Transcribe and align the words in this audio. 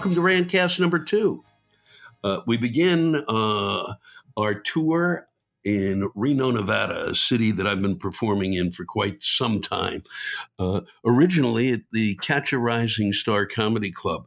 welcome 0.00 0.14
to 0.14 0.22
Rantcast 0.22 0.80
number 0.80 0.98
two. 0.98 1.44
Uh, 2.24 2.40
we 2.46 2.56
begin 2.56 3.22
uh, 3.28 3.96
our 4.34 4.54
tour 4.54 5.28
in 5.62 6.08
Reno, 6.14 6.50
Nevada, 6.50 7.10
a 7.10 7.14
city 7.14 7.50
that 7.50 7.66
I've 7.66 7.82
been 7.82 7.98
performing 7.98 8.54
in 8.54 8.72
for 8.72 8.86
quite 8.86 9.22
some 9.22 9.60
time. 9.60 10.02
Uh, 10.58 10.80
originally 11.04 11.70
at 11.74 11.82
the 11.92 12.14
Catch 12.14 12.54
a 12.54 12.58
Rising 12.58 13.12
Star 13.12 13.44
Comedy 13.44 13.92
Club, 13.92 14.26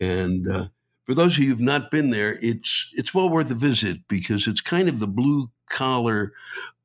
and 0.00 0.48
uh, 0.48 0.68
for 1.04 1.14
those 1.14 1.36
of 1.36 1.44
you 1.44 1.50
who've 1.50 1.60
not 1.60 1.90
been 1.90 2.08
there, 2.08 2.38
it's 2.40 2.90
it's 2.94 3.12
well 3.12 3.28
worth 3.28 3.50
a 3.50 3.54
visit 3.54 3.98
because 4.08 4.46
it's 4.46 4.62
kind 4.62 4.88
of 4.88 5.00
the 5.00 5.06
blue 5.06 5.50
collar 5.70 6.32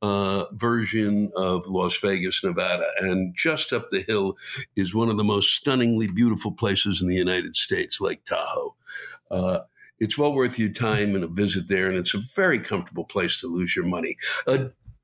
uh, 0.01 0.45
version 0.53 1.31
of 1.35 1.67
Las 1.67 1.97
Vegas, 1.97 2.43
Nevada. 2.43 2.87
And 2.99 3.35
just 3.35 3.73
up 3.73 3.89
the 3.89 4.01
hill 4.01 4.37
is 4.75 4.95
one 4.95 5.09
of 5.09 5.17
the 5.17 5.23
most 5.23 5.53
stunningly 5.55 6.07
beautiful 6.07 6.51
places 6.51 7.01
in 7.01 7.07
the 7.07 7.15
United 7.15 7.55
States, 7.55 7.99
Lake 7.99 8.23
Tahoe. 8.25 8.75
Uh, 9.29 9.59
it's 9.99 10.17
well 10.17 10.33
worth 10.33 10.59
your 10.59 10.69
time 10.69 11.15
and 11.15 11.23
a 11.23 11.27
visit 11.27 11.67
there, 11.67 11.87
and 11.87 11.97
it's 11.97 12.13
a 12.13 12.21
very 12.35 12.59
comfortable 12.59 13.05
place 13.05 13.39
to 13.41 13.47
lose 13.47 13.75
your 13.75 13.85
money. 13.85 14.17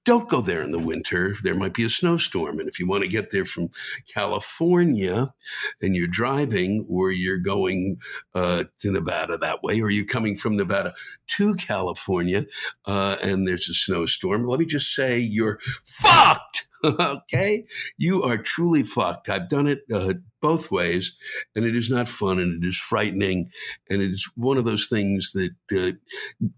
Don't 0.03 0.29
go 0.29 0.41
there 0.41 0.61
in 0.63 0.71
the 0.71 0.79
winter. 0.79 1.35
There 1.43 1.55
might 1.55 1.73
be 1.73 1.83
a 1.83 1.89
snowstorm. 1.89 2.59
And 2.59 2.67
if 2.67 2.79
you 2.79 2.87
want 2.87 3.03
to 3.03 3.09
get 3.09 3.31
there 3.31 3.45
from 3.45 3.69
California 4.11 5.33
and 5.81 5.95
you're 5.95 6.07
driving 6.07 6.85
or 6.89 7.11
you're 7.11 7.37
going 7.37 7.97
uh, 8.33 8.65
to 8.79 8.91
Nevada 8.91 9.37
that 9.37 9.61
way, 9.61 9.79
or 9.81 9.89
you're 9.89 10.05
coming 10.05 10.35
from 10.35 10.57
Nevada 10.57 10.93
to 11.27 11.53
California 11.55 12.45
uh, 12.85 13.17
and 13.21 13.47
there's 13.47 13.69
a 13.69 13.73
snowstorm, 13.73 14.45
let 14.45 14.59
me 14.59 14.65
just 14.65 14.93
say 14.93 15.19
you're 15.19 15.59
fucked. 15.85 16.67
okay? 16.83 17.65
You 17.99 18.23
are 18.23 18.37
truly 18.37 18.81
fucked. 18.81 19.29
I've 19.29 19.49
done 19.49 19.67
it 19.67 19.81
uh, 19.93 20.13
both 20.41 20.71
ways, 20.71 21.15
and 21.55 21.63
it 21.63 21.75
is 21.75 21.91
not 21.91 22.07
fun 22.07 22.39
and 22.39 22.63
it 22.63 22.67
is 22.67 22.75
frightening. 22.75 23.51
And 23.87 24.01
it 24.01 24.09
is 24.09 24.27
one 24.35 24.57
of 24.57 24.65
those 24.65 24.87
things 24.87 25.33
that 25.33 25.51
uh, 25.77 25.97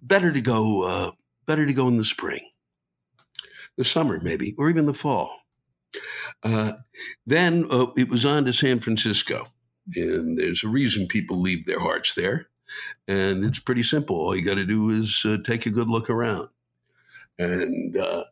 better 0.01 0.31
to 0.31 0.41
go. 0.41 0.83
Uh, 0.83 1.11
better 1.45 1.65
to 1.65 1.73
go 1.73 1.89
in 1.89 1.97
the 1.97 2.05
spring 2.05 2.39
the 3.77 3.83
summer, 3.83 4.19
maybe, 4.21 4.55
or 4.57 4.69
even 4.69 4.85
the 4.85 4.93
fall. 4.93 5.31
Uh, 6.41 6.73
then 7.25 7.65
uh, 7.71 7.87
it 7.97 8.09
was 8.09 8.25
on 8.25 8.45
to 8.45 8.53
San 8.53 8.79
Francisco. 8.79 9.47
And 9.95 10.37
there's 10.37 10.63
a 10.63 10.69
reason 10.69 11.07
people 11.07 11.39
leave 11.39 11.65
their 11.65 11.79
hearts 11.79 12.13
there. 12.15 12.47
And 13.07 13.45
it's 13.45 13.59
pretty 13.59 13.83
simple. 13.83 14.15
All 14.15 14.35
you 14.35 14.43
got 14.43 14.55
to 14.55 14.65
do 14.65 14.89
is 14.89 15.23
uh, 15.25 15.37
take 15.43 15.65
a 15.65 15.71
good 15.71 15.89
look 15.89 16.09
around. 16.09 16.49
And 17.37 17.97
uh, 17.97 18.25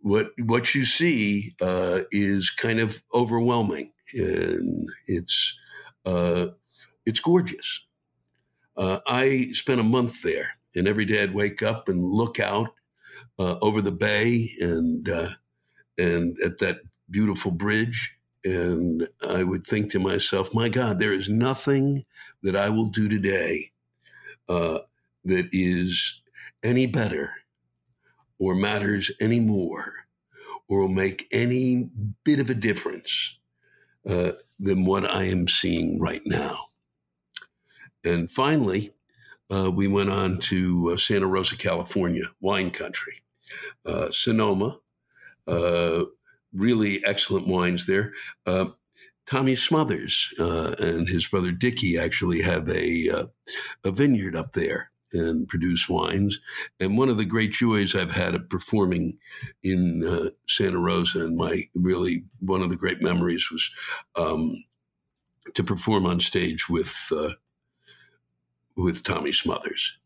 what, 0.00 0.32
what 0.38 0.74
you 0.74 0.84
see 0.84 1.54
uh, 1.60 2.00
is 2.10 2.50
kind 2.50 2.78
of 2.78 3.02
overwhelming. 3.14 3.92
And 4.14 4.88
it's, 5.06 5.58
uh, 6.04 6.48
it's 7.06 7.20
gorgeous. 7.20 7.86
I 8.76 9.48
spent 9.52 9.80
a 9.80 9.84
month 9.84 10.22
there. 10.22 10.50
And 10.74 10.88
every 10.88 11.04
day 11.04 11.22
I'd 11.22 11.34
wake 11.34 11.62
up 11.62 11.88
and 11.88 12.02
look 12.04 12.40
out 12.40 12.70
uh, 13.42 13.58
over 13.60 13.82
the 13.82 13.92
bay 13.92 14.50
and 14.60 15.08
uh, 15.08 15.30
and 15.98 16.38
at 16.44 16.58
that 16.58 16.78
beautiful 17.10 17.50
bridge. 17.50 18.18
And 18.44 19.08
I 19.28 19.42
would 19.42 19.66
think 19.66 19.90
to 19.92 19.98
myself, 19.98 20.54
my 20.54 20.68
God, 20.68 20.98
there 20.98 21.12
is 21.12 21.28
nothing 21.28 22.04
that 22.42 22.56
I 22.56 22.70
will 22.70 22.88
do 22.88 23.08
today 23.08 23.70
uh, 24.48 24.78
that 25.24 25.48
is 25.52 26.22
any 26.62 26.86
better 26.86 27.32
or 28.38 28.54
matters 28.54 29.10
any 29.20 29.38
more 29.38 29.94
or 30.68 30.80
will 30.80 30.88
make 30.88 31.28
any 31.30 31.88
bit 32.24 32.40
of 32.40 32.50
a 32.50 32.54
difference 32.54 33.38
uh, 34.08 34.32
than 34.58 34.84
what 34.84 35.04
I 35.08 35.24
am 35.24 35.46
seeing 35.46 36.00
right 36.00 36.22
now. 36.24 36.58
And 38.02 38.30
finally, 38.30 38.92
uh, 39.52 39.70
we 39.70 39.86
went 39.86 40.10
on 40.10 40.38
to 40.38 40.92
uh, 40.92 40.96
Santa 40.96 41.26
Rosa, 41.26 41.56
California, 41.56 42.24
wine 42.40 42.72
country 42.72 43.21
uh, 43.86 44.10
Sonoma, 44.10 44.78
uh, 45.46 46.04
really 46.52 47.04
excellent 47.04 47.46
wines 47.46 47.86
there. 47.86 48.12
Uh, 48.46 48.66
Tommy 49.26 49.54
Smothers 49.54 50.32
uh, 50.38 50.74
and 50.78 51.08
his 51.08 51.26
brother 51.26 51.52
Dicky 51.52 51.96
actually 51.98 52.42
have 52.42 52.68
a 52.68 53.08
uh, 53.08 53.26
a 53.84 53.90
vineyard 53.90 54.36
up 54.36 54.52
there 54.52 54.90
and 55.12 55.46
produce 55.46 55.88
wines. 55.88 56.40
And 56.80 56.96
one 56.96 57.08
of 57.08 57.18
the 57.18 57.24
great 57.24 57.52
joys 57.52 57.94
I've 57.94 58.10
had 58.10 58.34
of 58.34 58.48
performing 58.48 59.18
in 59.62 60.04
uh, 60.04 60.30
Santa 60.48 60.78
Rosa, 60.78 61.24
and 61.24 61.36
my 61.36 61.68
really 61.74 62.24
one 62.40 62.62
of 62.62 62.70
the 62.70 62.76
great 62.76 63.00
memories 63.00 63.48
was 63.50 63.70
um, 64.16 64.64
to 65.54 65.62
perform 65.62 66.06
on 66.06 66.18
stage 66.18 66.68
with 66.68 67.12
with 68.76 69.02
Tommy 69.02 69.32
Smothers. 69.32 69.98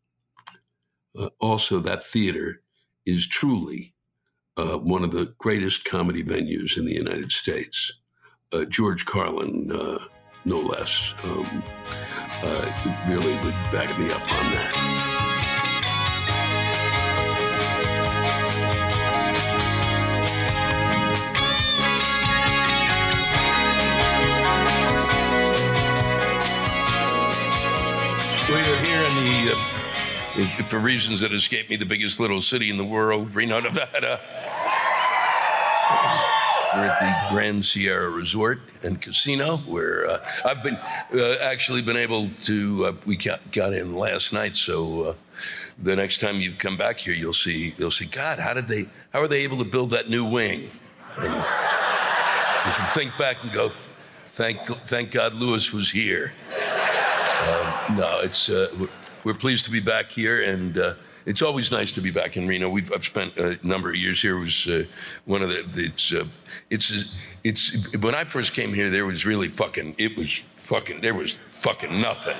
Uh, 1.19 1.31
also, 1.41 1.81
that 1.81 2.05
theater 2.05 2.63
is 3.07 3.27
truly 3.27 3.95
uh, 4.57 4.79
one 4.79 5.05
of 5.05 5.13
the 5.13 5.35
greatest 5.39 5.85
comedy 5.85 6.23
venues 6.23 6.77
in 6.77 6.85
the 6.85 6.95
United 6.95 7.33
States. 7.33 7.93
Uh, 8.53 8.65
George 8.65 9.05
Carlin, 9.05 9.71
uh, 9.73 9.99
no 10.45 10.59
less, 10.59 11.15
um, 11.25 11.63
uh, 12.43 13.03
really 13.09 13.35
would 13.45 13.55
back 13.73 13.99
me 13.99 14.11
up 14.11 14.23
on 14.23 14.53
that. 14.53 15.06
For 30.45 30.79
reasons 30.79 31.21
that 31.23 31.33
escape 31.33 31.71
me, 31.71 31.77
the 31.77 31.87
biggest 31.87 32.21
little 32.21 32.43
city 32.43 32.71
in 32.71 32.77
the 32.77 32.85
world, 32.85 33.35
Reno, 33.35 33.61
Nevada. 33.61 34.21
We're 36.75 36.85
at 36.85 37.01
the 37.01 37.35
Grand 37.35 37.65
Sierra 37.65 38.11
Resort 38.11 38.61
and 38.85 39.01
Casino, 39.01 39.59
where 39.59 40.11
uh, 40.11 40.19
I've 40.45 40.63
been 40.63 40.77
uh, 41.15 41.37
actually 41.41 41.81
been 41.81 41.97
able 41.97 42.29
to. 42.43 42.87
Uh, 42.87 42.93
we 43.07 43.17
got, 43.17 43.51
got, 43.51 43.73
in 43.73 43.97
last 43.97 44.35
night, 44.35 44.57
so 44.57 45.03
uh, 45.03 45.15
the 45.79 45.97
next 45.97 46.21
time 46.21 46.37
you 46.37 46.53
come 46.53 46.77
back 46.77 46.99
here, 46.99 47.15
you'll 47.15 47.33
see. 47.33 47.73
You'll 47.79 47.91
see. 47.91 48.05
God, 48.05 48.39
how 48.39 48.53
did 48.53 48.69
they? 48.69 48.89
How 49.15 49.21
are 49.21 49.29
they 49.29 49.43
able 49.43 49.57
to 49.59 49.65
build 49.65 49.91
that 49.91 50.11
new 50.11 50.27
wing? 50.27 50.71
And 51.17 51.33
you 51.33 52.73
can 52.73 52.91
think 52.93 53.17
back 53.17 53.43
and 53.43 53.51
go, 53.53 53.71
thank, 54.27 54.67
thank 54.67 55.13
God 55.13 55.35
Lewis 55.35 55.73
was 55.73 55.91
here. 55.91 56.35
Um, 57.47 57.97
no, 57.97 58.21
it's 58.21 58.51
uh, 58.51 58.69
we're 59.27 59.35
pleased 59.35 59.65
to 59.65 59.73
be 59.73 59.81
back 59.81 60.13
here, 60.13 60.41
and 60.41 60.79
uh, 60.79 60.95
it's 61.25 61.43
always 61.43 61.73
nice 61.73 61.93
to 61.97 62.01
be 62.01 62.13
back 62.13 62.37
in 62.37 62.47
Reno. 62.47 62.71
We've 62.71 62.93
I've 62.93 63.03
spent 63.03 63.37
a 63.37 63.59
number 63.67 63.89
of 63.89 63.97
years 63.97 64.23
here. 64.23 64.37
It 64.37 64.41
was 64.41 64.69
uh, 64.69 64.85
one 65.25 65.43
of 65.43 65.51
the 65.51 65.85
it's 65.85 66.13
uh, 66.13 66.27
it's 66.71 67.19
it's 67.43 67.97
when 67.97 68.15
I 68.15 68.23
first 68.23 68.53
came 68.53 68.73
here, 68.73 68.89
there 68.89 69.05
was 69.05 69.27
really 69.27 69.49
fucking 69.49 69.97
it 69.99 70.17
was 70.17 70.45
fucking 70.55 71.01
there 71.01 71.13
was 71.13 71.39
fucking 71.51 72.01
nothing. 72.01 72.37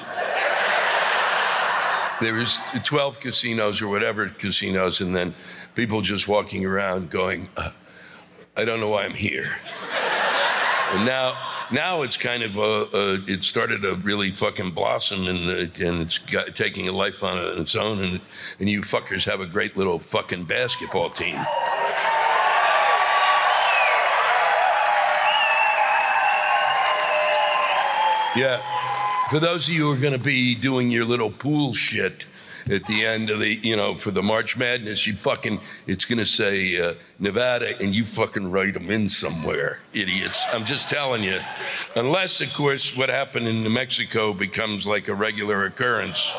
There 2.21 2.35
was 2.35 2.57
12 2.85 3.19
casinos 3.19 3.83
or 3.83 3.89
whatever 3.89 4.29
casinos, 4.29 5.01
and 5.01 5.15
then 5.15 5.35
people 5.75 6.03
just 6.03 6.29
walking 6.29 6.65
around 6.65 7.11
going, 7.11 7.49
uh, 7.57 7.71
"I 8.57 8.65
don't 8.65 8.79
know 8.79 8.91
why 8.91 9.07
I'm 9.07 9.15
here." 9.15 9.59
and 10.93 11.05
now 11.05 11.56
now 11.73 12.03
it's 12.03 12.17
kind 12.17 12.43
of 12.43 12.59
uh, 12.59 12.83
uh, 12.83 13.19
it 13.27 13.43
started 13.43 13.83
to 13.83 13.97
really 13.97 14.31
fucking 14.31 14.71
blossom 14.73 15.27
and 15.27 15.49
uh, 15.49 15.87
and 15.87 16.01
it's 16.01 16.19
got, 16.19 16.55
taking 16.55 16.89
a 16.89 16.93
life 16.93 17.23
on 17.23 17.39
its 17.59 17.75
own 17.75 18.01
and 18.03 18.21
and 18.61 18.69
you 18.69 18.81
fuckers 18.81 19.25
have 19.25 19.41
a 19.41 19.47
great 19.47 19.77
little 19.77 19.99
fucking 19.99 20.45
basketball 20.45 21.11
team. 21.11 21.39
Yeah. 28.37 28.61
For 29.31 29.41
those 29.41 29.67
of 29.67 29.75
you 29.75 29.87
who 29.87 29.93
are 29.93 30.01
going 30.01 30.13
to 30.13 30.19
be 30.19 30.55
doing 30.55 30.91
your 30.91 31.07
little 31.07 31.31
pool 31.31 31.73
shit, 31.73 32.27
at 32.71 32.85
the 32.87 33.05
end 33.05 33.31
of 33.31 33.41
the, 33.41 33.55
you 33.63 33.77
know, 33.77 33.95
for 33.95 34.11
the 34.11 34.23
March 34.23 34.57
Madness, 34.57 35.07
you 35.07 35.15
fucking, 35.15 35.61
it's 35.87 36.05
going 36.05 36.19
to 36.19 36.27
say 36.27 36.81
uh, 36.81 36.95
Nevada 37.19 37.79
and 37.81 37.95
you 37.95 38.05
fucking 38.05 38.51
write 38.51 38.75
them 38.75 38.91
in 38.91 39.09
somewhere, 39.09 39.81
idiots. 39.93 40.45
I'm 40.53 40.65
just 40.65 40.91
telling 40.91 41.23
you. 41.23 41.41
Unless, 41.95 42.41
of 42.41 42.53
course, 42.53 42.97
what 42.97 43.09
happened 43.09 43.47
in 43.47 43.63
New 43.63 43.71
Mexico 43.71 44.33
becomes 44.33 44.87
like 44.87 45.09
a 45.09 45.15
regular 45.15 45.65
occurrence. 45.65 46.33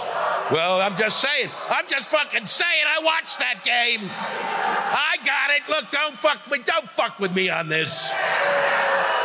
Well, 0.51 0.79
I'm 0.79 0.95
just 0.95 1.19
saying. 1.19 1.50
I'm 1.69 1.85
just 1.88 2.12
fucking 2.12 2.45
saying. 2.45 2.85
I 2.88 3.03
watched 3.03 3.39
that 3.39 3.63
game. 3.63 4.09
I 4.09 5.18
got 5.25 5.51
it. 5.51 5.69
Look, 5.69 5.91
don't 5.91 6.18
fuck 6.18 6.50
me. 6.50 6.59
Don't 6.65 6.89
fuck 6.91 7.19
with 7.19 7.33
me 7.33 7.50
on 7.50 7.68
this. 7.68 8.12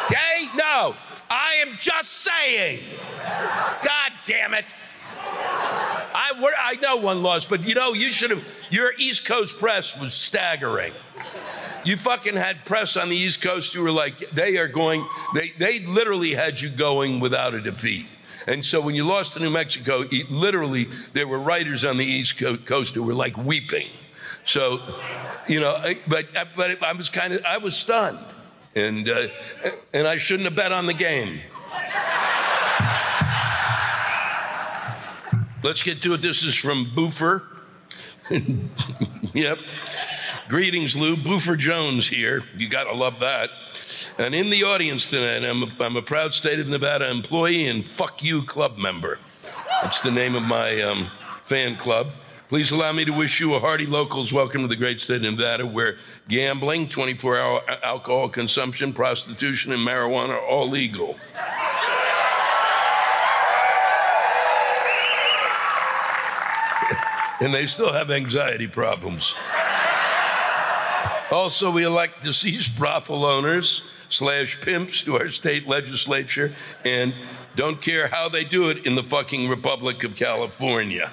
Okay? 0.06 0.46
No. 0.56 0.94
I 1.30 1.54
am 1.66 1.76
just 1.78 2.12
saying. 2.12 2.80
God 3.82 4.12
damn 4.26 4.52
it. 4.52 4.66
I, 6.42 6.72
I 6.72 6.74
know 6.80 6.96
one 6.96 7.22
loss, 7.22 7.46
but 7.46 7.66
you 7.66 7.74
know, 7.74 7.92
you 7.92 8.12
should 8.12 8.30
have, 8.30 8.44
your 8.70 8.92
East 8.98 9.24
Coast 9.24 9.58
press 9.58 9.98
was 9.98 10.14
staggering. 10.14 10.92
You 11.84 11.96
fucking 11.96 12.36
had 12.36 12.64
press 12.64 12.96
on 12.96 13.08
the 13.08 13.16
East 13.16 13.42
Coast 13.42 13.74
You 13.74 13.82
were 13.82 13.90
like, 13.90 14.18
they 14.30 14.58
are 14.58 14.68
going, 14.68 15.06
they, 15.34 15.50
they 15.58 15.80
literally 15.80 16.34
had 16.34 16.60
you 16.60 16.68
going 16.68 17.20
without 17.20 17.54
a 17.54 17.60
defeat. 17.60 18.06
And 18.46 18.64
so 18.64 18.80
when 18.80 18.94
you 18.94 19.04
lost 19.04 19.34
to 19.34 19.40
New 19.40 19.50
Mexico, 19.50 20.04
literally, 20.30 20.88
there 21.12 21.28
were 21.28 21.38
writers 21.38 21.84
on 21.84 21.96
the 21.96 22.04
East 22.04 22.38
Coast 22.38 22.94
who 22.94 23.02
were 23.02 23.14
like 23.14 23.36
weeping. 23.36 23.88
So, 24.44 24.80
you 25.48 25.60
know, 25.60 25.80
but, 26.08 26.26
but 26.56 26.82
I 26.82 26.92
was 26.92 27.08
kind 27.08 27.34
of, 27.34 27.44
I 27.44 27.58
was 27.58 27.76
stunned. 27.76 28.18
And, 28.74 29.08
uh, 29.08 29.28
and 29.92 30.08
I 30.08 30.16
shouldn't 30.16 30.46
have 30.46 30.56
bet 30.56 30.72
on 30.72 30.86
the 30.86 30.94
game. 30.94 31.40
Let's 35.62 35.84
get 35.84 36.02
to 36.02 36.14
it. 36.14 36.22
This 36.22 36.42
is 36.42 36.56
from 36.56 36.86
Boofer. 36.86 37.44
yep. 39.32 39.58
Greetings, 40.48 40.96
Lou. 40.96 41.16
Boofer 41.16 41.56
Jones 41.56 42.08
here. 42.08 42.42
You 42.56 42.68
got 42.68 42.84
to 42.84 42.96
love 42.96 43.20
that. 43.20 43.50
And 44.18 44.34
in 44.34 44.50
the 44.50 44.64
audience 44.64 45.08
tonight, 45.08 45.48
I'm 45.48 45.62
a, 45.62 45.66
I'm 45.78 45.96
a 45.96 46.02
proud 46.02 46.34
state 46.34 46.58
of 46.58 46.66
Nevada 46.66 47.08
employee 47.08 47.68
and 47.68 47.86
fuck 47.86 48.24
you 48.24 48.42
club 48.42 48.76
member. 48.76 49.20
That's 49.82 50.00
the 50.00 50.10
name 50.10 50.34
of 50.34 50.42
my 50.42 50.80
um, 50.82 51.08
fan 51.44 51.76
club. 51.76 52.08
Please 52.48 52.72
allow 52.72 52.90
me 52.90 53.04
to 53.04 53.12
wish 53.12 53.38
you 53.38 53.54
a 53.54 53.60
hearty 53.60 53.86
locals 53.86 54.32
welcome 54.32 54.62
to 54.62 54.68
the 54.68 54.76
great 54.76 54.98
state 54.98 55.16
of 55.16 55.22
Nevada, 55.22 55.64
where 55.64 55.96
gambling, 56.28 56.88
24 56.88 57.38
hour 57.38 57.62
alcohol 57.84 58.28
consumption, 58.28 58.92
prostitution, 58.92 59.72
and 59.72 59.86
marijuana 59.86 60.30
are 60.30 60.44
all 60.44 60.68
legal. 60.68 61.16
And 67.42 67.52
they 67.52 67.66
still 67.66 67.92
have 67.92 68.10
anxiety 68.10 68.68
problems. 68.68 69.34
Also, 71.32 71.70
we 71.72 71.82
elect 71.82 72.22
deceased 72.22 72.78
brothel 72.78 73.24
owners 73.24 73.82
slash 74.08 74.60
pimps 74.60 75.02
to 75.02 75.18
our 75.18 75.28
state 75.28 75.66
legislature 75.66 76.52
and 76.84 77.12
don't 77.56 77.82
care 77.82 78.06
how 78.06 78.28
they 78.28 78.44
do 78.44 78.68
it 78.68 78.86
in 78.86 78.94
the 78.94 79.02
fucking 79.02 79.48
Republic 79.48 80.04
of 80.04 80.14
California. 80.14 81.10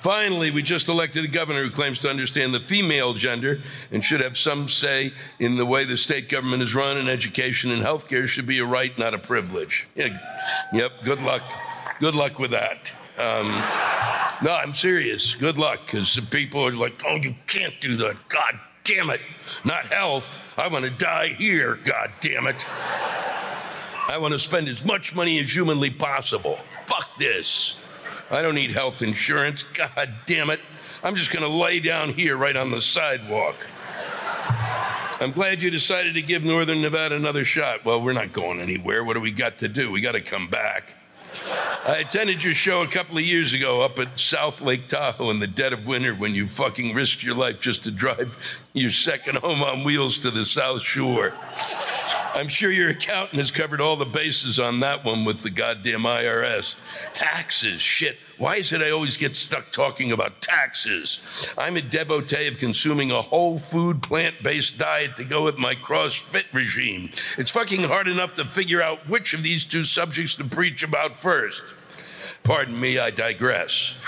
Finally, 0.00 0.50
we 0.50 0.62
just 0.62 0.88
elected 0.88 1.24
a 1.24 1.28
governor 1.28 1.62
who 1.62 1.70
claims 1.70 1.98
to 1.98 2.08
understand 2.08 2.52
the 2.52 2.60
female 2.60 3.12
gender 3.12 3.60
and 3.92 4.02
should 4.02 4.20
have 4.20 4.36
some 4.36 4.68
say 4.68 5.12
in 5.38 5.56
the 5.56 5.66
way 5.66 5.84
the 5.84 5.96
state 5.96 6.28
government 6.28 6.62
is 6.62 6.74
run, 6.74 6.96
and 6.96 7.08
education 7.08 7.70
and 7.70 7.82
healthcare 7.82 8.26
should 8.26 8.46
be 8.46 8.58
a 8.58 8.64
right, 8.64 8.96
not 8.98 9.12
a 9.12 9.18
privilege. 9.18 9.86
Yeah, 9.94 10.18
yep, 10.72 10.92
good 11.04 11.20
luck. 11.20 11.42
Good 12.00 12.14
luck 12.14 12.38
with 12.38 12.52
that. 12.52 12.92
Um, 13.18 13.50
no, 14.42 14.54
I'm 14.54 14.74
serious. 14.74 15.34
Good 15.34 15.58
luck, 15.58 15.80
because 15.86 16.08
some 16.10 16.26
people 16.26 16.60
are 16.66 16.72
like, 16.72 17.02
oh, 17.06 17.16
you 17.16 17.34
can't 17.46 17.74
do 17.80 17.96
that. 17.96 18.16
God 18.28 18.58
damn 18.84 19.10
it. 19.10 19.20
Not 19.64 19.86
health. 19.86 20.40
I 20.56 20.68
want 20.68 20.84
to 20.84 20.90
die 20.90 21.28
here. 21.28 21.78
God 21.84 22.10
damn 22.20 22.46
it. 22.46 22.64
I 24.10 24.16
want 24.18 24.32
to 24.32 24.38
spend 24.38 24.68
as 24.68 24.84
much 24.84 25.14
money 25.14 25.38
as 25.38 25.54
humanly 25.54 25.90
possible. 25.90 26.58
Fuck 26.86 27.18
this. 27.18 27.78
I 28.30 28.42
don't 28.42 28.54
need 28.54 28.70
health 28.70 29.02
insurance. 29.02 29.62
God 29.62 30.14
damn 30.26 30.50
it. 30.50 30.60
I'm 31.02 31.14
just 31.14 31.32
going 31.32 31.44
to 31.44 31.48
lay 31.48 31.80
down 31.80 32.12
here 32.14 32.36
right 32.36 32.56
on 32.56 32.70
the 32.70 32.80
sidewalk. 32.80 33.68
I'm 35.20 35.32
glad 35.32 35.60
you 35.60 35.70
decided 35.70 36.14
to 36.14 36.22
give 36.22 36.44
Northern 36.44 36.80
Nevada 36.80 37.16
another 37.16 37.44
shot. 37.44 37.84
Well, 37.84 38.00
we're 38.00 38.12
not 38.12 38.32
going 38.32 38.60
anywhere. 38.60 39.02
What 39.04 39.14
do 39.14 39.20
we 39.20 39.32
got 39.32 39.58
to 39.58 39.68
do? 39.68 39.90
We 39.90 40.00
got 40.00 40.12
to 40.12 40.20
come 40.20 40.48
back. 40.48 40.96
I 41.86 41.98
attended 41.98 42.44
your 42.44 42.54
show 42.54 42.82
a 42.82 42.86
couple 42.86 43.16
of 43.16 43.24
years 43.24 43.54
ago 43.54 43.82
up 43.82 43.98
at 43.98 44.18
South 44.18 44.60
Lake 44.60 44.88
Tahoe 44.88 45.30
in 45.30 45.38
the 45.38 45.46
dead 45.46 45.72
of 45.72 45.86
winter 45.86 46.14
when 46.14 46.34
you 46.34 46.46
fucking 46.46 46.94
risked 46.94 47.22
your 47.22 47.34
life 47.34 47.60
just 47.60 47.84
to 47.84 47.90
drive 47.90 48.64
your 48.74 48.90
second 48.90 49.38
home 49.38 49.62
on 49.62 49.84
wheels 49.84 50.18
to 50.18 50.30
the 50.30 50.44
South 50.44 50.82
Shore. 50.82 51.32
I'm 52.38 52.46
sure 52.46 52.70
your 52.70 52.90
accountant 52.90 53.38
has 53.38 53.50
covered 53.50 53.80
all 53.80 53.96
the 53.96 54.04
bases 54.04 54.60
on 54.60 54.78
that 54.78 55.04
one 55.04 55.24
with 55.24 55.42
the 55.42 55.50
goddamn 55.50 56.02
IRS. 56.02 56.76
Taxes, 57.12 57.80
shit. 57.80 58.16
Why 58.36 58.54
is 58.56 58.72
it 58.72 58.80
I 58.80 58.92
always 58.92 59.16
get 59.16 59.34
stuck 59.34 59.72
talking 59.72 60.12
about 60.12 60.40
taxes? 60.40 61.52
I'm 61.58 61.76
a 61.76 61.82
devotee 61.82 62.46
of 62.46 62.58
consuming 62.58 63.10
a 63.10 63.20
whole 63.20 63.58
food, 63.58 64.04
plant 64.04 64.40
based 64.44 64.78
diet 64.78 65.16
to 65.16 65.24
go 65.24 65.42
with 65.42 65.58
my 65.58 65.74
CrossFit 65.74 66.44
regime. 66.52 67.10
It's 67.38 67.50
fucking 67.50 67.82
hard 67.82 68.06
enough 68.06 68.34
to 68.34 68.44
figure 68.44 68.80
out 68.80 69.08
which 69.08 69.34
of 69.34 69.42
these 69.42 69.64
two 69.64 69.82
subjects 69.82 70.36
to 70.36 70.44
preach 70.44 70.84
about 70.84 71.16
first. 71.16 71.64
Pardon 72.44 72.78
me, 72.78 73.00
I 73.00 73.10
digress. 73.10 74.00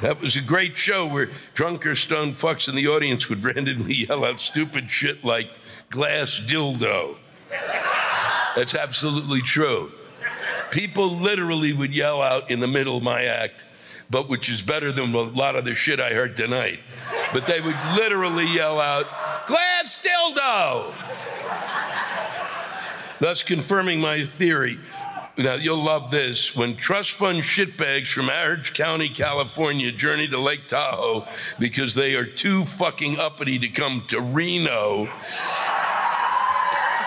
That 0.00 0.20
was 0.20 0.36
a 0.36 0.42
great 0.42 0.76
show 0.76 1.06
where 1.06 1.30
drunk 1.54 1.86
or 1.86 1.94
stoned 1.94 2.34
fucks 2.34 2.68
in 2.68 2.74
the 2.74 2.88
audience 2.88 3.30
would 3.30 3.42
randomly 3.56 3.94
yell 3.94 4.24
out 4.24 4.40
stupid 4.40 4.90
shit 4.90 5.24
like 5.24 5.54
glass 5.94 6.40
dildo. 6.44 7.16
That's 8.56 8.74
absolutely 8.74 9.42
true. 9.42 9.92
People 10.72 11.16
literally 11.16 11.72
would 11.72 11.94
yell 11.94 12.20
out 12.20 12.50
in 12.50 12.58
the 12.58 12.66
middle 12.66 12.96
of 12.96 13.04
my 13.04 13.22
act, 13.22 13.64
but 14.10 14.28
which 14.28 14.50
is 14.50 14.60
better 14.60 14.90
than 14.90 15.14
a 15.14 15.20
lot 15.20 15.54
of 15.54 15.64
the 15.64 15.72
shit 15.72 16.00
I 16.00 16.10
heard 16.10 16.36
tonight. 16.36 16.80
But 17.32 17.46
they 17.46 17.60
would 17.60 17.76
literally 17.94 18.52
yell 18.52 18.80
out, 18.80 19.06
glass 19.46 20.04
dildo! 20.04 20.92
Thus 23.20 23.44
confirming 23.44 24.00
my 24.00 24.24
theory. 24.24 24.80
Now, 25.36 25.54
you'll 25.54 25.82
love 25.82 26.12
this. 26.12 26.54
When 26.54 26.76
trust 26.76 27.12
fund 27.12 27.40
shitbags 27.40 28.12
from 28.12 28.30
Orange 28.30 28.72
County, 28.72 29.08
California 29.08 29.90
journey 29.90 30.28
to 30.28 30.38
Lake 30.38 30.68
Tahoe 30.68 31.26
because 31.58 31.94
they 31.94 32.14
are 32.14 32.24
too 32.24 32.62
fucking 32.62 33.18
uppity 33.18 33.58
to 33.58 33.68
come 33.68 34.04
to 34.08 34.20
Reno, 34.20 35.08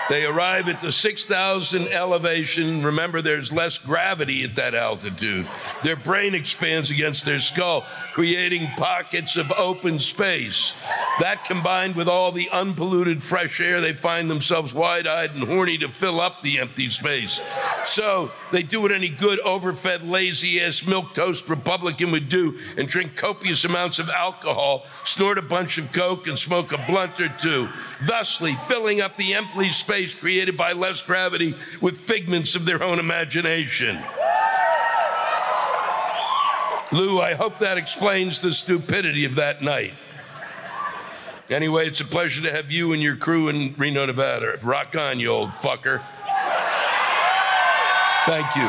they 0.08 0.24
arrive 0.24 0.68
at 0.68 0.80
the 0.80 0.90
6,000 0.90 1.88
elevation. 1.88 2.82
Remember, 2.82 3.20
there's 3.20 3.52
less 3.52 3.76
gravity 3.76 4.42
at 4.44 4.54
that 4.56 4.74
altitude. 4.74 5.46
Their 5.82 5.96
brain 5.96 6.34
expands 6.34 6.90
against 6.90 7.26
their 7.26 7.38
skull, 7.38 7.84
creating 8.12 8.68
pockets 8.76 9.36
of 9.36 9.52
open 9.52 9.98
space. 9.98 10.74
That 11.20 11.44
combined 11.44 11.94
with 11.94 12.08
all 12.08 12.32
the 12.32 12.48
unpolluted 12.50 13.22
fresh 13.22 13.60
air, 13.60 13.80
they 13.80 13.92
find 13.92 14.30
themselves 14.30 14.72
wide 14.72 15.06
eyed 15.06 15.34
and 15.34 15.44
horny 15.44 15.76
to 15.78 15.88
fill 15.88 16.20
up 16.20 16.40
the 16.40 16.58
empty 16.58 16.86
space. 16.86 17.40
So 17.84 18.30
they 18.50 18.62
do 18.62 18.80
what 18.80 18.92
any 18.92 19.08
good, 19.08 19.40
overfed, 19.40 20.08
lazy 20.08 20.60
ass 20.60 20.86
milk 20.86 21.14
toast 21.14 21.48
Republican 21.50 22.10
would 22.12 22.28
do 22.28 22.58
and 22.76 22.88
drink 22.88 23.16
copious 23.16 23.64
amounts 23.64 23.98
of 23.98 24.08
alcohol, 24.08 24.86
snort 25.04 25.38
a 25.38 25.42
bunch 25.42 25.78
of 25.78 25.92
coke, 25.92 26.26
and 26.26 26.38
smoke 26.38 26.72
a 26.72 26.84
blunt 26.86 27.20
or 27.20 27.28
two, 27.28 27.68
thusly 28.02 28.54
filling 28.54 29.00
up 29.00 29.16
the 29.16 29.34
empty 29.34 29.70
space 29.70 29.97
space 29.98 30.14
created 30.14 30.56
by 30.56 30.72
less 30.72 31.02
gravity 31.02 31.56
with 31.80 31.98
figments 31.98 32.54
of 32.54 32.64
their 32.64 32.84
own 32.84 33.00
imagination. 33.00 33.98
Lou, 36.92 37.20
I 37.20 37.34
hope 37.34 37.58
that 37.58 37.76
explains 37.76 38.40
the 38.40 38.52
stupidity 38.52 39.24
of 39.24 39.34
that 39.34 39.60
night. 39.60 39.94
Anyway, 41.50 41.88
it's 41.88 42.00
a 42.00 42.04
pleasure 42.04 42.42
to 42.42 42.52
have 42.52 42.70
you 42.70 42.92
and 42.92 43.02
your 43.02 43.16
crew 43.16 43.48
in 43.48 43.74
Reno, 43.76 44.06
Nevada. 44.06 44.56
Rock 44.62 44.94
on, 44.94 45.18
you 45.18 45.30
old 45.30 45.48
fucker. 45.48 46.00
Thank 48.24 48.54
you. 48.54 48.68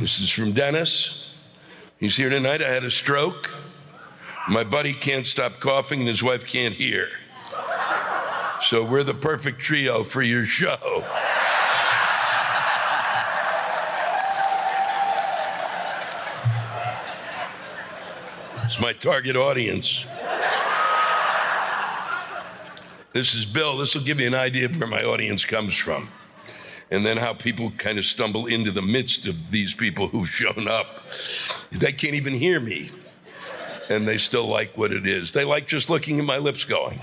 This 0.00 0.18
is 0.18 0.28
from 0.28 0.50
Dennis. 0.52 1.34
He's 1.98 2.16
here 2.16 2.30
tonight. 2.30 2.62
I 2.62 2.68
had 2.68 2.82
a 2.82 2.90
stroke. 2.90 3.59
My 4.48 4.64
buddy 4.64 4.94
can't 4.94 5.26
stop 5.26 5.60
coughing 5.60 6.00
and 6.00 6.08
his 6.08 6.22
wife 6.22 6.46
can't 6.46 6.74
hear. 6.74 7.08
So 8.60 8.84
we're 8.84 9.04
the 9.04 9.14
perfect 9.14 9.60
trio 9.60 10.04
for 10.04 10.22
your 10.22 10.44
show. 10.44 11.04
It's 18.64 18.80
my 18.80 18.92
target 18.92 19.36
audience. 19.36 20.06
This 23.12 23.34
is 23.34 23.46
Bill. 23.46 23.76
This 23.76 23.94
will 23.94 24.02
give 24.02 24.20
you 24.20 24.26
an 24.26 24.34
idea 24.34 24.66
of 24.66 24.78
where 24.78 24.88
my 24.88 25.02
audience 25.02 25.44
comes 25.44 25.74
from. 25.74 26.08
And 26.90 27.04
then 27.04 27.16
how 27.16 27.34
people 27.34 27.72
kind 27.72 27.98
of 27.98 28.04
stumble 28.04 28.46
into 28.46 28.70
the 28.70 28.82
midst 28.82 29.26
of 29.26 29.50
these 29.50 29.74
people 29.74 30.08
who've 30.08 30.28
shown 30.28 30.68
up. 30.68 31.08
They 31.72 31.92
can't 31.92 32.14
even 32.14 32.34
hear 32.34 32.60
me 32.60 32.90
and 33.90 34.06
they 34.06 34.16
still 34.16 34.46
like 34.46 34.78
what 34.78 34.92
it 34.92 35.06
is. 35.06 35.32
They 35.32 35.44
like 35.44 35.66
just 35.66 35.90
looking 35.90 36.18
at 36.18 36.24
my 36.24 36.38
lips 36.38 36.64
going. 36.64 37.00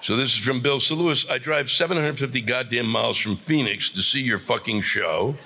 So 0.00 0.16
this 0.16 0.32
is 0.36 0.38
from 0.38 0.60
Bill 0.60 0.78
Lewis. 0.90 1.28
I 1.28 1.38
drive 1.38 1.68
750 1.68 2.40
goddamn 2.42 2.86
miles 2.86 3.18
from 3.18 3.36
Phoenix 3.36 3.90
to 3.90 4.00
see 4.00 4.20
your 4.20 4.38
fucking 4.38 4.82
show, 4.82 5.36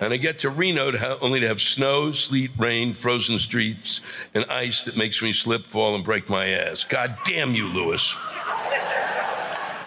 and 0.00 0.12
I 0.12 0.18
get 0.18 0.40
to 0.40 0.50
Reno 0.50 0.90
to 0.90 0.98
ha- 0.98 1.18
only 1.22 1.40
to 1.40 1.48
have 1.48 1.60
snow, 1.60 2.12
sleet, 2.12 2.50
rain, 2.58 2.92
frozen 2.92 3.38
streets, 3.38 4.02
and 4.34 4.44
ice 4.50 4.84
that 4.84 4.98
makes 4.98 5.22
me 5.22 5.32
slip, 5.32 5.62
fall, 5.62 5.94
and 5.94 6.04
break 6.04 6.28
my 6.28 6.46
ass. 6.46 6.84
God 6.84 7.16
damn 7.24 7.54
you, 7.54 7.68
Lewis. 7.68 8.12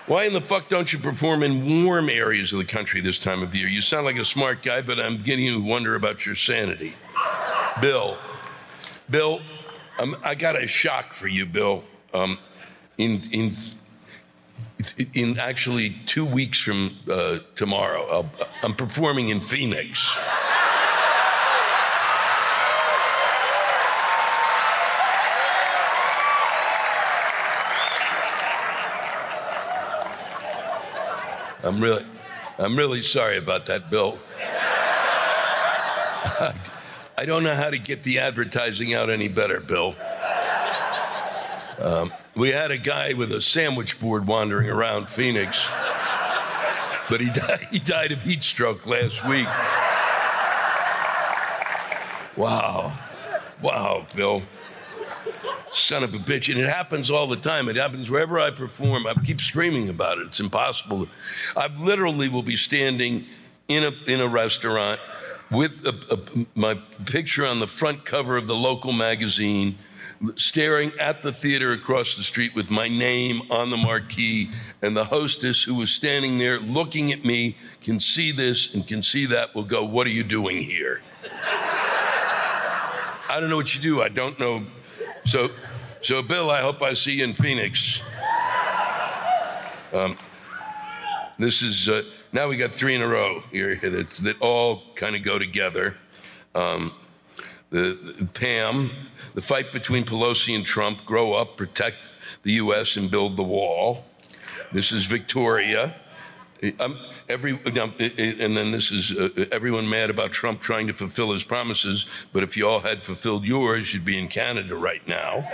Why 0.07 0.23
in 0.23 0.33
the 0.33 0.41
fuck 0.41 0.69
don't 0.69 0.91
you 0.91 0.97
perform 0.97 1.43
in 1.43 1.85
warm 1.85 2.09
areas 2.09 2.51
of 2.51 2.57
the 2.57 2.65
country 2.65 2.99
this 3.01 3.19
time 3.19 3.43
of 3.43 3.55
year? 3.55 3.67
You 3.67 3.79
sound 3.79 4.07
like 4.07 4.17
a 4.17 4.25
smart 4.25 4.63
guy, 4.63 4.81
but 4.81 4.99
I'm 4.99 5.17
beginning 5.17 5.53
to 5.53 5.61
wonder 5.61 5.93
about 5.93 6.25
your 6.25 6.33
sanity. 6.33 6.95
Bill, 7.79 8.17
Bill, 9.09 9.41
Um, 9.99 10.15
I 10.23 10.33
got 10.33 10.55
a 10.55 10.65
shock 10.65 11.13
for 11.13 11.27
you, 11.27 11.45
Bill. 11.45 11.83
Um, 12.13 12.37
in 12.97 13.21
in 13.33 13.53
in 15.13 15.37
actually 15.37 15.89
two 16.05 16.23
weeks 16.23 16.59
from 16.61 16.97
uh, 17.11 17.39
tomorrow, 17.55 18.07
I'll, 18.09 18.29
I'm 18.63 18.73
performing 18.75 19.27
in 19.27 19.41
Phoenix. 19.41 20.17
I'm 31.61 31.81
really, 31.81 32.05
I'm 32.57 32.77
really 32.77 33.01
sorry 33.01 33.37
about 33.37 33.65
that, 33.65 33.89
Bill. 33.89 34.17
I 37.19 37.25
don't 37.25 37.43
know 37.43 37.53
how 37.53 37.69
to 37.69 37.77
get 37.77 38.03
the 38.03 38.19
advertising 38.19 38.93
out 38.93 39.09
any 39.09 39.27
better, 39.27 39.59
Bill. 39.59 39.93
Um, 41.77 42.11
we 42.33 42.51
had 42.51 42.71
a 42.71 42.77
guy 42.77 43.11
with 43.11 43.33
a 43.33 43.41
sandwich 43.41 43.99
board 43.99 44.25
wandering 44.25 44.69
around 44.69 45.09
Phoenix, 45.09 45.67
but 47.09 47.19
he 47.19 47.29
died, 47.33 47.67
he 47.71 47.79
died 47.79 48.13
of 48.13 48.23
heat 48.23 48.41
stroke 48.41 48.87
last 48.87 49.27
week. 49.27 49.49
Wow. 52.37 52.93
Wow, 53.61 54.07
Bill. 54.15 54.41
Son 55.71 56.05
of 56.05 56.13
a 56.13 56.19
bitch. 56.19 56.49
And 56.49 56.57
it 56.57 56.69
happens 56.69 57.11
all 57.11 57.27
the 57.27 57.35
time. 57.35 57.67
It 57.67 57.75
happens 57.75 58.09
wherever 58.09 58.39
I 58.39 58.51
perform. 58.51 59.05
I 59.05 59.13
keep 59.25 59.41
screaming 59.41 59.89
about 59.89 60.19
it. 60.19 60.27
It's 60.27 60.39
impossible. 60.39 61.09
I 61.57 61.67
literally 61.67 62.29
will 62.29 62.43
be 62.43 62.55
standing 62.55 63.25
in 63.67 63.83
a, 63.83 63.91
in 64.07 64.21
a 64.21 64.27
restaurant 64.29 65.01
with 65.51 65.85
a, 65.85 66.13
a, 66.13 66.45
my 66.55 66.79
picture 67.05 67.45
on 67.45 67.59
the 67.59 67.67
front 67.67 68.05
cover 68.05 68.37
of 68.37 68.47
the 68.47 68.55
local 68.55 68.93
magazine, 68.93 69.77
staring 70.35 70.91
at 70.99 71.21
the 71.21 71.31
theater 71.31 71.71
across 71.71 72.17
the 72.17 72.23
street 72.23 72.53
with 72.53 72.69
my 72.69 72.87
name 72.87 73.41
on 73.49 73.69
the 73.69 73.77
marquee, 73.77 74.51
and 74.81 74.95
the 74.95 75.03
hostess 75.03 75.63
who 75.63 75.75
was 75.75 75.89
standing 75.89 76.37
there 76.37 76.59
looking 76.59 77.11
at 77.11 77.23
me 77.23 77.57
can 77.81 77.99
see 77.99 78.31
this 78.31 78.73
and 78.73 78.87
can 78.87 79.01
see 79.01 79.25
that 79.25 79.53
will 79.55 79.63
go, 79.63 79.83
What 79.83 80.05
are 80.05 80.11
you 80.11 80.23
doing 80.23 80.57
here? 80.57 81.01
I 83.31 83.37
don't 83.39 83.49
know 83.49 83.57
what 83.57 83.75
you 83.75 83.81
do. 83.81 84.01
I 84.01 84.09
don't 84.09 84.39
know. 84.39 84.65
So, 85.23 85.49
so 86.01 86.21
Bill, 86.23 86.49
I 86.49 86.61
hope 86.61 86.81
I 86.81 86.93
see 86.93 87.13
you 87.13 87.23
in 87.23 87.33
Phoenix. 87.33 88.01
Um, 89.93 90.15
this 91.37 91.61
is. 91.61 91.89
Uh, 91.89 92.03
now 92.31 92.47
we 92.47 92.57
got 92.57 92.71
three 92.71 92.95
in 92.95 93.01
a 93.01 93.07
row 93.07 93.43
here 93.51 93.75
that, 93.77 94.09
that 94.09 94.41
all 94.41 94.83
kind 94.95 95.15
of 95.15 95.23
go 95.23 95.39
together. 95.39 95.97
Um, 96.55 96.93
the, 97.69 98.15
the, 98.17 98.25
Pam, 98.25 98.91
the 99.35 99.41
fight 99.41 99.71
between 99.71 100.03
Pelosi 100.03 100.55
and 100.55 100.65
Trump, 100.65 101.05
grow 101.05 101.33
up, 101.33 101.57
protect 101.57 102.09
the 102.43 102.53
U.S., 102.53 102.97
and 102.97 103.09
build 103.09 103.37
the 103.37 103.43
wall. 103.43 104.05
This 104.71 104.91
is 104.91 105.05
Victoria. 105.05 105.95
Um, 106.79 106.99
every, 107.29 107.59
and 107.65 108.57
then 108.57 108.71
this 108.71 108.91
is 108.91 109.11
uh, 109.11 109.45
everyone 109.51 109.89
mad 109.89 110.09
about 110.09 110.31
Trump 110.31 110.59
trying 110.59 110.87
to 110.87 110.93
fulfill 110.93 111.31
his 111.31 111.43
promises, 111.43 112.05
but 112.33 112.43
if 112.43 112.57
you 112.57 112.67
all 112.67 112.81
had 112.81 113.01
fulfilled 113.01 113.47
yours, 113.47 113.93
you'd 113.93 114.03
be 114.03 114.17
in 114.17 114.27
Canada 114.27 114.75
right 114.75 115.05
now. 115.07 115.47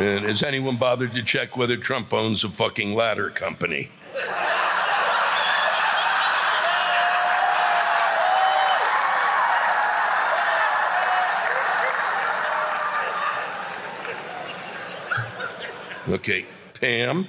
And 0.00 0.24
has 0.24 0.42
anyone 0.42 0.76
bothered 0.76 1.12
to 1.12 1.22
check 1.22 1.56
whether 1.56 1.76
Trump 1.76 2.12
owns 2.12 2.42
a 2.42 2.48
fucking 2.48 2.94
ladder 2.94 3.30
company? 3.30 3.90
Okay, 16.08 16.44
Pam, 16.80 17.28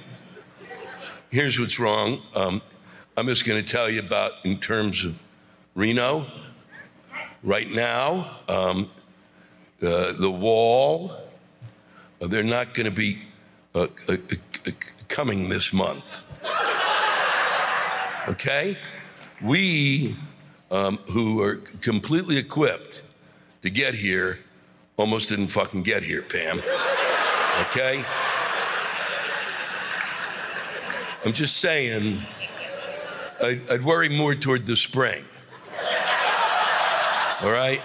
here's 1.30 1.58
what's 1.58 1.78
wrong. 1.78 2.20
Um, 2.34 2.60
I'm 3.16 3.26
just 3.26 3.46
going 3.46 3.64
to 3.64 3.68
tell 3.68 3.88
you 3.88 4.00
about 4.00 4.32
in 4.44 4.58
terms 4.58 5.04
of 5.04 5.22
Reno. 5.74 6.26
Right 7.42 7.70
now, 7.70 8.38
um, 8.48 8.90
uh, 9.80 10.12
the 10.12 10.30
wall 10.30 11.25
they're 12.20 12.42
not 12.42 12.74
going 12.74 12.86
to 12.86 12.90
be 12.90 13.18
uh, 13.74 13.86
uh, 14.08 14.16
uh, 14.66 14.70
coming 15.08 15.48
this 15.48 15.72
month. 15.72 16.24
Okay? 18.28 18.76
We, 19.42 20.16
um, 20.70 20.98
who 21.10 21.40
are 21.42 21.56
completely 21.80 22.38
equipped 22.38 23.02
to 23.62 23.70
get 23.70 23.94
here, 23.94 24.38
almost 24.96 25.28
didn't 25.28 25.48
fucking 25.48 25.82
get 25.82 26.02
here, 26.02 26.22
Pam. 26.22 26.62
Okay? 27.68 28.04
I'm 31.24 31.32
just 31.32 31.58
saying, 31.58 32.22
I'd, 33.42 33.70
I'd 33.70 33.84
worry 33.84 34.08
more 34.08 34.34
toward 34.34 34.64
the 34.66 34.76
spring. 34.76 35.24
All 37.42 37.50
right? 37.50 37.82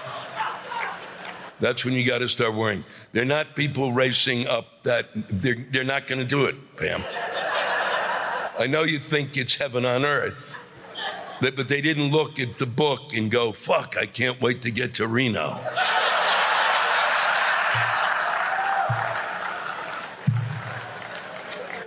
That's 1.61 1.85
when 1.85 1.93
you 1.93 2.05
got 2.05 2.17
to 2.17 2.27
start 2.27 2.55
worrying. 2.55 2.83
They're 3.13 3.23
not 3.23 3.55
people 3.55 3.93
racing 3.93 4.47
up 4.47 4.81
that, 4.83 5.09
they're, 5.13 5.63
they're 5.69 5.83
not 5.83 6.07
going 6.07 6.19
to 6.19 6.25
do 6.25 6.45
it, 6.45 6.55
Pam. 6.75 7.03
I 8.59 8.65
know 8.67 8.83
you 8.83 8.97
think 8.97 9.37
it's 9.37 9.55
heaven 9.55 9.85
on 9.85 10.03
earth, 10.03 10.59
but, 11.39 11.55
but 11.55 11.67
they 11.67 11.79
didn't 11.79 12.11
look 12.11 12.39
at 12.39 12.57
the 12.57 12.65
book 12.65 13.13
and 13.13 13.29
go, 13.29 13.51
fuck, 13.51 13.95
I 13.95 14.07
can't 14.07 14.41
wait 14.41 14.63
to 14.63 14.71
get 14.71 14.95
to 14.95 15.07
Reno. 15.07 15.59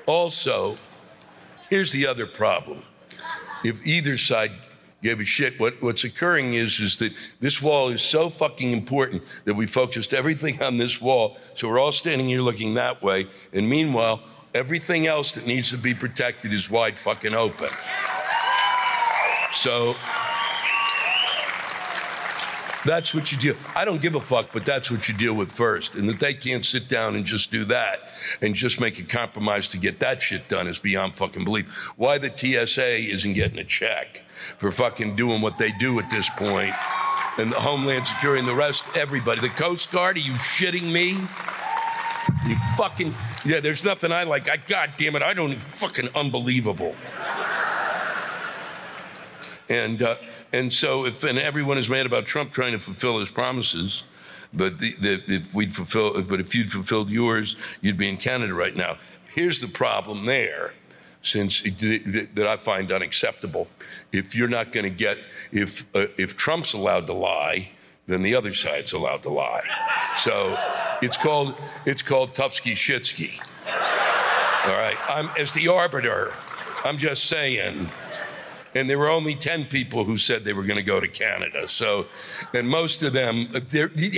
also, 0.06 0.76
here's 1.68 1.90
the 1.90 2.06
other 2.06 2.26
problem. 2.26 2.82
If 3.64 3.84
either 3.84 4.16
side 4.16 4.52
gave 5.04 5.20
a 5.20 5.24
shit. 5.24 5.60
What, 5.60 5.80
what's 5.80 6.02
occurring 6.02 6.54
is, 6.54 6.80
is 6.80 6.98
that 6.98 7.12
this 7.38 7.62
wall 7.62 7.90
is 7.90 8.02
so 8.02 8.30
fucking 8.30 8.72
important 8.72 9.22
that 9.44 9.54
we 9.54 9.66
focused 9.66 10.14
everything 10.14 10.60
on 10.62 10.78
this 10.78 11.00
wall. 11.00 11.36
So 11.54 11.68
we're 11.68 11.78
all 11.78 11.92
standing 11.92 12.26
here 12.26 12.40
looking 12.40 12.74
that 12.74 13.02
way. 13.02 13.26
And 13.52 13.68
meanwhile, 13.68 14.22
everything 14.54 15.06
else 15.06 15.34
that 15.34 15.46
needs 15.46 15.70
to 15.70 15.76
be 15.76 15.94
protected 15.94 16.52
is 16.52 16.70
wide 16.70 16.98
fucking 16.98 17.34
open. 17.34 17.68
So 19.52 19.94
that's 22.84 23.14
what 23.14 23.32
you 23.32 23.38
deal. 23.38 23.56
I 23.74 23.84
don't 23.84 24.00
give 24.00 24.14
a 24.14 24.20
fuck, 24.20 24.52
but 24.52 24.64
that's 24.64 24.90
what 24.90 25.08
you 25.08 25.14
deal 25.14 25.34
with 25.34 25.50
first. 25.50 25.94
And 25.94 26.08
that 26.08 26.20
they 26.20 26.34
can't 26.34 26.64
sit 26.64 26.88
down 26.88 27.14
and 27.14 27.24
just 27.24 27.50
do 27.50 27.64
that 27.66 28.00
and 28.42 28.54
just 28.54 28.80
make 28.80 28.98
a 28.98 29.04
compromise 29.04 29.68
to 29.68 29.78
get 29.78 30.00
that 30.00 30.20
shit 30.20 30.48
done 30.48 30.68
is 30.68 30.78
beyond 30.78 31.14
fucking 31.14 31.44
belief. 31.44 31.92
Why 31.96 32.18
the 32.18 32.30
TSA 32.34 32.96
isn't 33.12 33.32
getting 33.32 33.58
a 33.58 33.64
check 33.64 34.18
for 34.58 34.70
fucking 34.70 35.16
doing 35.16 35.40
what 35.40 35.56
they 35.58 35.72
do 35.72 35.98
at 35.98 36.10
this 36.10 36.28
point, 36.30 36.74
and 37.38 37.50
the 37.50 37.60
Homeland 37.60 38.06
Security 38.06 38.40
and 38.40 38.48
the 38.48 38.54
rest, 38.54 38.84
everybody, 38.96 39.40
the 39.40 39.48
Coast 39.48 39.90
Guard, 39.90 40.16
are 40.16 40.20
you 40.20 40.32
shitting 40.32 40.92
me? 40.92 41.12
You 42.46 42.56
fucking 42.76 43.14
yeah. 43.44 43.60
There's 43.60 43.84
nothing 43.84 44.12
I 44.12 44.24
like. 44.24 44.50
I 44.50 44.56
God 44.56 44.92
damn 44.96 45.16
it, 45.16 45.22
I 45.22 45.32
don't 45.34 45.60
fucking 45.60 46.10
unbelievable. 46.14 46.94
And. 49.68 50.02
Uh, 50.02 50.16
and 50.54 50.72
so, 50.72 51.04
if 51.04 51.24
and 51.24 51.36
everyone 51.38 51.78
is 51.78 51.90
mad 51.90 52.06
about 52.06 52.26
Trump 52.26 52.52
trying 52.52 52.72
to 52.72 52.78
fulfill 52.78 53.18
his 53.18 53.30
promises, 53.30 54.04
but 54.52 54.78
the, 54.78 54.92
the, 55.00 55.22
if 55.26 55.52
we'd 55.52 55.74
fulfill, 55.74 56.22
but 56.22 56.38
if 56.38 56.54
you'd 56.54 56.70
fulfilled 56.70 57.10
yours, 57.10 57.56
you'd 57.80 57.98
be 57.98 58.08
in 58.08 58.16
Canada 58.16 58.54
right 58.54 58.76
now. 58.76 58.96
Here's 59.34 59.60
the 59.60 59.66
problem 59.66 60.26
there, 60.26 60.74
since 61.22 61.60
that 61.62 62.46
I 62.46 62.56
find 62.56 62.92
unacceptable. 62.92 63.66
If 64.12 64.36
you're 64.36 64.48
not 64.48 64.70
going 64.70 64.84
to 64.84 64.96
get, 64.96 65.18
if 65.50 65.84
uh, 65.92 66.06
if 66.16 66.36
Trump's 66.36 66.72
allowed 66.72 67.08
to 67.08 67.14
lie, 67.14 67.70
then 68.06 68.22
the 68.22 68.36
other 68.36 68.52
side's 68.52 68.92
allowed 68.92 69.24
to 69.24 69.30
lie. 69.30 69.66
So 70.18 70.56
it's 71.02 71.16
called 71.16 71.56
it's 71.84 72.02
called 72.02 72.32
Tufsky 72.32 72.74
Shitsky. 72.74 73.40
All 74.66 74.78
right, 74.78 74.96
I'm 75.08 75.30
as 75.36 75.52
the 75.52 75.66
arbiter. 75.66 76.32
I'm 76.84 76.96
just 76.96 77.24
saying 77.24 77.90
and 78.74 78.90
there 78.90 78.98
were 78.98 79.08
only 79.08 79.34
10 79.34 79.66
people 79.66 80.04
who 80.04 80.16
said 80.16 80.44
they 80.44 80.52
were 80.52 80.64
going 80.64 80.76
to 80.76 80.82
go 80.82 81.00
to 81.00 81.08
Canada. 81.08 81.68
So, 81.68 82.06
and 82.52 82.68
most 82.68 83.02
of 83.02 83.12
them, 83.12 83.48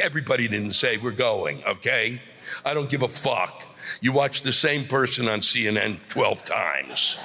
everybody 0.02 0.48
didn't 0.48 0.72
say, 0.72 0.96
we're 0.96 1.10
going, 1.10 1.62
okay? 1.64 2.20
I 2.64 2.74
don't 2.74 2.88
give 2.88 3.02
a 3.02 3.08
fuck. 3.08 3.64
You 4.00 4.12
watch 4.12 4.42
the 4.42 4.52
same 4.52 4.84
person 4.84 5.28
on 5.28 5.40
CNN 5.40 5.98
12 6.08 6.44
times. 6.44 7.18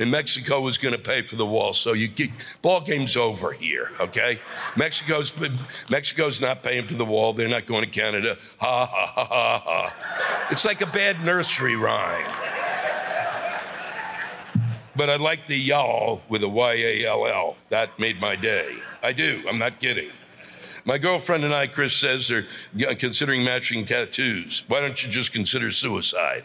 and 0.00 0.10
Mexico 0.10 0.60
was 0.60 0.78
going 0.78 0.94
to 0.94 1.00
pay 1.00 1.22
for 1.22 1.36
the 1.36 1.46
wall. 1.46 1.72
So 1.72 1.92
you 1.92 2.08
get, 2.08 2.30
ball 2.62 2.80
game's 2.80 3.16
over 3.16 3.52
here, 3.52 3.90
okay? 4.00 4.40
Mexico's 4.76 5.32
Mexico's 5.88 6.40
not 6.40 6.62
paying 6.62 6.86
for 6.86 6.94
the 6.94 7.04
wall. 7.04 7.32
They're 7.32 7.48
not 7.48 7.66
going 7.66 7.84
to 7.84 7.90
Canada. 7.90 8.36
Ha 8.58 8.86
ha 8.86 9.06
ha 9.06 9.24
ha 9.24 9.62
ha. 9.64 10.48
It's 10.50 10.64
like 10.64 10.80
a 10.80 10.86
bad 10.86 11.24
nursery 11.24 11.76
rhyme. 11.76 12.53
But 14.96 15.10
I 15.10 15.16
like 15.16 15.46
the 15.46 15.56
y'all 15.56 16.22
with 16.28 16.42
a 16.42 16.48
Y 16.48 16.72
A 16.72 17.06
L 17.06 17.26
L. 17.26 17.56
That 17.70 17.98
made 17.98 18.20
my 18.20 18.36
day. 18.36 18.76
I 19.02 19.12
do. 19.12 19.42
I'm 19.48 19.58
not 19.58 19.80
kidding. 19.80 20.10
My 20.84 20.98
girlfriend 20.98 21.44
and 21.44 21.54
I, 21.54 21.66
Chris 21.66 21.94
says, 21.96 22.30
are 22.30 22.44
considering 22.98 23.42
matching 23.42 23.84
tattoos. 23.86 24.64
Why 24.68 24.80
don't 24.80 25.02
you 25.02 25.10
just 25.10 25.32
consider 25.32 25.70
suicide? 25.70 26.44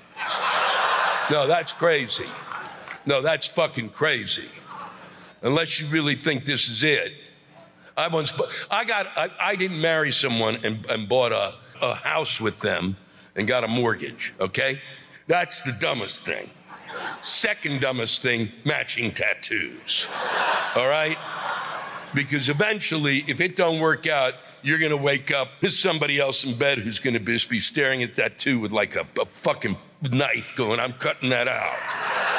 No, 1.29 1.45
that's 1.45 1.73
crazy. 1.73 2.27
No, 3.05 3.21
that's 3.21 3.45
fucking 3.45 3.89
crazy. 3.89 4.49
Unless 5.41 5.79
you 5.79 5.87
really 5.87 6.15
think 6.15 6.45
this 6.45 6.69
is 6.69 6.83
it. 6.83 7.13
I 7.97 8.07
once, 8.07 8.33
I 8.71 8.85
got, 8.85 9.07
I, 9.17 9.29
I 9.39 9.55
didn't 9.55 9.81
marry 9.81 10.11
someone 10.11 10.57
and, 10.63 10.85
and 10.85 11.09
bought 11.09 11.33
a, 11.33 11.53
a 11.81 11.95
house 11.95 12.39
with 12.39 12.61
them 12.61 12.95
and 13.35 13.45
got 13.47 13.65
a 13.65 13.67
mortgage, 13.67 14.33
okay? 14.39 14.81
That's 15.27 15.61
the 15.63 15.73
dumbest 15.81 16.25
thing. 16.25 16.49
Second 17.21 17.81
dumbest 17.81 18.21
thing, 18.21 18.51
matching 18.63 19.13
tattoos. 19.13 20.07
All 20.75 20.87
right? 20.87 21.17
Because 22.13 22.49
eventually, 22.49 23.23
if 23.27 23.41
it 23.41 23.55
don't 23.55 23.79
work 23.79 24.07
out, 24.07 24.33
you're 24.61 24.79
gonna 24.79 24.97
wake 24.97 25.31
up, 25.31 25.49
there's 25.61 25.77
somebody 25.77 26.19
else 26.19 26.43
in 26.43 26.57
bed 26.57 26.79
who's 26.79 26.99
gonna 26.99 27.19
be, 27.19 27.37
be 27.49 27.59
staring 27.59 28.03
at 28.03 28.15
that 28.15 28.39
too 28.39 28.59
with 28.59 28.71
like 28.71 28.95
a, 28.95 29.05
a 29.21 29.25
fucking 29.25 29.77
knife 30.11 30.55
going, 30.55 30.79
I'm 30.79 30.93
cutting 30.93 31.29
that 31.29 31.47
out. 31.47 32.29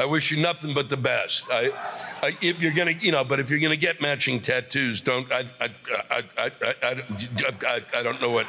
I 0.00 0.04
wish 0.04 0.30
you 0.30 0.40
nothing 0.40 0.74
but 0.74 0.88
the 0.88 0.96
best. 0.96 1.44
I, 1.50 1.72
I, 2.22 2.36
if 2.40 2.62
you're 2.62 2.72
gonna, 2.72 2.92
you 2.92 3.10
know, 3.10 3.24
but 3.24 3.40
if 3.40 3.50
you're 3.50 3.58
gonna 3.58 3.76
get 3.76 4.00
matching 4.00 4.40
tattoos, 4.40 5.00
don't. 5.00 5.30
I, 5.32 5.46
I, 5.60 5.70
I, 6.08 6.22
I, 6.38 7.02
I, 7.66 7.82
I 7.96 8.02
don't 8.04 8.20
know 8.20 8.30
what. 8.30 8.46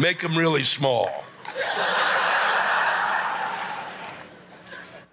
Make 0.00 0.20
them 0.20 0.36
really 0.36 0.62
small. 0.62 1.24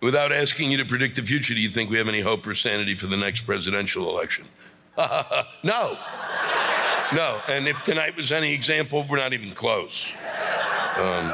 Without 0.02 0.32
asking 0.32 0.72
you 0.72 0.78
to 0.78 0.86
predict 0.86 1.18
the 1.18 1.24
future, 1.24 1.54
do 1.54 1.60
you 1.60 1.70
think 1.70 1.90
we 1.90 1.98
have 1.98 2.08
any 2.08 2.22
hope 2.22 2.48
or 2.48 2.54
sanity 2.54 2.96
for 2.96 3.08
the 3.08 3.18
next 3.18 3.42
presidential 3.42 4.10
election? 4.10 4.46
no. 5.64 5.98
No. 7.14 7.42
And 7.50 7.68
if 7.68 7.84
tonight 7.84 8.16
was 8.16 8.32
any 8.32 8.54
example, 8.54 9.06
we're 9.10 9.18
not 9.18 9.34
even 9.34 9.54
close. 9.54 10.14
Um, 10.98 11.34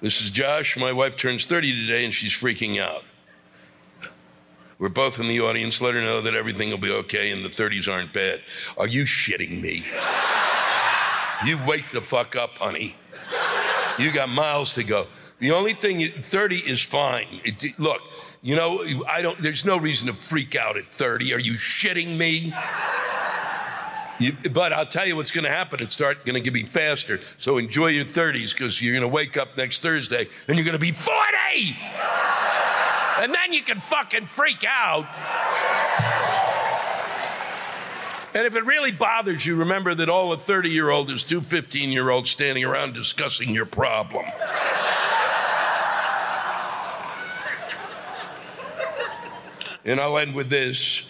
this 0.00 0.20
is 0.20 0.30
Josh. 0.30 0.76
My 0.76 0.92
wife 0.92 1.16
turns 1.16 1.46
30 1.46 1.86
today 1.86 2.04
and 2.04 2.12
she's 2.12 2.32
freaking 2.32 2.80
out. 2.80 3.04
We're 4.80 4.88
both 4.88 5.20
in 5.20 5.28
the 5.28 5.40
audience. 5.40 5.80
Let 5.80 5.94
her 5.94 6.00
know 6.00 6.20
that 6.22 6.34
everything 6.34 6.70
will 6.70 6.78
be 6.78 6.90
okay 6.90 7.30
and 7.30 7.44
the 7.44 7.48
30s 7.48 7.92
aren't 7.92 8.12
bad. 8.12 8.40
Are 8.76 8.88
you 8.88 9.04
shitting 9.04 9.60
me? 9.60 9.84
You 11.46 11.64
wake 11.64 11.90
the 11.90 12.02
fuck 12.02 12.34
up, 12.34 12.58
honey. 12.58 12.96
You 13.96 14.10
got 14.10 14.28
miles 14.28 14.74
to 14.74 14.82
go. 14.82 15.06
The 15.42 15.50
only 15.50 15.72
thing, 15.72 16.08
30 16.08 16.56
is 16.58 16.80
fine. 16.80 17.40
It, 17.42 17.76
look, 17.76 18.00
you 18.42 18.54
know, 18.54 18.84
I 19.10 19.22
don't, 19.22 19.36
there's 19.40 19.64
no 19.64 19.76
reason 19.76 20.06
to 20.06 20.14
freak 20.14 20.54
out 20.54 20.76
at 20.76 20.94
30. 20.94 21.34
Are 21.34 21.40
you 21.40 21.54
shitting 21.54 22.16
me? 22.16 22.54
You, 24.20 24.36
but 24.52 24.72
I'll 24.72 24.86
tell 24.86 25.04
you 25.04 25.16
what's 25.16 25.32
going 25.32 25.42
to 25.42 25.50
happen. 25.50 25.82
It's 25.82 25.94
start 25.94 26.24
going 26.24 26.40
to 26.40 26.50
be 26.52 26.62
faster. 26.62 27.18
So 27.38 27.58
enjoy 27.58 27.88
your 27.88 28.04
30s 28.04 28.56
because 28.56 28.80
you're 28.80 28.92
going 28.92 29.02
to 29.02 29.08
wake 29.08 29.36
up 29.36 29.56
next 29.56 29.82
Thursday 29.82 30.28
and 30.46 30.56
you're 30.56 30.64
going 30.64 30.74
to 30.74 30.78
be 30.78 30.92
40. 30.92 31.16
And 33.18 33.34
then 33.34 33.52
you 33.52 33.62
can 33.62 33.80
fucking 33.80 34.26
freak 34.26 34.64
out. 34.64 35.08
And 38.32 38.46
if 38.46 38.54
it 38.54 38.64
really 38.64 38.92
bothers 38.92 39.44
you, 39.44 39.56
remember 39.56 39.92
that 39.92 40.08
all 40.08 40.32
a 40.32 40.38
30 40.38 40.70
year 40.70 40.90
old 40.90 41.10
is 41.10 41.24
two 41.24 41.40
15 41.40 41.90
year 41.90 42.10
olds 42.10 42.30
standing 42.30 42.62
around 42.62 42.94
discussing 42.94 43.52
your 43.52 43.66
problem. 43.66 44.24
And 49.84 50.00
I'll 50.00 50.18
end 50.18 50.34
with 50.34 50.50
this. 50.50 51.08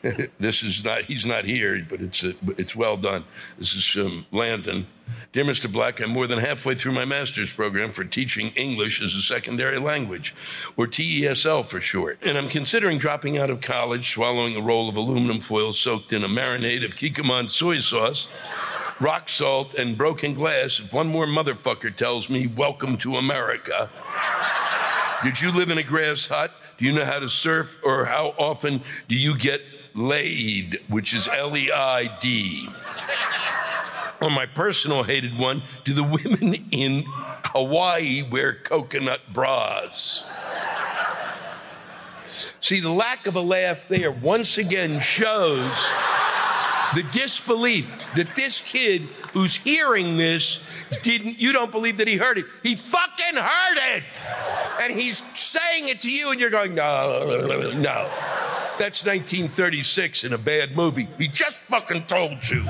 this 0.38 0.62
is 0.62 0.84
not, 0.84 1.02
he's 1.02 1.26
not 1.26 1.44
here, 1.44 1.84
but 1.88 2.00
it's, 2.00 2.24
a, 2.24 2.34
it's 2.56 2.76
well 2.76 2.96
done. 2.96 3.24
This 3.58 3.74
is 3.74 3.96
um, 3.96 4.24
Landon. 4.30 4.86
Dear 5.32 5.44
Mr. 5.44 5.70
Black, 5.70 6.00
I'm 6.00 6.10
more 6.10 6.26
than 6.26 6.38
halfway 6.38 6.74
through 6.74 6.92
my 6.92 7.04
master's 7.04 7.52
program 7.52 7.90
for 7.90 8.04
teaching 8.04 8.50
English 8.56 9.02
as 9.02 9.14
a 9.14 9.20
secondary 9.20 9.78
language, 9.78 10.34
or 10.76 10.86
TESL 10.86 11.64
for 11.64 11.80
short. 11.80 12.18
And 12.22 12.38
I'm 12.38 12.48
considering 12.48 12.98
dropping 12.98 13.38
out 13.38 13.50
of 13.50 13.60
college, 13.60 14.10
swallowing 14.10 14.56
a 14.56 14.60
roll 14.60 14.88
of 14.88 14.96
aluminum 14.96 15.40
foil 15.40 15.72
soaked 15.72 16.12
in 16.12 16.24
a 16.24 16.28
marinade 16.28 16.84
of 16.84 16.94
Kikkoman 16.94 17.50
soy 17.50 17.78
sauce, 17.78 18.28
rock 19.00 19.28
salt, 19.28 19.74
and 19.74 19.98
broken 19.98 20.34
glass 20.34 20.80
if 20.80 20.92
one 20.92 21.08
more 21.08 21.26
motherfucker 21.26 21.94
tells 21.94 22.30
me, 22.30 22.46
Welcome 22.46 22.96
to 22.98 23.16
America. 23.16 23.90
Did 25.22 25.40
you 25.40 25.50
live 25.50 25.70
in 25.70 25.78
a 25.78 25.82
grass 25.82 26.26
hut? 26.26 26.52
Do 26.78 26.84
you 26.84 26.92
know 26.92 27.04
how 27.04 27.18
to 27.18 27.28
surf? 27.28 27.78
Or 27.84 28.06
how 28.06 28.34
often 28.38 28.82
do 29.08 29.16
you 29.16 29.36
get 29.36 29.60
laid, 29.94 30.80
which 30.88 31.12
is 31.12 31.28
L 31.28 31.56
E 31.56 31.70
I 31.70 32.16
D. 32.20 32.68
Or 34.20 34.30
my 34.30 34.46
personal 34.46 35.02
hated 35.02 35.38
one, 35.38 35.62
do 35.84 35.92
the 35.92 36.02
women 36.02 36.54
in 36.70 37.04
Hawaii 37.06 38.22
wear 38.30 38.54
coconut 38.54 39.20
bras? 39.32 40.32
See, 42.60 42.80
the 42.80 42.90
lack 42.90 43.26
of 43.26 43.36
a 43.36 43.40
laugh 43.40 43.88
there 43.88 44.10
once 44.10 44.58
again 44.58 45.00
shows 45.00 45.70
the 46.94 47.04
disbelief 47.12 47.92
that 48.16 48.34
this 48.34 48.60
kid 48.60 49.08
who's 49.32 49.56
hearing 49.56 50.16
this 50.16 50.60
didn't 51.02 51.38
you 51.38 51.52
don't 51.52 51.70
believe 51.70 51.96
that 51.96 52.08
he 52.08 52.16
heard 52.16 52.38
it 52.38 52.46
he 52.62 52.74
fucking 52.74 53.36
heard 53.36 53.78
it 53.96 54.04
and 54.82 54.98
he's 54.98 55.22
saying 55.38 55.88
it 55.88 56.00
to 56.00 56.10
you 56.10 56.30
and 56.30 56.40
you're 56.40 56.50
going 56.50 56.74
no 56.74 57.72
no 57.76 58.10
that's 58.78 59.04
1936 59.04 60.22
in 60.22 60.34
a 60.34 60.38
bad 60.38 60.76
movie. 60.76 61.08
He 61.18 61.26
just 61.26 61.56
fucking 61.62 62.04
told 62.04 62.48
you. 62.48 62.64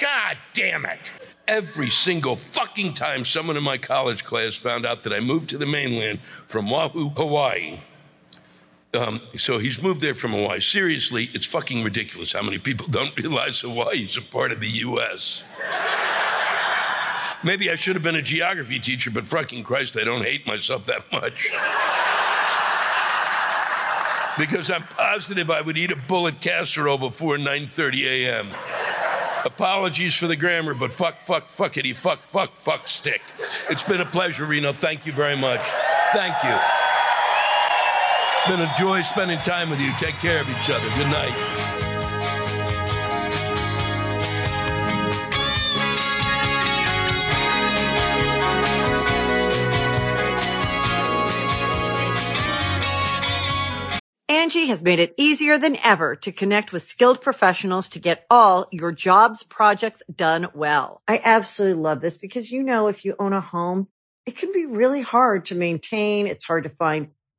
God 0.00 0.38
damn 0.54 0.86
it. 0.86 1.12
Every 1.46 1.90
single 1.90 2.36
fucking 2.36 2.94
time 2.94 3.26
someone 3.26 3.58
in 3.58 3.62
my 3.62 3.76
college 3.76 4.24
class 4.24 4.54
found 4.54 4.86
out 4.86 5.02
that 5.02 5.12
I 5.12 5.20
moved 5.20 5.50
to 5.50 5.58
the 5.58 5.66
mainland 5.66 6.20
from 6.46 6.72
Oahu, 6.72 7.10
Hawaii. 7.10 7.80
Um, 8.92 9.20
so 9.36 9.58
he's 9.58 9.82
moved 9.82 10.00
there 10.00 10.14
from 10.14 10.32
Hawaii. 10.32 10.60
Seriously, 10.60 11.30
it's 11.32 11.46
fucking 11.46 11.84
ridiculous 11.84 12.32
how 12.32 12.42
many 12.42 12.58
people 12.58 12.86
don't 12.90 13.16
realize 13.16 13.60
Hawaii 13.60 14.04
is 14.04 14.16
a 14.16 14.22
part 14.22 14.52
of 14.52 14.60
the 14.60 14.68
U.S. 14.68 15.44
Maybe 17.42 17.70
I 17.70 17.76
should 17.76 17.96
have 17.96 18.02
been 18.02 18.16
a 18.16 18.22
geography 18.22 18.78
teacher, 18.78 19.10
but 19.10 19.26
fucking 19.26 19.62
Christ, 19.62 19.96
I 19.96 20.04
don't 20.04 20.22
hate 20.22 20.46
myself 20.46 20.84
that 20.86 21.10
much 21.12 21.50
because 24.38 24.70
I'm 24.70 24.84
positive 24.84 25.50
I 25.50 25.60
would 25.60 25.76
eat 25.76 25.90
a 25.90 25.96
bullet 25.96 26.40
casserole 26.40 26.98
before 26.98 27.36
9:30 27.36 28.04
a.m. 28.06 28.48
Apologies 29.44 30.14
for 30.14 30.26
the 30.26 30.36
grammar, 30.36 30.74
but 30.74 30.92
fuck, 30.92 31.20
fuck, 31.20 31.48
fuckity, 31.48 31.94
fuck, 31.94 32.22
fuck, 32.24 32.56
fuck, 32.56 32.88
stick. 32.88 33.22
It's 33.70 33.82
been 33.82 34.00
a 34.00 34.06
pleasure, 34.06 34.44
Reno. 34.44 34.72
Thank 34.72 35.06
you 35.06 35.12
very 35.12 35.36
much. 35.36 35.60
Thank 36.12 36.34
you. 36.44 36.79
It's 38.50 38.58
been 38.58 38.68
a 38.68 38.74
joy 38.76 39.02
spending 39.02 39.38
time 39.38 39.70
with 39.70 39.80
you. 39.80 39.92
Take 39.92 40.16
care 40.16 40.40
of 40.40 40.50
each 40.50 40.70
other. 40.70 40.88
Good 40.96 41.06
night. 41.06 41.30
Angi 54.28 54.66
has 54.66 54.82
made 54.82 54.98
it 54.98 55.14
easier 55.16 55.56
than 55.56 55.76
ever 55.84 56.16
to 56.16 56.32
connect 56.32 56.72
with 56.72 56.82
skilled 56.82 57.20
professionals 57.20 57.90
to 57.90 58.00
get 58.00 58.26
all 58.28 58.66
your 58.72 58.90
jobs 58.90 59.44
projects 59.44 60.02
done 60.12 60.48
well. 60.54 61.02
I 61.06 61.20
absolutely 61.22 61.80
love 61.80 62.00
this 62.00 62.18
because, 62.18 62.50
you 62.50 62.64
know, 62.64 62.88
if 62.88 63.04
you 63.04 63.14
own 63.20 63.32
a 63.32 63.40
home, 63.40 63.86
it 64.26 64.36
can 64.36 64.52
be 64.52 64.66
really 64.66 65.02
hard 65.02 65.44
to 65.46 65.54
maintain. 65.54 66.26
It's 66.26 66.44
hard 66.44 66.64
to 66.64 66.68
find 66.68 67.10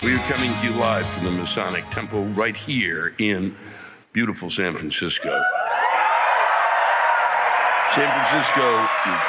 We 0.00 0.14
are 0.14 0.18
coming 0.18 0.52
to 0.52 0.66
you 0.66 0.72
live 0.80 1.06
from 1.06 1.26
the 1.26 1.30
Masonic 1.30 1.84
Temple 1.90 2.24
right 2.24 2.56
here 2.56 3.14
in 3.18 3.54
beautiful 4.12 4.50
San 4.50 4.74
Francisco. 4.74 5.28
San 7.94 8.10
Francisco 8.10 8.88
is 9.06 9.20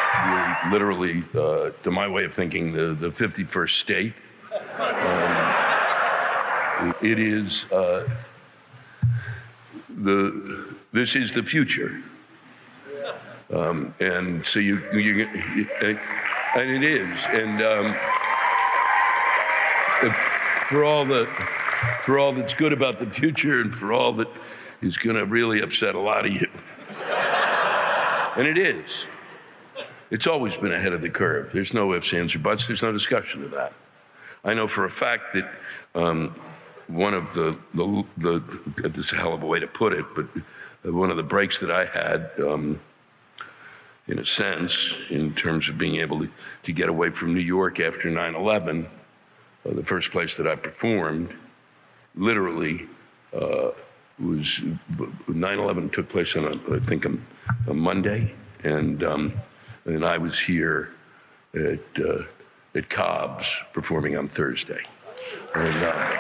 literally, 0.72 1.24
uh, 1.36 1.70
to 1.84 1.92
my 1.92 2.08
way 2.08 2.24
of 2.24 2.34
thinking, 2.34 2.74
the, 2.74 2.96
the 2.96 3.10
51st 3.10 3.70
state. 3.70 4.14
Um, 4.80 6.96
it 7.04 7.20
is 7.20 7.72
uh, 7.72 8.10
the 9.90 10.74
this 10.92 11.16
is 11.16 11.34
the 11.34 11.44
future, 11.44 12.02
um, 13.52 13.94
and 14.00 14.44
so 14.44 14.60
you, 14.60 14.80
you, 14.92 15.28
and 15.86 16.00
it 16.72 16.84
is, 16.84 17.28
and 17.32 17.62
um, 17.62 17.96
for 20.74 20.84
all 20.84 21.06
the 21.06 21.28
for 22.02 22.18
all 22.18 22.32
that's 22.34 22.56
good 22.56 22.74
about 22.74 22.98
the 22.98 23.06
future, 23.06 23.62
and 23.62 23.72
for 23.74 23.94
all 23.94 24.12
that 24.14 24.28
is 24.82 24.98
going 24.98 25.16
to 25.16 25.24
really 25.24 25.62
upset 25.62 25.94
a 25.94 26.00
lot 26.00 26.26
of 26.26 26.34
you. 26.34 26.50
And 28.36 28.48
it 28.48 28.58
is. 28.58 29.08
It's 30.10 30.26
always 30.26 30.58
been 30.58 30.74
ahead 30.74 30.94
of 30.94 31.02
the 31.02 31.12
curve. 31.12 31.52
There's 31.52 31.76
no 31.76 31.94
ifs, 31.94 32.12
ands, 32.12 32.34
or 32.34 32.40
buts. 32.40 32.66
There's 32.66 32.82
no 32.82 32.92
discussion 32.92 33.44
of 33.44 33.52
that. 33.52 33.72
I 34.44 34.56
know 34.56 34.68
for 34.68 34.86
a 34.86 34.90
fact 34.90 35.34
that 35.34 35.48
um, 35.94 36.30
one 36.88 37.14
of 37.14 37.36
the, 37.36 37.56
the, 37.76 38.04
the, 38.18 38.40
this 38.82 38.98
is 38.98 39.14
a 39.14 39.16
hell 39.16 39.34
of 39.34 39.44
a 39.44 39.46
way 39.46 39.60
to 39.60 39.68
put 39.68 39.94
it, 39.94 40.06
but 40.16 40.26
one 40.92 41.12
of 41.12 41.18
the 41.18 41.24
breaks 41.24 41.60
that 41.60 41.70
I 41.70 41.86
had, 41.86 42.32
um, 42.40 42.80
in 44.08 44.18
a 44.18 44.26
sense, 44.26 44.96
in 45.12 45.36
terms 45.36 45.70
of 45.70 45.78
being 45.78 45.98
able 45.98 46.22
to, 46.22 46.30
to 46.64 46.74
get 46.74 46.90
away 46.90 47.12
from 47.12 47.36
New 47.36 47.42
York 47.42 47.80
after 47.80 48.10
9 48.10 48.34
11, 48.34 48.88
uh, 49.66 49.74
the 49.74 49.84
first 49.84 50.12
place 50.12 50.38
that 50.38 50.48
I 50.48 50.56
performed, 50.56 51.34
literally, 52.16 52.88
uh, 53.34 53.72
was 54.20 54.62
9/11 55.28 55.92
took 55.92 56.10
place 56.10 56.36
on 56.36 56.46
a, 56.46 56.76
I 56.76 56.80
think 56.80 57.06
a, 57.06 57.18
a 57.68 57.74
Monday, 57.74 58.34
and 58.64 59.04
um, 59.04 59.34
and 59.86 60.06
I 60.06 60.18
was 60.18 60.40
here 60.40 60.92
at 61.54 61.80
uh, 62.00 62.24
at 62.76 62.90
Cobb's 62.90 63.60
performing 63.74 64.18
on 64.18 64.28
Thursday, 64.28 64.82
and, 65.56 65.84
uh, 65.84 66.18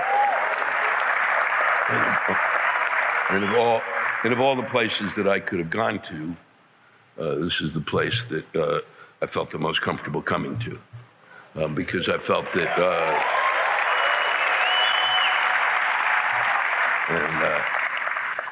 and, 1.90 3.44
and, 3.44 3.44
of 3.44 3.58
all 3.58 3.82
and 4.24 4.34
of 4.34 4.40
all 4.40 4.56
the 4.56 4.64
places 4.64 5.16
that 5.16 5.28
I 5.28 5.40
could 5.40 5.60
have 5.60 5.70
gone 5.70 6.00
to, 6.00 6.36
uh, 7.20 7.36
this 7.36 7.62
is 7.62 7.74
the 7.74 7.82
place 7.82 8.26
that 8.26 8.56
uh, 8.56 8.80
I 9.22 9.28
felt 9.28 9.52
the 9.52 9.60
most 9.60 9.82
comfortable 9.82 10.22
coming 10.22 10.58
to, 10.60 10.80
um, 11.56 11.76
because 11.76 12.10
I 12.10 12.18
felt 12.18 12.52
that. 12.54 12.80
Uh, 12.80 13.44
and 17.10 17.44
uh, 17.44 17.62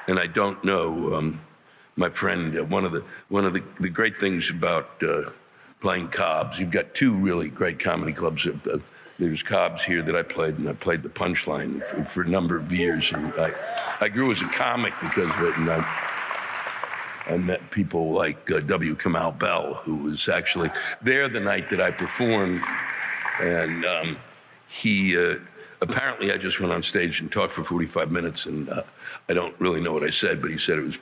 and 0.08 0.20
I 0.20 0.28
don't 0.28 0.64
know, 0.64 1.16
um, 1.16 1.40
my 1.96 2.10
friend. 2.10 2.58
Uh, 2.58 2.64
one 2.66 2.86
of 2.86 2.92
the 2.92 3.04
one 3.30 3.46
of 3.46 3.54
the, 3.54 3.64
the 3.80 3.90
great 3.90 4.16
things 4.16 4.50
about 4.50 5.02
uh, 5.04 5.30
playing 5.80 6.10
Cobb's, 6.10 6.60
you've 6.60 6.72
got 6.72 6.94
two 6.94 7.14
really 7.14 7.50
great 7.50 7.80
comedy 7.80 8.14
clubs. 8.14 8.48
Uh, 8.48 8.80
there's 9.20 9.44
Cobb's 9.44 9.84
here 9.84 10.02
that 10.02 10.16
I 10.16 10.24
played, 10.24 10.58
and 10.58 10.68
I 10.68 10.74
played 10.74 11.04
the 11.04 11.10
Punchline 11.10 11.86
for, 11.86 12.04
for, 12.04 12.22
a 12.24 12.28
number 12.28 12.56
of 12.56 12.72
years. 12.72 13.12
And 13.12 13.32
I, 13.38 13.52
I 14.00 14.10
grew 14.10 14.32
as 14.32 14.42
a 14.42 14.48
comic 14.48 14.94
because 15.02 15.30
of 15.30 15.42
it, 15.42 15.58
and 15.58 15.70
I. 15.70 16.08
I 17.28 17.38
met 17.38 17.70
people 17.70 18.12
like 18.12 18.50
uh, 18.50 18.62
W. 18.62 18.96
Kamau 18.96 19.38
Bell, 19.38 19.76
who 19.76 19.96
was 19.96 20.28
actually 20.28 20.72
there 21.04 21.30
the 21.30 21.40
night 21.40 21.70
that 21.70 21.80
I 21.80 21.92
performed, 21.92 22.60
and 23.39 23.86
um, 23.86 24.17
he 24.70 25.17
uh, 25.17 25.36
apparently 25.82 26.32
I 26.32 26.38
just 26.38 26.60
went 26.60 26.72
on 26.72 26.82
stage 26.82 27.22
and 27.22 27.32
talked 27.32 27.54
for 27.54 27.63
45 27.63 28.12
minutes, 28.12 28.46
and 28.46 28.70
uh, 28.70 28.84
I 29.30 29.34
don't 29.34 29.58
really 29.60 29.82
know 29.82 29.94
what 29.94 30.04
I 30.04 30.10
said, 30.10 30.41
but 30.41 30.52
he 30.52 30.58
said 30.58 30.78
it 30.78 30.86
was 30.86 31.00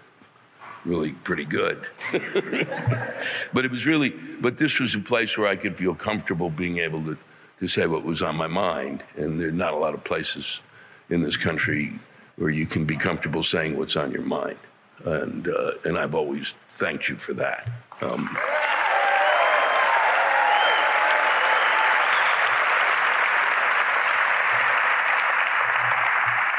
really 0.85 1.11
pretty 1.11 1.45
good. 1.45 1.85
but 2.11 3.65
it 3.65 3.71
was 3.71 3.85
really, 3.85 4.13
but 4.41 4.57
this 4.57 4.79
was 4.79 4.95
a 4.95 4.99
place 4.99 5.37
where 5.37 5.47
I 5.47 5.55
could 5.55 5.75
feel 5.75 5.93
comfortable 5.93 6.49
being 6.49 6.79
able 6.79 7.03
to, 7.03 7.17
to 7.59 7.67
say 7.67 7.87
what 7.87 8.03
was 8.03 8.21
on 8.21 8.35
my 8.35 8.47
mind, 8.47 9.03
and 9.17 9.39
there 9.39 9.49
are 9.49 9.51
not 9.51 9.73
a 9.73 9.77
lot 9.77 9.93
of 9.93 10.03
places 10.03 10.61
in 11.09 11.21
this 11.21 11.37
country 11.37 11.93
where 12.37 12.49
you 12.49 12.65
can 12.65 12.85
be 12.85 12.95
comfortable 12.95 13.43
saying 13.43 13.77
what's 13.77 13.97
on 13.97 14.11
your 14.11 14.21
mind, 14.21 14.57
and 15.05 15.47
uh, 15.47 15.71
and 15.85 15.97
I've 15.97 16.15
always 16.15 16.51
thanked 16.67 17.09
you 17.09 17.15
for 17.15 17.33
that. 17.33 17.67
Um, 18.01 18.29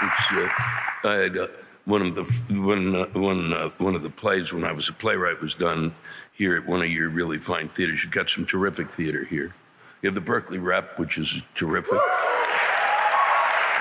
I 0.03 1.15
had 1.23 1.37
uh, 1.37 1.49
one 1.85 2.03
of 2.03 2.15
the 2.15 2.25
one 2.55 2.95
uh, 2.95 3.07
one 3.07 3.53
uh, 3.53 3.69
one 3.79 3.95
of 3.95 4.03
the 4.03 4.11
plays 4.11 4.53
when 4.53 4.65
I 4.65 4.73
was 4.73 4.89
a 4.89 4.93
playwright 4.93 5.41
was 5.41 5.55
done 5.55 5.93
here 6.33 6.57
at 6.57 6.67
one 6.67 6.83
of 6.83 6.91
your 6.91 7.09
really 7.11 7.39
fine 7.39 7.69
theaters. 7.69 8.03
You've 8.03 8.13
got 8.13 8.29
some 8.29 8.47
terrific 8.47 8.89
theater 8.89 9.25
here. 9.25 9.55
You 10.03 10.07
have 10.09 10.15
the 10.15 10.21
Berkeley 10.21 10.59
Rep, 10.59 10.99
which 10.99 11.19
is 11.19 11.43
terrific. 11.55 11.99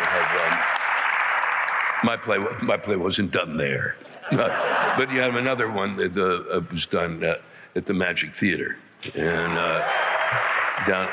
Have, 0.01 0.41
um, 0.41 2.07
my 2.07 2.17
play 2.17 2.37
my 2.61 2.77
play 2.77 2.95
wasn't 2.97 3.31
done 3.31 3.57
there, 3.57 3.95
but 4.31 5.09
you 5.11 5.21
have 5.21 5.35
another 5.35 5.71
one 5.71 5.95
that 5.97 6.17
uh, 6.17 6.61
was 6.71 6.85
done 6.85 7.23
uh, 7.23 7.35
at 7.75 7.85
the 7.85 7.93
Magic 7.93 8.31
Theater 8.31 8.77
and 9.15 9.55
down, 10.85 11.07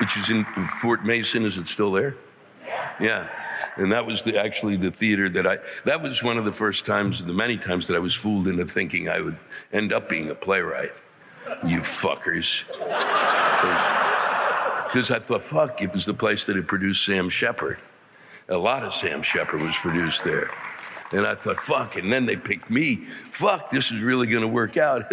which 0.00 0.16
is 0.16 0.30
in 0.30 0.44
Fort 0.44 1.04
Mason. 1.04 1.44
Is 1.44 1.56
it 1.56 1.68
still 1.68 1.92
there? 1.92 2.14
Yeah 3.00 3.28
and 3.76 3.92
that 3.92 4.06
was 4.06 4.22
the, 4.22 4.38
actually 4.38 4.76
the 4.76 4.90
theater 4.90 5.28
that 5.30 5.46
I. 5.46 5.58
That 5.84 6.02
was 6.02 6.22
one 6.22 6.36
of 6.36 6.44
the 6.44 6.52
first 6.52 6.84
times, 6.86 7.24
the 7.24 7.32
many 7.32 7.56
times 7.56 7.88
that 7.88 7.96
I 7.96 8.00
was 8.00 8.14
fooled 8.14 8.48
into 8.48 8.66
thinking 8.66 9.08
I 9.08 9.20
would 9.20 9.36
end 9.72 9.92
up 9.92 10.08
being 10.08 10.28
a 10.30 10.34
playwright. 10.34 10.90
You 11.66 11.80
fuckers. 11.80 12.66
Because 14.84 15.10
I 15.10 15.18
thought, 15.18 15.42
fuck, 15.42 15.82
it 15.82 15.92
was 15.92 16.06
the 16.06 16.14
place 16.14 16.46
that 16.46 16.56
had 16.56 16.68
produced 16.68 17.04
Sam 17.04 17.28
Shepard. 17.28 17.78
A 18.48 18.56
lot 18.56 18.84
of 18.84 18.92
Sam 18.92 19.22
Shepard 19.22 19.62
was 19.62 19.76
produced 19.76 20.24
there. 20.24 20.50
And 21.12 21.26
I 21.26 21.34
thought, 21.34 21.58
fuck, 21.58 21.96
and 21.96 22.12
then 22.12 22.26
they 22.26 22.36
picked 22.36 22.70
me. 22.70 22.96
Fuck, 22.96 23.70
this 23.70 23.90
is 23.90 24.00
really 24.02 24.26
going 24.26 24.42
to 24.42 24.48
work 24.48 24.76
out. 24.76 25.10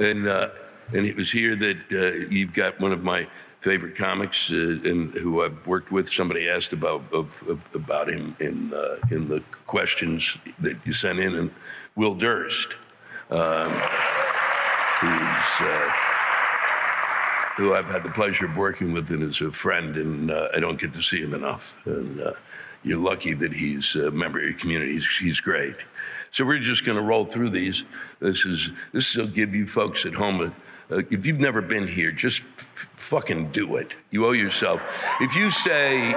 and 0.00 0.26
uh, 0.26 0.48
and 0.94 1.06
it 1.06 1.16
was 1.16 1.30
here 1.30 1.56
that 1.56 1.76
uh, 1.92 2.28
you've 2.28 2.52
got 2.52 2.78
one 2.80 2.92
of 2.92 3.02
my 3.02 3.26
favorite 3.62 3.94
comics 3.94 4.52
uh, 4.52 4.76
and 4.84 5.14
who 5.14 5.44
I've 5.44 5.66
worked 5.66 5.92
with. 5.92 6.08
Somebody 6.08 6.48
asked 6.48 6.72
about 6.72 7.02
of, 7.12 7.48
of, 7.48 7.74
about 7.74 8.08
him 8.08 8.36
in 8.40 8.72
uh, 8.74 8.96
in 9.10 9.28
the 9.28 9.40
questions 9.66 10.36
that 10.60 10.76
you 10.84 10.92
sent 10.92 11.20
in, 11.20 11.34
and 11.34 11.50
Will 11.94 12.14
Durst, 12.14 12.74
um, 13.30 13.70
who's 15.00 15.60
uh, 15.60 15.92
who 17.56 17.74
I've 17.74 17.86
had 17.86 18.02
the 18.02 18.10
pleasure 18.10 18.46
of 18.46 18.56
working 18.56 18.92
with 18.92 19.10
and 19.10 19.22
is 19.22 19.40
a 19.40 19.52
friend, 19.52 19.96
and 19.96 20.30
uh, 20.30 20.48
I 20.56 20.60
don't 20.60 20.80
get 20.80 20.92
to 20.94 21.02
see 21.02 21.20
him 21.22 21.32
enough. 21.32 21.80
And 21.86 22.20
uh, 22.20 22.32
you're 22.82 22.98
lucky 22.98 23.32
that 23.34 23.52
he's 23.52 23.94
a 23.94 24.10
member 24.10 24.38
of 24.40 24.44
your 24.44 24.54
community. 24.54 24.94
He's, 24.94 25.06
he's 25.18 25.40
great. 25.40 25.76
So 26.32 26.44
we're 26.44 26.58
just 26.58 26.84
going 26.84 26.96
to 26.96 27.04
roll 27.04 27.26
through 27.26 27.50
these. 27.50 27.84
This 28.18 28.44
is 28.44 28.72
this 28.92 29.14
will 29.14 29.26
give 29.26 29.54
you 29.54 29.66
folks 29.66 30.04
at 30.06 30.14
home 30.14 30.40
a 30.40 30.52
if 31.10 31.26
you've 31.26 31.40
never 31.40 31.60
been 31.60 31.86
here, 31.86 32.10
just 32.10 32.42
fucking 32.42 33.50
do 33.52 33.76
it. 33.76 33.94
You 34.10 34.26
owe 34.26 34.32
yourself. 34.32 34.80
If 35.20 35.36
you 35.36 35.50
say, 35.50 36.14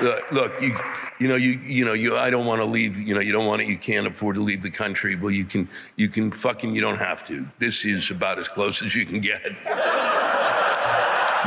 uh, 0.00 0.20
look, 0.32 0.60
you, 0.60 0.76
you 1.18 1.28
know, 1.28 1.36
you, 1.36 1.50
you 1.60 1.84
know, 1.84 1.92
you, 1.92 2.16
I 2.16 2.30
don't 2.30 2.46
want 2.46 2.60
to 2.60 2.66
leave, 2.66 2.98
you 2.98 3.14
know, 3.14 3.20
you 3.20 3.32
don't 3.32 3.46
want 3.46 3.62
to, 3.62 3.66
you 3.66 3.78
can't 3.78 4.06
afford 4.06 4.36
to 4.36 4.42
leave 4.42 4.62
the 4.62 4.70
country. 4.70 5.16
Well, 5.16 5.30
you 5.30 5.44
can, 5.44 5.68
you 5.96 6.08
can 6.08 6.30
fucking, 6.30 6.74
you 6.74 6.80
don't 6.80 6.98
have 6.98 7.26
to. 7.28 7.46
This 7.58 7.84
is 7.84 8.10
about 8.10 8.38
as 8.38 8.48
close 8.48 8.82
as 8.82 8.94
you 8.94 9.06
can 9.06 9.20
get. 9.20 9.42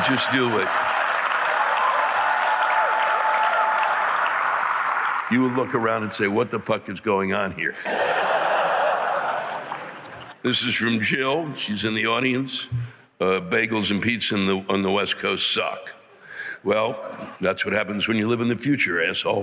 Just 0.08 0.32
do 0.32 0.48
it. 0.60 0.68
You 5.30 5.42
will 5.42 5.50
look 5.50 5.76
around 5.76 6.04
and 6.04 6.14
say, 6.14 6.28
what 6.28 6.52
the 6.52 6.60
fuck 6.60 6.88
is 6.88 7.02
going 7.02 7.34
on 7.34 7.52
here? 7.52 7.76
This 10.48 10.64
is 10.64 10.76
from 10.76 11.02
Jill. 11.02 11.54
She's 11.56 11.84
in 11.84 11.94
the 11.94 12.08
audience. 12.08 12.70
Uh, 13.20 13.42
bagels 13.42 13.92
and 13.92 14.02
pizza 14.02 14.38
the, 14.38 14.64
on 14.70 14.82
the 14.82 14.90
West 14.90 15.18
Coast 15.18 15.52
suck. 15.52 15.94
Well, 16.64 16.98
that's 17.42 17.66
what 17.66 17.74
happens 17.74 18.08
when 18.08 18.16
you 18.16 18.30
live 18.30 18.40
in 18.40 18.48
the 18.48 18.56
future, 18.56 19.04
asshole. 19.04 19.42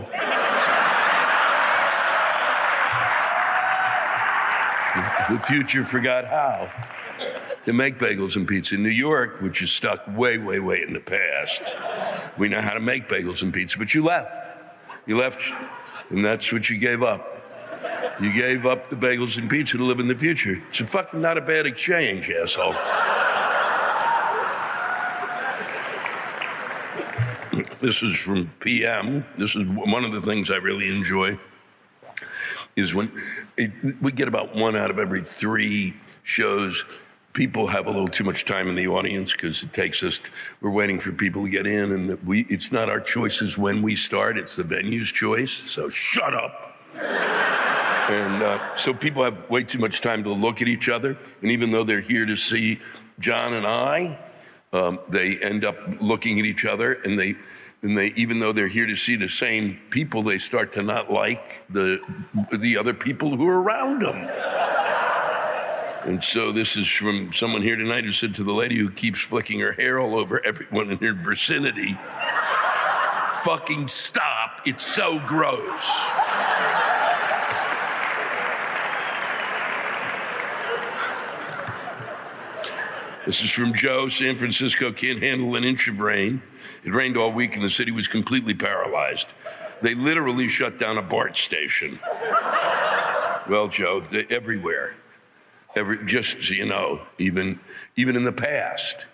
the 5.29 5.39
future 5.47 5.85
forgot 5.85 6.25
how 6.25 6.71
to 7.65 7.75
make 7.75 7.99
bagels 7.99 8.37
and 8.37 8.49
pizza. 8.49 8.77
In 8.77 8.83
New 8.83 8.89
York, 8.89 9.43
which 9.43 9.61
is 9.61 9.71
stuck 9.71 10.09
way, 10.17 10.39
way, 10.39 10.59
way 10.59 10.81
in 10.81 10.95
the 10.95 11.01
past, 11.01 11.65
we 12.39 12.49
know 12.49 12.63
how 12.63 12.73
to 12.73 12.81
make 12.81 13.11
bagels 13.11 13.43
and 13.43 13.53
pizza, 13.53 13.77
but 13.77 13.93
you 13.93 14.03
left. 14.03 14.33
You 15.07 15.19
left, 15.19 15.43
and 16.09 16.25
that's 16.25 16.51
what 16.51 16.71
you 16.71 16.79
gave 16.79 17.03
up. 17.03 17.44
You 18.21 18.33
gave 18.33 18.65
up 18.65 18.89
the 18.89 18.97
bagels 18.97 19.39
and 19.39 19.51
pizza 19.51 19.77
to 19.77 19.85
live 19.85 19.99
in 19.99 20.07
the 20.07 20.15
future. 20.15 20.61
It's 20.69 20.81
a 20.81 20.87
fucking 20.87 21.21
not 21.21 21.37
a 21.37 21.41
bad 21.41 21.67
exchange, 21.67 22.31
asshole. 22.31 22.75
This 27.81 28.03
is 28.03 28.17
from 28.17 28.51
PM. 28.61 29.25
This 29.37 29.57
is 29.57 29.69
one 29.69 30.05
of 30.05 30.13
the 30.13 30.23
things 30.23 30.51
I 30.51 30.57
really 30.57 30.89
enjoy. 30.89 31.39
Is 32.77 32.95
when 32.95 33.11
it, 33.57 33.71
we 34.01 34.11
get 34.11 34.27
about 34.27 34.55
one 34.55 34.75
out 34.75 34.91
of 34.91 34.99
every 34.99 35.23
three 35.23 35.95
shows 36.23 36.85
people 37.35 37.67
have 37.67 37.87
a 37.87 37.91
little 37.91 38.09
too 38.09 38.25
much 38.25 38.45
time 38.45 38.69
in 38.69 38.75
the 38.75 38.87
audience 38.87 39.33
because 39.33 39.63
it 39.63 39.73
takes 39.73 40.03
us 40.03 40.21
we're 40.61 40.71
waiting 40.71 40.99
for 40.99 41.13
people 41.13 41.43
to 41.45 41.51
get 41.51 41.67
in 41.67 41.93
and 41.93 42.27
we 42.27 42.47
it's 42.49 42.73
not 42.73 42.89
our 42.89 43.01
choices 43.01 43.59
when 43.59 43.83
we 43.83 43.95
start 43.95 44.39
it's 44.39 44.57
the 44.57 44.63
venue's 44.63 45.11
choice 45.11 45.51
so 45.51 45.89
shut 45.91 46.33
up 46.33 46.79
and 48.09 48.43
uh, 48.43 48.77
so 48.77 48.93
people 48.93 49.23
have 49.23 49.49
way 49.49 49.63
too 49.63 49.79
much 49.79 50.01
time 50.01 50.25
to 50.25 50.33
look 50.33 50.63
at 50.63 50.69
each 50.69 50.89
other 50.89 51.17
and 51.43 51.51
even 51.51 51.71
though 51.71 51.85
they're 51.85 52.01
here 52.01 52.27
to 52.27 52.37
see 52.37 52.79
john 53.19 53.53
and 53.55 53.67
i 53.67 54.19
um, 54.73 54.99
they 55.09 55.39
end 55.39 55.65
up 55.65 55.77
looking 56.01 56.39
at 56.39 56.45
each 56.45 56.65
other 56.65 56.93
and 57.05 57.19
they 57.19 57.35
and 57.83 57.97
they 57.97 58.09
even 58.17 58.41
though 58.41 58.53
they're 58.53 58.69
here 58.69 58.87
to 58.87 58.97
see 58.97 59.17
the 59.17 59.29
same 59.29 59.79
people 59.91 60.23
they 60.23 60.39
start 60.39 60.73
to 60.73 60.83
not 60.83 61.13
like 61.13 61.63
the 61.71 62.01
the 62.53 62.77
other 62.77 62.95
people 62.95 63.37
who 63.37 63.47
are 63.49 63.63
around 63.63 64.03
them 64.03 64.29
and 66.05 66.23
so 66.23 66.53
this 66.53 66.77
is 66.77 66.87
from 66.87 67.33
someone 67.33 67.63
here 67.63 67.77
tonight 67.77 68.05
who 68.05 68.13
said 68.13 68.35
to 68.35 68.45
the 68.45 68.53
lady 68.53 68.77
who 68.77 68.91
keeps 68.91 69.21
flicking 69.21 69.61
her 69.61 69.73
hair 69.73 69.99
all 69.99 70.19
over 70.19 70.45
everyone 70.45 70.91
in 70.91 70.99
her 70.99 71.15
vicinity, 71.15 71.97
fucking 73.43 73.89
stop. 73.89 74.61
It's 74.67 74.85
so 74.85 75.19
gross. 75.21 76.11
This 83.27 83.43
is 83.43 83.51
from 83.51 83.73
Joe. 83.73 84.09
San 84.09 84.37
Francisco 84.37 84.93
can't 84.93 85.23
handle 85.23 85.57
an 85.57 85.65
inch 85.65 85.89
of 85.89 86.01
rain. 86.01 86.43
It 86.85 86.93
rained 86.93 87.17
all 87.17 87.33
week 87.33 87.57
and 87.57 87.65
the 87.65 87.71
city 87.71 87.91
was 87.91 88.07
completely 88.07 88.53
paralyzed. 88.53 89.29
They 89.81 89.95
literally 89.95 90.47
shut 90.47 90.79
down 90.79 90.99
a 90.99 91.03
BART 91.03 91.35
station. 91.35 91.99
Well, 93.49 93.69
Joe, 93.69 94.03
everywhere. 94.29 94.95
Every, 95.75 96.05
just 96.07 96.43
so 96.43 96.55
you 96.55 96.67
know, 96.67 97.01
even 97.19 97.59
even 97.97 98.15
in 98.15 98.25
the 98.25 98.33
past, 98.33 99.07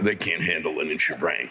they 0.00 0.14
can't 0.14 0.42
handle 0.42 0.78
an 0.80 0.88
inch 0.88 1.10
of 1.10 1.22
rain. 1.22 1.50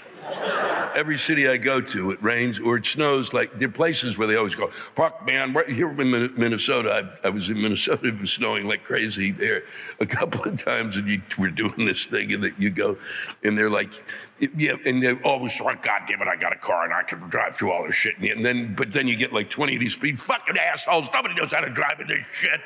Every 0.95 1.17
city 1.17 1.47
I 1.47 1.57
go 1.57 1.79
to, 1.79 2.09
it 2.09 2.23
rains 2.23 2.59
or 2.59 2.77
it 2.77 2.85
snows. 2.87 3.31
Like 3.31 3.51
there 3.51 3.67
are 3.67 3.71
places 3.71 4.17
where 4.17 4.27
they 4.27 4.35
always 4.35 4.55
go, 4.55 4.67
"Fuck, 4.67 5.23
man!" 5.27 5.53
Right 5.53 5.69
here 5.69 5.89
in 5.89 6.33
Minnesota, 6.35 7.11
I, 7.23 7.27
I, 7.27 7.29
was 7.29 7.51
in 7.51 7.61
Minnesota. 7.61 8.07
It 8.07 8.19
was 8.19 8.31
snowing 8.31 8.67
like 8.67 8.83
crazy 8.83 9.29
there 9.29 9.61
a 9.99 10.07
couple 10.07 10.43
of 10.45 10.63
times, 10.63 10.97
and 10.97 11.07
you 11.07 11.21
were 11.37 11.51
doing 11.51 11.85
this 11.85 12.07
thing, 12.07 12.33
and 12.33 12.43
that 12.43 12.59
you 12.59 12.71
go, 12.71 12.97
and 13.43 13.55
they're 13.55 13.69
like, 13.69 13.93
"Yeah," 14.39 14.77
and 14.87 15.03
they're 15.03 15.21
always 15.23 15.61
like, 15.61 15.83
"God 15.83 16.01
damn 16.07 16.19
it, 16.19 16.27
I 16.27 16.35
got 16.35 16.51
a 16.51 16.57
car 16.57 16.83
and 16.83 16.93
I 16.93 17.03
can 17.03 17.19
drive 17.29 17.55
through 17.55 17.73
all 17.73 17.85
this 17.85 17.93
shit." 17.93 18.17
And 18.17 18.43
then, 18.43 18.73
but 18.73 18.91
then 18.91 19.07
you 19.07 19.15
get 19.15 19.31
like 19.31 19.51
20 19.51 19.75
of 19.75 19.79
these 19.79 19.93
speed 19.93 20.19
fucking 20.19 20.57
assholes. 20.57 21.09
Nobody 21.13 21.35
knows 21.35 21.51
how 21.51 21.59
to 21.59 21.69
drive 21.69 21.99
in 21.99 22.07
this 22.07 22.25
shit. 22.31 22.61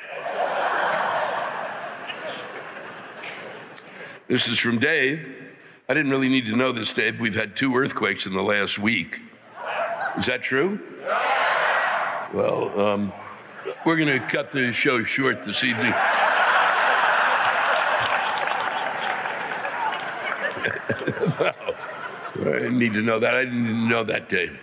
This 4.26 4.48
is 4.48 4.58
from 4.58 4.78
Dave. 4.78 5.41
I 5.92 5.94
didn't 5.94 6.10
really 6.10 6.30
need 6.30 6.46
to 6.46 6.56
know 6.56 6.72
this, 6.72 6.90
Dave. 6.94 7.20
We've 7.20 7.34
had 7.34 7.54
two 7.54 7.76
earthquakes 7.76 8.26
in 8.26 8.32
the 8.32 8.40
last 8.42 8.78
week. 8.78 9.18
Is 10.16 10.24
that 10.24 10.40
true? 10.40 10.80
Well, 12.32 12.80
um, 12.80 13.12
we're 13.84 13.96
going 13.96 14.18
to 14.18 14.26
cut 14.26 14.52
the 14.52 14.72
show 14.72 15.04
short 15.04 15.44
this 15.44 15.62
evening. 15.62 15.92
well, 22.40 22.64
I 22.64 22.70
need 22.70 22.94
to 22.94 23.02
know 23.02 23.18
that. 23.18 23.34
I 23.34 23.44
didn't 23.44 23.86
know 23.86 24.02
that, 24.02 24.30
Dave. 24.30 24.58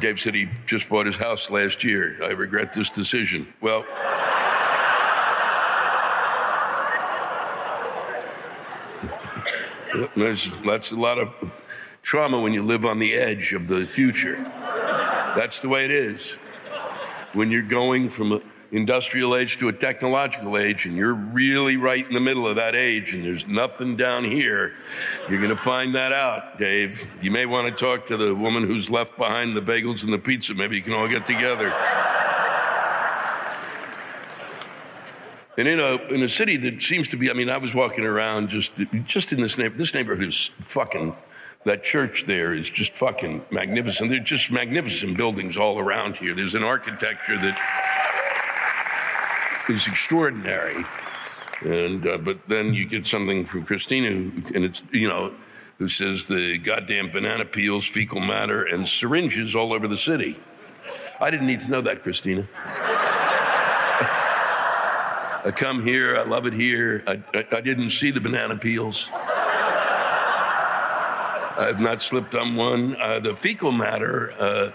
Dave 0.00 0.18
said 0.18 0.34
he 0.34 0.48
just 0.66 0.88
bought 0.88 1.06
his 1.06 1.16
house 1.16 1.48
last 1.48 1.84
year. 1.84 2.16
I 2.24 2.30
regret 2.30 2.72
this 2.72 2.90
decision. 2.90 3.46
Well, 3.60 3.86
There's, 10.16 10.54
that's 10.64 10.92
a 10.92 11.00
lot 11.00 11.18
of 11.18 11.28
trauma 12.02 12.40
when 12.40 12.52
you 12.52 12.62
live 12.62 12.84
on 12.84 12.98
the 12.98 13.14
edge 13.14 13.52
of 13.52 13.66
the 13.68 13.86
future. 13.86 14.36
That's 15.36 15.60
the 15.60 15.68
way 15.68 15.84
it 15.84 15.90
is. 15.90 16.34
When 17.32 17.50
you're 17.50 17.62
going 17.62 18.08
from 18.08 18.32
an 18.32 18.42
industrial 18.72 19.36
age 19.36 19.58
to 19.58 19.68
a 19.68 19.72
technological 19.72 20.56
age, 20.56 20.86
and 20.86 20.96
you're 20.96 21.14
really 21.14 21.76
right 21.76 22.06
in 22.06 22.12
the 22.12 22.20
middle 22.20 22.46
of 22.46 22.56
that 22.56 22.74
age, 22.74 23.14
and 23.14 23.24
there's 23.24 23.46
nothing 23.46 23.96
down 23.96 24.24
here, 24.24 24.74
you're 25.28 25.40
going 25.40 25.50
to 25.50 25.56
find 25.56 25.94
that 25.94 26.12
out, 26.12 26.58
Dave. 26.58 27.06
You 27.20 27.30
may 27.30 27.46
want 27.46 27.66
to 27.66 27.72
talk 27.72 28.06
to 28.06 28.16
the 28.16 28.34
woman 28.34 28.64
who's 28.66 28.90
left 28.90 29.18
behind 29.18 29.56
the 29.56 29.62
bagels 29.62 30.04
and 30.04 30.12
the 30.12 30.18
pizza. 30.18 30.54
Maybe 30.54 30.76
you 30.76 30.82
can 30.82 30.94
all 30.94 31.08
get 31.08 31.26
together. 31.26 31.72
And 35.58 35.66
in 35.66 35.80
a 35.80 35.96
in 36.14 36.22
a 36.22 36.28
city 36.28 36.56
that 36.56 36.80
seems 36.80 37.08
to 37.08 37.16
be, 37.16 37.30
I 37.30 37.34
mean, 37.34 37.50
I 37.50 37.58
was 37.58 37.74
walking 37.74 38.04
around 38.04 38.48
just 38.48 38.72
just 39.06 39.32
in 39.32 39.40
this 39.40 39.58
neighborhood. 39.58 39.78
This 39.78 39.92
neighborhood 39.92 40.28
is 40.28 40.50
fucking. 40.60 41.14
That 41.64 41.82
church 41.82 42.24
there 42.24 42.54
is 42.54 42.70
just 42.70 42.94
fucking 42.94 43.44
magnificent. 43.50 44.10
There's 44.10 44.22
just 44.22 44.52
magnificent 44.52 45.16
buildings 45.16 45.56
all 45.56 45.80
around 45.80 46.16
here. 46.16 46.32
There's 46.32 46.54
an 46.54 46.62
architecture 46.62 47.36
that 47.36 47.58
is 49.68 49.88
extraordinary. 49.88 50.84
And 51.62 52.06
uh, 52.06 52.18
but 52.18 52.46
then 52.46 52.72
you 52.72 52.86
get 52.86 53.08
something 53.08 53.44
from 53.44 53.64
Christina, 53.64 54.10
and 54.10 54.64
it's 54.64 54.84
you 54.92 55.08
know, 55.08 55.32
who 55.78 55.88
says 55.88 56.28
the 56.28 56.58
goddamn 56.58 57.10
banana 57.10 57.44
peels, 57.44 57.84
fecal 57.84 58.20
matter, 58.20 58.64
and 58.64 58.86
syringes 58.86 59.56
all 59.56 59.72
over 59.72 59.88
the 59.88 59.96
city. 59.96 60.38
I 61.20 61.30
didn't 61.30 61.48
need 61.48 61.62
to 61.62 61.68
know 61.68 61.80
that, 61.80 62.04
Christina. 62.04 62.46
I 65.44 65.52
come 65.52 65.84
here, 65.84 66.16
I 66.16 66.24
love 66.24 66.46
it 66.46 66.52
here. 66.52 67.04
I, 67.06 67.22
I, 67.32 67.46
I 67.52 67.60
didn't 67.60 67.90
see 67.90 68.10
the 68.10 68.20
banana 68.20 68.56
peels. 68.56 69.08
I've 71.58 71.80
not 71.80 72.02
slipped 72.02 72.34
on 72.34 72.56
one. 72.56 72.96
Uh, 73.00 73.20
the 73.20 73.34
fecal 73.36 73.72
matter, 73.72 74.32
uh, 74.38 74.72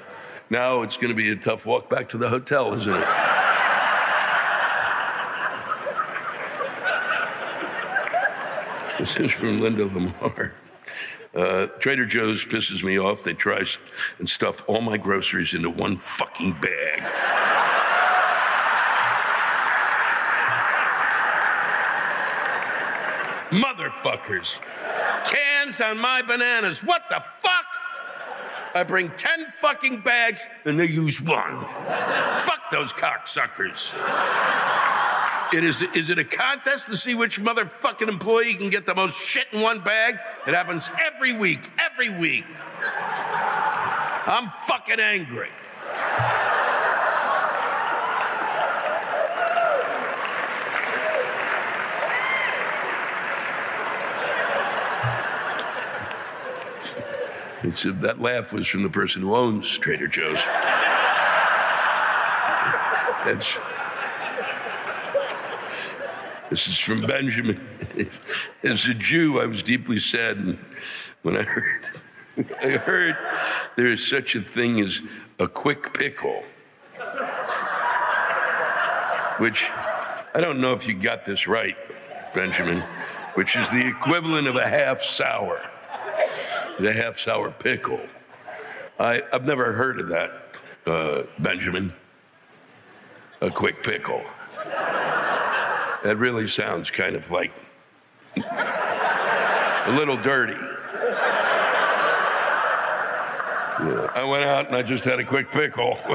now 0.49 0.81
it's 0.81 0.95
going 0.97 1.09
to 1.09 1.15
be 1.15 1.31
a 1.31 1.35
tough 1.35 1.65
walk 1.65 1.89
back 1.89 2.09
to 2.09 2.17
the 2.17 2.29
hotel, 2.29 2.73
isn't 2.73 2.93
it? 2.93 3.07
this 8.99 9.17
is 9.17 9.31
from 9.31 9.59
Linda 9.61 9.85
Lamar. 9.85 10.53
Uh, 11.35 11.65
Trader 11.79 12.05
Joe's 12.05 12.45
pisses 12.45 12.83
me 12.83 12.99
off. 12.99 13.23
They 13.23 13.33
try 13.33 13.63
and 14.19 14.29
stuff 14.29 14.63
all 14.67 14.81
my 14.81 14.97
groceries 14.97 15.53
into 15.53 15.69
one 15.69 15.97
fucking 15.97 16.53
bag. 16.61 17.32
Motherfuckers. 23.53 24.59
Cans 25.25 25.79
on 25.79 25.99
my 25.99 26.21
bananas. 26.21 26.83
What 26.83 27.03
the 27.09 27.23
fuck? 27.35 27.65
I 28.75 28.83
bring 28.83 29.11
10 29.11 29.47
fucking 29.51 30.01
bags 30.01 30.47
and 30.65 30.79
they 30.79 30.87
use 30.87 31.21
one. 31.21 31.61
fuck 31.61 32.71
those 32.71 32.91
cocksuckers. 32.91 33.93
It 35.53 35.63
is, 35.63 35.83
is 35.93 36.09
it 36.09 36.17
a 36.17 36.23
contest 36.23 36.87
to 36.87 36.97
see 36.97 37.13
which 37.13 37.39
motherfucking 37.39 38.07
employee 38.07 38.55
can 38.55 38.71
get 38.71 38.87
the 38.87 38.95
most 38.95 39.15
shit 39.15 39.45
in 39.51 39.61
one 39.61 39.81
bag? 39.81 40.17
It 40.47 40.55
happens 40.55 40.89
every 41.05 41.33
week, 41.33 41.69
every 41.77 42.09
week. 42.09 42.45
I'm 44.25 44.49
fucking 44.49 44.99
angry. 44.99 45.49
It's, 57.63 57.83
that 57.83 58.19
laugh 58.19 58.51
was 58.51 58.67
from 58.67 58.83
the 58.83 58.89
person 58.89 59.21
who 59.21 59.35
owns 59.35 59.77
Trader 59.77 60.07
Joe's. 60.07 60.43
That's, 63.25 63.57
this 66.49 66.67
is 66.67 66.77
from 66.77 67.01
Benjamin. 67.01 67.59
As 68.63 68.85
a 68.85 68.93
Jew, 68.93 69.39
I 69.39 69.45
was 69.45 69.63
deeply 69.63 69.99
saddened 69.99 70.59
when 71.21 71.37
I 71.37 71.43
heard, 71.43 71.85
I 72.61 72.69
heard 72.71 73.17
there 73.77 73.87
is 73.87 74.05
such 74.05 74.35
a 74.35 74.41
thing 74.41 74.81
as 74.81 75.01
a 75.39 75.47
quick 75.47 75.93
pickle. 75.93 76.43
which 79.37 79.69
I 80.35 80.41
don't 80.41 80.59
know 80.59 80.73
if 80.73 80.87
you 80.87 80.93
got 80.93 81.25
this 81.25 81.47
right, 81.47 81.75
Benjamin, 82.35 82.81
which 83.35 83.55
is 83.55 83.69
the 83.71 83.87
equivalent 83.87 84.47
of 84.47 84.55
a 84.55 84.67
half 84.67 85.01
sour, 85.01 85.61
the 86.79 86.91
half 86.91 87.17
sour 87.17 87.51
pickle. 87.51 88.01
I, 88.99 89.21
have 89.31 89.45
never 89.45 89.73
heard 89.73 89.99
of 89.99 90.09
that, 90.09 90.31
uh, 90.85 91.23
Benjamin. 91.39 91.93
A 93.41 93.49
quick 93.49 93.83
pickle. 93.83 94.23
That 96.03 96.15
really 96.17 96.47
sounds 96.47 96.91
kind 96.91 97.15
of 97.15 97.31
like 97.31 97.51
a 98.37 99.91
little 99.95 100.17
dirty. 100.17 100.53
Yeah, 103.79 104.11
I 104.15 104.23
went 104.23 104.43
out 104.43 104.67
and 104.67 104.75
I 104.75 104.81
just 104.83 105.03
had 105.03 105.19
a 105.19 105.25
quick 105.25 105.51
pickle. 105.51 105.97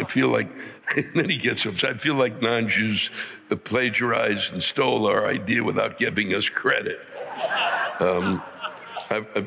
I 0.00 0.04
feel 0.04 0.28
like, 0.28 0.48
then 1.14 1.28
he 1.28 1.36
gets 1.36 1.66
upset. 1.66 1.90
I 1.90 1.94
feel 1.94 2.14
like 2.14 2.40
non-Jews 2.40 3.10
plagiarized 3.64 4.52
and 4.52 4.62
stole 4.62 5.06
our 5.06 5.26
idea 5.26 5.62
without 5.64 5.98
giving 5.98 6.34
us 6.34 6.48
credit. 6.48 7.00
Um, 8.00 8.42
I, 9.10 9.24
I, 9.34 9.46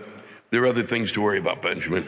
there 0.50 0.64
are 0.64 0.68
other 0.68 0.84
things 0.84 1.12
to 1.14 1.22
worry 1.22 1.40
about, 1.40 1.62
Benjamin. 1.62 2.08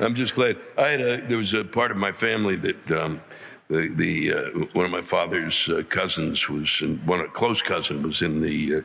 I'm 0.00 0.14
just 0.14 0.34
glad. 0.34 0.56
I 0.78 0.88
had 0.88 1.00
a, 1.00 1.16
there 1.26 1.36
was 1.36 1.52
a 1.52 1.62
part 1.62 1.90
of 1.90 1.96
my 1.98 2.10
family 2.10 2.56
that 2.56 2.90
um, 2.90 3.20
the, 3.68 3.88
the 3.88 4.32
uh, 4.32 4.66
one 4.72 4.86
of 4.86 4.90
my 4.90 5.02
father's 5.02 5.68
uh, 5.68 5.82
cousins 5.88 6.48
was, 6.48 6.80
in, 6.80 6.96
one 7.06 7.20
a 7.20 7.28
close 7.28 7.60
cousin 7.60 8.02
was 8.02 8.22
in 8.22 8.40
the 8.40 8.76
uh, 8.76 8.80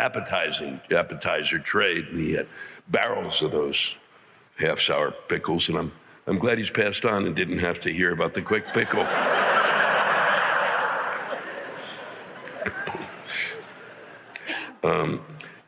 appetizing 0.00 0.80
appetizer 0.90 1.58
trade, 1.58 2.06
and 2.08 2.18
he 2.18 2.32
had 2.32 2.46
barrels 2.88 3.42
of 3.42 3.52
those 3.52 3.94
half 4.58 4.80
sour 4.80 5.10
pickles, 5.28 5.68
and 5.68 5.76
I'm 5.78 5.92
I'm 6.26 6.38
glad 6.38 6.58
he's 6.58 6.70
passed 6.70 7.04
on 7.04 7.26
and 7.26 7.34
didn't 7.34 7.58
have 7.58 7.80
to 7.80 7.92
hear 7.92 8.12
about 8.12 8.34
the 8.34 8.42
quick 8.42 8.66
pickle. 8.68 9.00
um, 14.84 15.20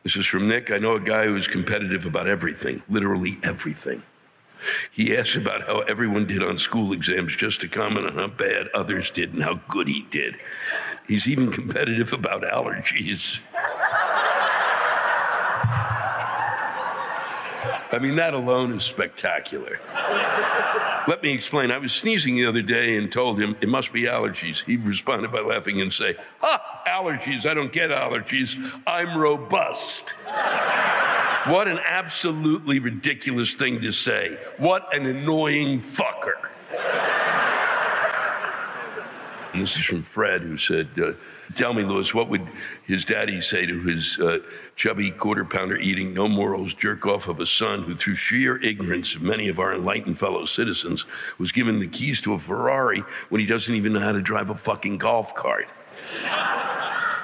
this 0.03 0.15
is 0.15 0.25
from 0.25 0.47
Nick. 0.47 0.71
I 0.71 0.77
know 0.77 0.95
a 0.95 0.99
guy 0.99 1.25
who's 1.25 1.47
competitive 1.47 2.05
about 2.05 2.27
everything, 2.27 2.81
literally 2.87 3.33
everything. 3.43 4.03
He 4.91 5.17
asked 5.17 5.35
about 5.35 5.63
how 5.67 5.79
everyone 5.79 6.25
did 6.25 6.41
on 6.41 6.57
school 6.57 6.93
exams 6.93 7.35
just 7.35 7.61
to 7.61 7.67
comment 7.67 8.05
on 8.07 8.15
how 8.15 8.27
bad 8.27 8.69
others 8.73 9.11
did 9.11 9.33
and 9.33 9.43
how 9.43 9.59
good 9.67 9.87
he 9.87 10.03
did. 10.09 10.37
He's 11.07 11.27
even 11.27 11.51
competitive 11.51 12.13
about 12.13 12.43
allergies. 12.43 13.45
I 17.93 17.99
mean, 17.99 18.15
that 18.15 18.33
alone 18.33 18.73
is 18.73 18.83
spectacular. 18.83 19.79
Let 21.07 21.21
me 21.21 21.31
explain. 21.31 21.69
I 21.69 21.77
was 21.77 21.93
sneezing 21.93 22.35
the 22.35 22.45
other 22.45 22.61
day 22.61 22.95
and 22.95 23.11
told 23.11 23.39
him 23.39 23.55
it 23.61 23.69
must 23.69 23.93
be 23.93 24.03
allergies. 24.03 24.63
He 24.63 24.77
responded 24.77 25.31
by 25.31 25.41
laughing 25.41 25.81
and 25.81 25.91
say, 25.91 26.15
"Ha, 26.39 26.83
allergies. 26.87 27.45
I 27.45 27.53
don't 27.53 27.71
get 27.71 27.89
allergies. 27.89 28.55
I'm 28.87 29.17
robust." 29.17 30.15
What 31.45 31.67
an 31.67 31.79
absolutely 31.83 32.79
ridiculous 32.79 33.53
thing 33.53 33.81
to 33.81 33.91
say. 33.91 34.37
What 34.57 34.93
an 34.95 35.05
annoying 35.05 35.81
fucker. 35.81 36.49
And 39.51 39.61
this 39.61 39.75
is 39.77 39.83
from 39.83 40.01
Fred, 40.03 40.41
who 40.41 40.55
said, 40.55 40.87
uh, 40.97 41.11
Tell 41.55 41.73
me, 41.73 41.83
Lewis, 41.83 42.13
what 42.13 42.29
would 42.29 42.47
his 42.85 43.05
daddy 43.05 43.41
say 43.41 43.65
to 43.65 43.79
his 43.81 44.19
uh, 44.19 44.39
chubby 44.75 45.11
quarter 45.11 45.45
pounder 45.45 45.77
eating, 45.77 46.13
no 46.13 46.27
morals 46.27 46.73
jerk 46.73 47.05
off 47.05 47.27
of 47.27 47.39
a 47.39 47.45
son 47.45 47.83
who, 47.83 47.95
through 47.95 48.15
sheer 48.15 48.61
ignorance 48.63 49.15
of 49.15 49.21
many 49.21 49.49
of 49.49 49.59
our 49.59 49.75
enlightened 49.75 50.17
fellow 50.17 50.45
citizens, 50.45 51.05
was 51.37 51.51
given 51.51 51.79
the 51.79 51.87
keys 51.87 52.21
to 52.21 52.33
a 52.33 52.39
Ferrari 52.39 53.03
when 53.29 53.41
he 53.41 53.47
doesn't 53.47 53.75
even 53.75 53.93
know 53.93 53.99
how 53.99 54.13
to 54.13 54.21
drive 54.21 54.49
a 54.49 54.55
fucking 54.55 54.97
golf 54.97 55.35
cart? 55.35 55.67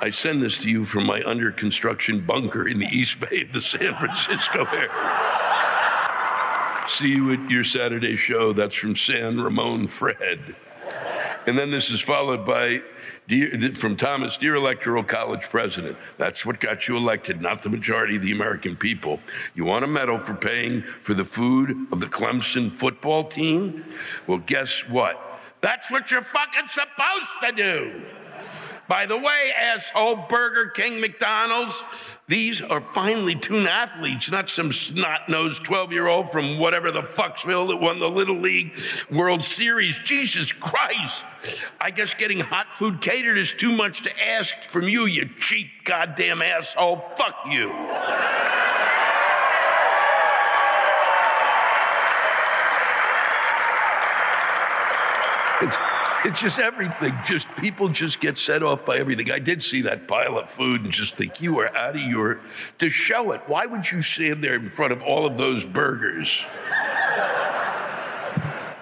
I 0.01 0.11
send 0.11 0.41
this 0.41 0.61
to 0.61 0.69
you 0.69 0.85
from 0.85 1.05
my 1.05 1.21
under 1.23 1.51
construction 1.51 2.21
bunker 2.21 2.67
in 2.67 2.79
the 2.79 2.87
East 2.87 3.19
Bay 3.19 3.41
of 3.41 3.51
the 3.51 3.61
San 3.61 3.95
Francisco 3.95 4.65
area. 4.65 4.89
See 6.87 7.09
you 7.09 7.33
at 7.33 7.51
your 7.51 7.63
Saturday 7.63 8.15
show. 8.15 8.53
That's 8.53 8.75
from 8.75 8.95
San 8.95 9.41
Ramon 9.41 9.87
Fred. 9.87 10.39
And 11.47 11.57
then 11.57 11.71
this 11.71 11.91
is 11.91 12.01
followed 12.01 12.45
by 12.45 12.81
dear, 13.29 13.71
from 13.73 13.95
Thomas, 13.95 14.37
dear 14.37 14.55
Electoral 14.55 15.03
College 15.03 15.43
President. 15.43 15.95
That's 16.17 16.45
what 16.45 16.59
got 16.59 16.87
you 16.87 16.97
elected, 16.97 17.41
not 17.41 17.63
the 17.63 17.69
majority 17.69 18.17
of 18.17 18.21
the 18.23 18.33
American 18.33 18.75
people. 18.75 19.21
You 19.55 19.63
want 19.63 19.85
a 19.85 19.87
medal 19.87 20.17
for 20.17 20.33
paying 20.33 20.81
for 20.81 21.13
the 21.13 21.23
food 21.23 21.87
of 21.93 22.01
the 22.01 22.07
Clemson 22.07 22.69
football 22.69 23.23
team? 23.23 23.85
Well, 24.27 24.39
guess 24.39 24.89
what? 24.89 25.21
That's 25.61 25.91
what 25.91 26.11
you're 26.11 26.21
fucking 26.21 26.67
supposed 26.67 27.29
to 27.43 27.51
do. 27.51 28.01
By 28.89 29.05
the 29.05 29.17
way, 29.19 29.51
asshole, 29.55 30.25
Burger 30.27 30.71
King, 30.71 30.99
McDonald's, 30.99 31.83
these 32.27 32.59
are 32.59 32.81
finely 32.81 33.35
tuned 33.35 33.67
athletes, 33.67 34.31
not 34.31 34.49
some 34.49 34.71
snot 34.71 35.29
nosed 35.29 35.63
12 35.63 35.91
year 35.91 36.07
old 36.07 36.31
from 36.31 36.57
whatever 36.57 36.89
the 36.89 37.03
Fucksville 37.03 37.67
that 37.67 37.77
won 37.77 37.99
the 37.99 38.09
Little 38.09 38.37
League 38.37 38.75
World 39.11 39.43
Series. 39.43 39.99
Jesus 39.99 40.51
Christ. 40.51 41.23
I 41.79 41.91
guess 41.91 42.15
getting 42.15 42.39
hot 42.39 42.67
food 42.67 42.99
catered 42.99 43.37
is 43.37 43.53
too 43.53 43.71
much 43.77 44.01
to 44.01 44.27
ask 44.27 44.55
from 44.63 44.89
you, 44.89 45.05
you 45.05 45.29
cheap 45.39 45.67
goddamn 45.83 46.41
asshole. 46.41 46.97
Fuck 47.15 47.35
you. 47.45 47.69
It's, 55.61 55.88
it's 56.25 56.41
just 56.41 56.59
everything. 56.59 57.13
Just 57.25 57.47
people 57.57 57.89
just 57.89 58.19
get 58.19 58.37
set 58.37 58.63
off 58.63 58.85
by 58.85 58.97
everything. 58.97 59.31
I 59.31 59.39
did 59.39 59.63
see 59.63 59.81
that 59.83 60.07
pile 60.07 60.37
of 60.37 60.49
food 60.49 60.83
and 60.83 60.91
just 60.91 61.15
think 61.15 61.41
you 61.41 61.59
are 61.59 61.75
out 61.75 61.95
of 61.95 62.01
your 62.01 62.39
to 62.79 62.89
show 62.89 63.31
it. 63.31 63.41
Why 63.47 63.65
would 63.65 63.89
you 63.89 64.01
stand 64.01 64.43
there 64.43 64.55
in 64.55 64.69
front 64.69 64.91
of 64.91 65.01
all 65.01 65.25
of 65.25 65.37
those 65.37 65.65
burgers? 65.65 66.45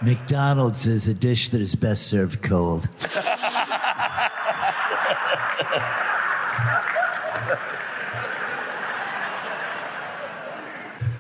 McDonald's 0.02 0.86
is 0.86 1.08
a 1.08 1.14
dish 1.14 1.50
that 1.50 1.60
is 1.60 1.76
best 1.76 2.08
served 2.08 2.42
cold. 2.42 2.88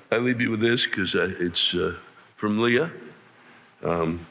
I 0.09 0.19
leave 0.19 0.39
you 0.39 0.51
with 0.51 0.61
this 0.61 0.85
because 0.85 1.15
uh, 1.15 1.33
it's 1.39 1.75
uh, 1.75 1.95
from 2.35 2.59
Leah. 2.59 2.91
Um, 3.83 4.25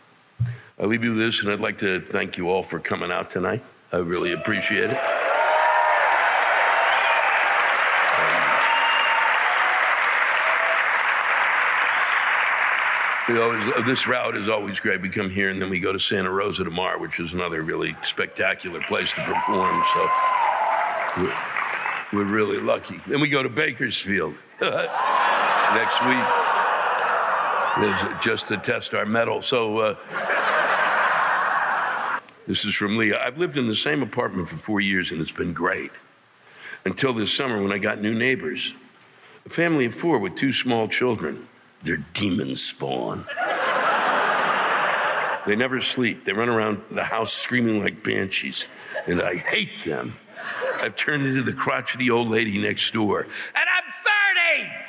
I 0.79 0.85
leave 0.85 1.03
you 1.03 1.11
with 1.11 1.19
this, 1.19 1.43
and 1.43 1.51
I'd 1.51 1.61
like 1.61 1.79
to 1.79 2.01
thank 2.01 2.37
you 2.37 2.51
all 2.51 2.63
for 2.63 2.79
coming 2.79 3.11
out 3.11 3.31
tonight. 3.31 3.63
I 3.93 3.97
really 3.97 4.33
appreciate 4.33 4.91
it. 4.91 4.99
We 13.27 13.41
always, 13.41 13.65
this 13.87 14.07
route 14.07 14.37
is 14.37 14.51
always 14.51 14.79
great. 14.79 15.01
We 15.01 15.09
come 15.09 15.31
here 15.31 15.49
and 15.51 15.61
then 15.61 15.69
we 15.71 15.81
go 15.81 15.93
to 15.93 15.99
Santa 15.99 16.31
Rosa 16.31 16.63
to 16.63 16.71
Mar, 16.71 16.99
which 16.99 17.19
is 17.19 17.33
another 17.33 17.63
really 17.63 17.97
spectacular 18.03 18.81
place 18.83 19.13
to 19.15 19.21
perform. 19.23 19.83
So 19.95 20.09
we're, 21.19 21.35
we're 22.13 22.33
really 22.33 22.61
lucky. 22.61 23.01
Then 23.07 23.21
we 23.21 23.29
go 23.29 23.43
to 23.43 23.49
Bakersfield 23.49 24.35
next 24.61 26.05
week. 26.07 26.25
just 28.23 28.47
to 28.49 28.59
test 28.59 28.95
our 28.95 29.07
mettle. 29.07 29.43
So 29.43 29.79
uh, 29.79 29.97
this 32.47 32.65
is 32.65 32.75
from 32.75 32.97
Leah. 32.97 33.21
I've 33.23 33.39
lived 33.39 33.59
in 33.59 33.67
the 33.67 33.75
same 33.75 34.03
apartment 34.03 34.49
for 34.49 34.57
four 34.57 34.81
years 34.81 35.13
and 35.13 35.21
it's 35.21 35.33
been 35.33 35.53
great. 35.53 35.91
Until 36.85 37.13
this 37.13 37.33
summer 37.33 37.61
when 37.61 37.73
I 37.73 37.79
got 37.79 38.01
new 38.01 38.15
neighbors. 38.15 38.73
A 39.45 39.49
family 39.49 39.87
of 39.87 39.95
four 39.95 40.19
with 40.19 40.37
two 40.37 40.53
small 40.53 40.87
children. 40.89 41.47
They're 41.83 42.05
demon 42.15 42.55
spawn. 42.57 43.25
they 45.47 45.57
never 45.57 45.81
sleep. 45.81 46.25
They 46.25 46.33
run 46.33 46.49
around 46.49 46.83
the 46.91 47.05
house 47.05 47.33
screaming 47.33 47.81
like 47.81 48.03
banshees. 48.05 48.69
And 49.07 49.21
I 49.21 49.37
hate 49.37 49.85
them. 49.85 50.17
I've 50.81 50.97
turned 50.97 51.27
into 51.27 51.43
the 51.43 51.53
crotchety 51.53 52.11
old 52.11 52.29
lady 52.29 52.59
next 52.59 52.93
door. 52.93 53.23
And 53.23 53.69
I'm 53.69 53.93
30! 53.93 54.87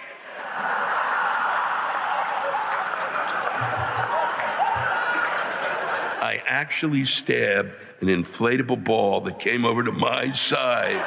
I 6.20 6.37
actually 6.48 7.06
stabbed 7.06 7.72
an 8.02 8.08
inflatable 8.08 8.84
ball 8.84 9.22
that 9.22 9.39
came 9.39 9.66
over 9.66 9.84
to 9.84 9.91
my 9.91 10.32
side 10.32 11.02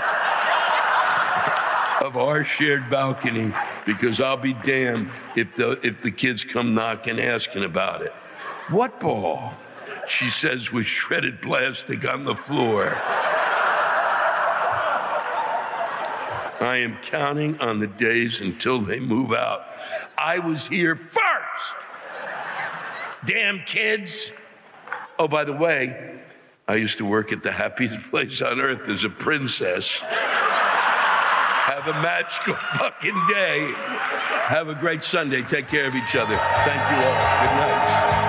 of 2.05 2.17
our 2.17 2.45
shared 2.45 2.89
balcony 2.91 3.53
because 3.87 4.21
I'll 4.21 4.37
be 4.37 4.55
damned 4.55 5.11
if 5.37 5.55
the, 5.57 5.79
if 5.87 6.03
the 6.03 6.11
kids 6.11 6.45
come 6.45 6.75
knocking 6.75 7.21
asking 7.21 7.65
about 7.65 8.03
it. 8.03 8.13
What 8.69 9.01
ball? 9.01 9.55
she 10.11 10.29
says, 10.29 10.73
with 10.73 10.87
shredded 10.87 11.41
plastic 11.41 12.07
on 12.09 12.25
the 12.25 12.35
floor. 12.35 12.93
I 16.61 16.79
am 16.83 16.97
counting 16.99 17.61
on 17.61 17.79
the 17.79 17.87
days 17.87 18.41
until 18.41 18.81
they 18.81 18.99
move 18.99 19.33
out. 19.33 19.67
I 20.19 20.41
was 20.41 20.67
here 20.67 20.97
first. 20.97 21.77
Damn 23.25 23.61
kids. 23.61 24.33
Oh, 25.21 25.29
by 25.29 25.45
the 25.45 25.53
way, 25.53 26.19
I 26.67 26.77
used 26.77 26.97
to 26.97 27.05
work 27.05 27.31
at 27.31 27.43
the 27.43 27.53
happiest 27.53 28.01
place 28.11 28.41
on 28.41 28.59
earth 28.59 28.89
as 28.89 29.05
a 29.05 29.11
princess. 29.11 29.99
Have 29.99 31.87
a 31.87 31.93
magical 32.01 32.55
fucking 32.79 33.27
day. 33.29 33.71
Have 34.47 34.71
a 34.71 34.75
great 34.75 35.05
Sunday. 35.05 35.43
Take 35.43 35.69
care 35.69 35.87
of 35.87 35.95
each 35.95 36.17
other. 36.17 36.37
Thank 36.37 36.91
you 36.91 37.07
all. 37.07 37.13
Good 37.43 37.55
night. 37.55 38.20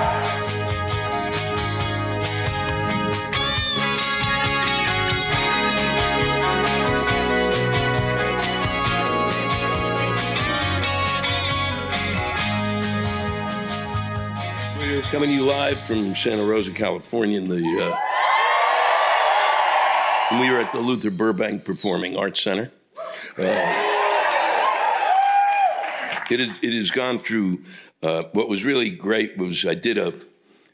Coming 15.11 15.27
to 15.27 15.35
you 15.35 15.43
live 15.43 15.77
from 15.77 16.15
Santa 16.15 16.45
Rosa, 16.45 16.71
California, 16.71 17.37
in 17.37 17.49
the. 17.49 17.57
Uh, 17.57 17.97
we 20.39 20.49
were 20.49 20.57
at 20.57 20.71
the 20.71 20.79
Luther 20.79 21.11
Burbank 21.11 21.65
Performing 21.65 22.15
Arts 22.15 22.41
Center. 22.41 22.71
Uh, 23.37 23.43
it, 26.31 26.39
is, 26.39 26.49
it 26.61 26.73
has 26.73 26.91
gone 26.91 27.19
through. 27.19 27.61
Uh, 28.01 28.23
what 28.31 28.47
was 28.47 28.63
really 28.63 28.89
great 28.89 29.37
was 29.37 29.65
I 29.65 29.73
did 29.73 29.97
a. 29.97 30.13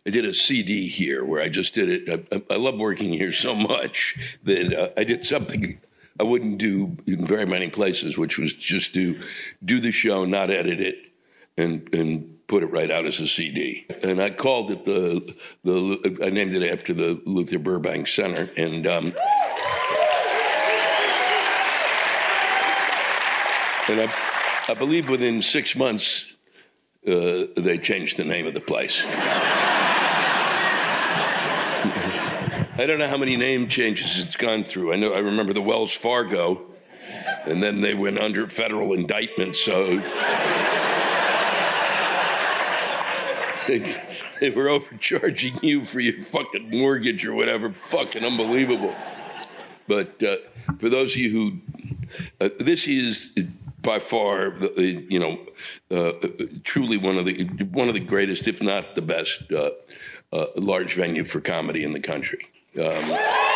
I 0.05 0.11
did 0.11 0.23
a 0.23 0.35
CD 0.35 0.87
here 0.87 1.25
where 1.25 1.41
I 1.41 1.49
just 1.49 1.73
did 1.73 1.89
it. 1.89 2.27
I, 2.31 2.53
I 2.53 2.57
love 2.57 2.77
working 2.77 3.11
here 3.13 3.31
so 3.31 3.55
much 3.55 4.37
that 4.43 4.71
uh, 4.71 4.89
I 4.95 5.03
did 5.03 5.25
something 5.25 5.81
I 6.19 6.23
wouldn't 6.23 6.59
do 6.59 6.95
in 7.07 7.25
very 7.25 7.47
many 7.47 7.71
places, 7.71 8.19
which 8.19 8.37
was 8.37 8.53
just 8.53 8.93
do 8.93 9.19
do 9.65 9.79
the 9.79 9.91
show, 9.91 10.25
not 10.25 10.51
edit 10.51 10.79
it, 10.79 11.07
and 11.57 11.91
and 11.91 12.36
put 12.47 12.63
it 12.63 12.67
right 12.67 12.89
out 12.89 13.05
as 13.05 13.19
a 13.19 13.27
CD. 13.27 13.85
And 14.03 14.21
I 14.21 14.29
called 14.29 14.71
it 14.71 14.83
the 14.85 15.35
the 15.63 16.19
I 16.23 16.29
named 16.29 16.55
it 16.55 16.71
after 16.71 16.93
the 16.93 17.21
Luther 17.25 17.59
Burbank 17.59 18.07
Center, 18.07 18.49
and 18.57 18.87
um, 18.87 19.05
and 23.89 24.01
I, 24.01 24.13
I 24.69 24.73
believe 24.73 25.09
within 25.09 25.41
six 25.41 25.75
months 25.75 26.25
uh, 27.05 27.47
they 27.55 27.77
changed 27.77 28.17
the 28.17 28.25
name 28.25 28.47
of 28.47 28.53
the 28.53 28.61
place. 28.61 29.05
I 32.79 32.85
don't 32.85 32.99
know 32.99 33.07
how 33.07 33.17
many 33.17 33.37
name 33.37 33.67
changes 33.69 34.23
it's 34.23 34.35
gone 34.35 34.63
through. 34.63 34.93
I 34.93 34.97
know 34.97 35.13
I 35.13 35.19
remember 35.19 35.51
the 35.51 35.63
Wells 35.63 35.95
Fargo, 35.95 36.61
and 37.45 37.63
then 37.63 37.81
they 37.81 37.95
went 37.95 38.19
under 38.19 38.47
federal 38.47 38.93
indictment, 38.93 39.55
so 39.55 39.99
they, 44.39 44.49
were 44.49 44.69
overcharging 44.69 45.57
you 45.61 45.85
for 45.85 45.99
your 45.99 46.21
fucking 46.21 46.69
mortgage 46.69 47.25
or 47.25 47.33
whatever. 47.33 47.71
Fucking 47.71 48.23
unbelievable. 48.23 48.95
But 49.87 50.21
uh, 50.23 50.37
for 50.79 50.89
those 50.89 51.11
of 51.13 51.17
you 51.17 51.31
who, 51.31 51.59
uh, 52.39 52.49
this 52.59 52.87
is 52.87 53.37
by 53.81 53.99
far, 53.99 54.53
uh, 54.53 54.69
you 54.77 55.19
know, 55.19 55.39
uh, 55.95 56.13
truly 56.63 56.97
one 56.97 57.17
of 57.17 57.25
the 57.25 57.43
one 57.71 57.87
of 57.87 57.93
the 57.93 57.99
greatest, 57.99 58.47
if 58.47 58.61
not 58.61 58.95
the 58.95 59.01
best, 59.01 59.51
uh, 59.51 59.71
uh, 60.33 60.45
large 60.55 60.95
venue 60.95 61.23
for 61.23 61.39
comedy 61.39 61.83
in 61.83 61.91
the 61.91 61.99
country. 61.99 62.47
Um, 62.77 63.46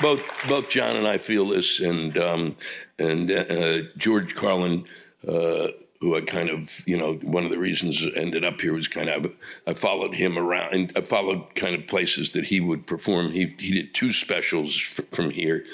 both 0.00 0.48
both 0.48 0.68
John 0.68 0.96
and 0.96 1.06
I 1.06 1.18
feel 1.18 1.46
this, 1.48 1.80
and 1.80 2.16
um, 2.18 2.56
and 2.98 3.30
uh, 3.30 3.82
George 3.96 4.34
Carlin, 4.34 4.84
uh, 5.26 5.68
who 6.00 6.16
I 6.16 6.22
kind 6.22 6.50
of 6.50 6.82
you 6.86 6.96
know 6.96 7.14
one 7.16 7.44
of 7.44 7.50
the 7.50 7.58
reasons 7.58 8.06
ended 8.16 8.44
up 8.44 8.60
here 8.60 8.72
was 8.72 8.88
kind 8.88 9.08
of 9.08 9.32
I 9.66 9.74
followed 9.74 10.14
him 10.14 10.38
around 10.38 10.72
and 10.72 10.92
I 10.96 11.02
followed 11.02 11.54
kind 11.54 11.74
of 11.74 11.86
places 11.86 12.32
that 12.32 12.44
he 12.44 12.60
would 12.60 12.86
perform. 12.86 13.32
He 13.32 13.54
he 13.58 13.72
did 13.72 13.94
two 13.94 14.12
specials 14.12 14.76
from 14.76 15.30
here. 15.30 15.64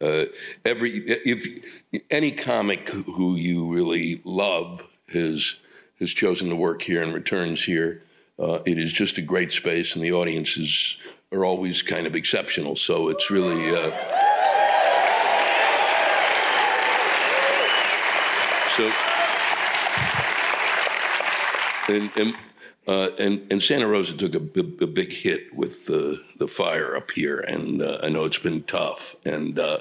Uh, 0.00 0.24
every 0.64 1.04
if 1.06 1.82
any 2.10 2.32
comic 2.32 2.88
who 2.88 3.36
you 3.36 3.72
really 3.72 4.20
love 4.24 4.82
has 5.12 5.56
has 6.00 6.10
chosen 6.10 6.48
to 6.48 6.56
work 6.56 6.82
here 6.82 7.02
and 7.02 7.14
returns 7.14 7.64
here. 7.64 8.02
Uh, 8.36 8.58
it 8.66 8.78
is 8.80 8.92
just 8.92 9.16
a 9.16 9.22
great 9.22 9.52
space, 9.52 9.94
and 9.94 10.04
the 10.04 10.12
audiences 10.12 10.96
are 11.34 11.44
always 11.44 11.82
kind 11.82 12.06
of 12.06 12.14
exceptional. 12.14 12.76
So 12.76 13.08
it's 13.08 13.30
really. 13.30 13.70
Uh, 13.70 13.90
so. 18.76 18.92
And 21.86 22.10
and, 22.16 22.34
uh, 22.86 23.10
and 23.18 23.46
and 23.50 23.62
Santa 23.62 23.88
Rosa 23.88 24.16
took 24.16 24.34
a, 24.34 24.40
big 24.40 25.12
hit 25.12 25.54
with 25.54 25.86
the 25.86 26.22
the 26.38 26.48
fire 26.48 26.96
up 26.96 27.10
here, 27.10 27.38
and 27.38 27.82
uh, 27.82 27.98
I 28.02 28.08
know 28.08 28.24
it's 28.24 28.38
been 28.38 28.62
tough, 28.62 29.16
and 29.26 29.58
uh, 29.58 29.78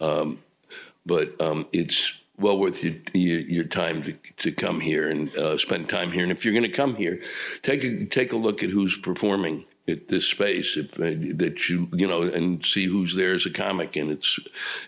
um, 0.00 0.40
but 1.04 1.40
um, 1.40 1.68
it's 1.72 2.18
well 2.38 2.58
worth 2.58 2.82
your, 2.84 2.94
your, 3.14 3.40
your 3.40 3.64
time 3.64 4.02
to, 4.02 4.12
to 4.36 4.52
come 4.52 4.80
here 4.80 5.08
and 5.08 5.34
uh, 5.36 5.56
spend 5.56 5.88
time 5.88 6.12
here. 6.12 6.22
And 6.22 6.32
if 6.32 6.44
you're 6.44 6.52
going 6.52 6.70
to 6.70 6.76
come 6.76 6.96
here, 6.96 7.22
take 7.62 7.82
a, 7.82 8.04
take 8.04 8.32
a 8.32 8.36
look 8.36 8.62
at 8.62 8.68
who's 8.68 8.98
performing 8.98 9.64
at 9.88 10.08
this 10.08 10.26
space 10.26 10.76
if, 10.76 10.98
uh, 10.98 11.36
that 11.36 11.68
you 11.68 11.88
you 11.92 12.06
know 12.06 12.22
and 12.22 12.64
see 12.64 12.86
who's 12.86 13.14
there 13.14 13.34
as 13.34 13.46
a 13.46 13.50
comic, 13.50 13.96
and 13.96 14.10
it's 14.10 14.38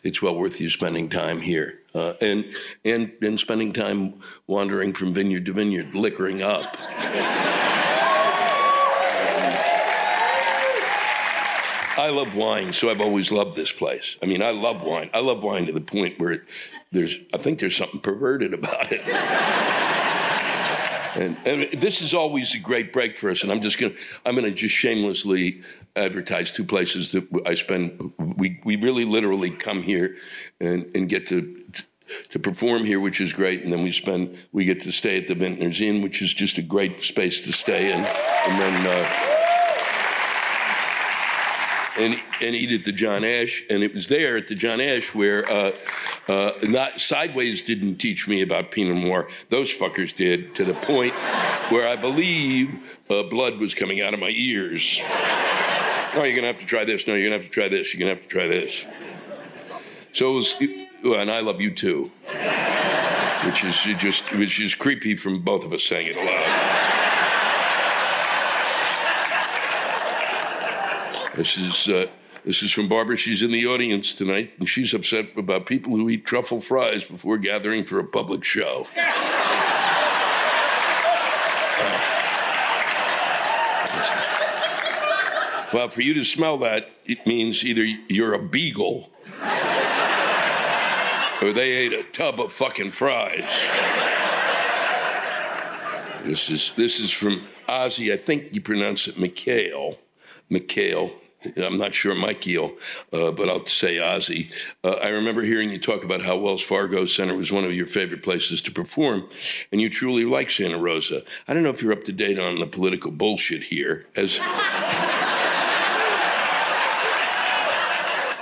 it's 0.03 0.23
well 0.23 0.37
worth 0.37 0.61
you 0.61 0.69
spending 0.71 1.09
time 1.09 1.41
here 1.41 1.81
uh, 1.95 2.15
and 2.21 2.45
and 2.85 3.13
and 3.23 3.41
spending 3.41 3.73
time 3.73 4.15
wandering 4.47 4.93
from 4.93 5.13
vineyard 5.13 5.47
to 5.47 5.53
vineyard, 5.53 5.95
liquoring 5.95 6.43
up. 6.43 6.77
I 11.99 12.11
love 12.11 12.37
wine, 12.37 12.73
so 12.73 12.91
I've 12.91 13.01
always 13.01 13.33
loved 13.33 13.57
this 13.57 13.73
place. 13.73 14.17
I 14.23 14.27
mean, 14.27 14.41
I 14.41 14.53
love 14.53 14.83
wine. 14.83 15.11
I 15.13 15.19
love 15.19 15.43
wine 15.43 15.67
to 15.67 15.73
the 15.73 15.81
point 15.81 16.21
where 16.21 16.31
it, 16.31 16.43
there's, 16.93 17.19
I 17.35 17.39
think 17.39 17.59
there's 17.59 17.77
something 17.77 18.01
perverted 18.01 18.55
about 18.55 18.93
it. 18.93 19.03
and, 21.15 21.37
and 21.47 21.81
this 21.81 22.03
is 22.03 22.15
always 22.15 22.55
a 22.55 22.59
great 22.59 22.93
break 22.93 23.17
for 23.17 23.31
us. 23.31 23.43
And 23.43 23.53
I'm 23.53 23.61
just 23.61 23.79
gonna, 23.79 23.95
I'm 24.25 24.35
gonna 24.35 24.51
just 24.51 24.75
shamelessly 24.75 25.63
advertise 25.97 26.53
two 26.53 26.65
places 26.65 27.13
that 27.13 27.27
I 27.47 27.55
spend. 27.55 28.13
We 28.19 28.61
we 28.65 28.77
really 28.77 29.05
literally 29.05 29.51
come 29.51 29.83
here 29.83 30.17
and 30.61 30.91
and 30.95 31.09
get 31.09 31.27
to. 31.29 31.57
To 32.31 32.39
perform 32.39 32.87
here, 32.87 33.01
which 33.01 33.21
is 33.21 33.35
great, 33.35 33.63
and 33.65 33.71
then 33.71 33.83
we 33.83 33.93
spend 33.93 34.35
we 34.51 34.65
get 34.65 34.81
to 34.81 34.93
stay 34.93 35.19
at 35.19 35.27
the 35.27 35.35
Vintners 35.35 35.83
Inn, 35.83 36.01
which 36.01 36.23
is 36.23 36.33
just 36.33 36.57
a 36.57 36.63
great 36.63 37.03
space 37.03 37.45
to 37.45 37.53
stay 37.53 37.93
in, 37.93 38.01
and 38.01 38.59
then 38.59 38.87
uh, 38.87 39.29
and, 41.99 42.21
and 42.41 42.55
eat 42.55 42.73
at 42.73 42.85
the 42.85 42.93
John 42.93 43.25
Ash. 43.25 43.63
And 43.69 43.83
it 43.83 43.95
was 43.95 44.09
there 44.09 44.37
at 44.37 44.49
the 44.49 44.55
John 44.55 44.81
Ash 44.81 45.15
where 45.15 45.51
uh, 45.51 45.73
uh, 46.29 46.53
not 46.63 47.01
Sideways 47.01 47.63
didn't 47.63 47.97
teach 47.97 48.29
me 48.29 48.43
about 48.43 48.71
Pinot 48.71 49.03
Noir. 49.03 49.29
Those 49.49 49.75
fuckers 49.75 50.15
did 50.15 50.55
to 50.57 50.65
the 50.65 50.75
point 50.75 51.15
where 51.71 51.89
I 51.89 51.97
believe 51.97 52.99
uh, 53.09 53.23
blood 53.25 53.59
was 53.59 53.75
coming 53.75 54.03
out 54.03 54.13
of 54.13 54.21
my 54.21 54.29
ears. 54.29 55.01
Oh, 56.15 56.23
you're 56.25 56.35
gonna 56.35 56.47
have 56.47 56.59
to 56.59 56.67
try 56.67 56.85
this. 56.85 57.07
No, 57.07 57.15
you're 57.15 57.29
gonna 57.29 57.41
have 57.41 57.47
to 57.47 57.51
try 57.51 57.69
this. 57.69 57.95
You're 57.95 58.01
gonna 58.01 58.15
have 58.15 58.23
to 58.23 58.29
try 58.29 58.47
this. 58.47 58.85
So 60.13 60.31
it 60.31 60.35
was, 60.35 60.55
and 61.05 61.31
I 61.31 61.41
love 61.41 61.61
you 61.61 61.71
too, 61.71 62.11
which 63.45 63.65
is 63.65 63.81
just 63.99 64.31
which 64.35 64.61
is 64.61 64.75
creepy 64.75 65.17
from 65.17 65.41
both 65.41 65.65
of 65.65 65.73
us 65.73 65.85
saying 65.85 66.09
it 66.09 66.17
aloud. 66.17 66.79
This 71.37 71.57
is 71.57 71.89
uh, 71.89 72.07
this 72.45 72.63
is 72.63 72.73
from 72.73 72.89
Barbara. 72.89 73.17
She's 73.17 73.43
in 73.43 73.51
the 73.51 73.67
audience 73.67 74.13
tonight, 74.13 74.53
and 74.59 74.69
she's 74.69 74.95
upset 74.95 75.37
about 75.37 75.67
people 75.67 75.93
who 75.97 76.09
eat 76.09 76.25
truffle 76.25 76.61
fries 76.61 77.05
before 77.05 77.39
gathering 77.39 77.85
for 77.85 77.99
a 77.99 78.05
public 78.05 78.45
show. 78.45 78.87
Well, 85.71 85.91
for 85.91 86.01
you 86.01 86.15
to 86.15 86.25
smell 86.25 86.57
that, 86.59 86.89
it 87.05 87.27
means 87.27 87.63
either 87.63 87.85
you're 87.85 88.33
a 88.33 88.43
beagle 88.43 89.11
or 91.43 91.53
they 91.53 91.73
ate 91.73 91.93
a 91.93 92.05
tub 92.05 92.41
of 92.41 92.55
fucking 92.55 92.93
fries. 92.93 93.45
This 96.25 96.49
is 96.51 96.73
this 96.77 97.01
is 97.01 97.13
from 97.13 97.43
Ozzy. 97.69 98.13
I 98.13 98.17
think 98.17 98.55
you 98.55 98.61
pronounce 98.61 99.09
it 99.09 99.19
Mikhail. 99.19 99.99
Mikhail. 100.49 101.11
I'm 101.57 101.79
not 101.79 101.95
sure 101.95 102.15
Mike 102.15 102.47
Eel, 102.47 102.73
uh, 103.13 103.31
but 103.31 103.49
I'll 103.49 103.65
say 103.67 103.97
Ozzy. 103.97 104.53
Uh, 104.83 104.95
I 104.95 105.09
remember 105.09 105.43
hearing 105.43 105.71
you 105.71 105.79
talk 105.79 106.03
about 106.03 106.23
how 106.23 106.37
Wells 106.37 106.63
Fargo 106.63 107.05
Center 107.05 107.37
was 107.37 107.53
one 107.53 107.65
of 107.65 107.73
your 107.73 107.87
favorite 107.87 108.23
places 108.23 108.61
to 108.63 108.73
perform, 108.73 109.29
and 109.71 109.81
you 109.81 109.89
truly 109.89 110.25
like 110.25 110.51
Santa 110.51 110.79
Rosa. 110.79 111.23
I 111.47 111.55
don't 111.55 111.63
know 111.63 111.71
if 111.71 111.83
you're 111.83 111.93
up 111.93 112.05
to 112.05 112.13
date 112.13 112.39
on 112.39 112.59
the 112.59 112.67
political 112.67 113.13
bullshit 113.13 113.65
here, 113.65 114.07
as 114.17 114.39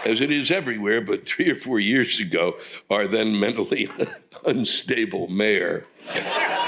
as 0.07 0.21
it 0.21 0.31
is 0.31 0.51
everywhere. 0.51 1.01
But 1.01 1.27
three 1.27 1.51
or 1.51 1.57
four 1.57 1.79
years 1.81 2.21
ago, 2.21 2.57
our 2.91 3.07
then 3.07 3.39
mentally 3.39 3.89
unstable 4.47 5.29
mayor 5.29 5.87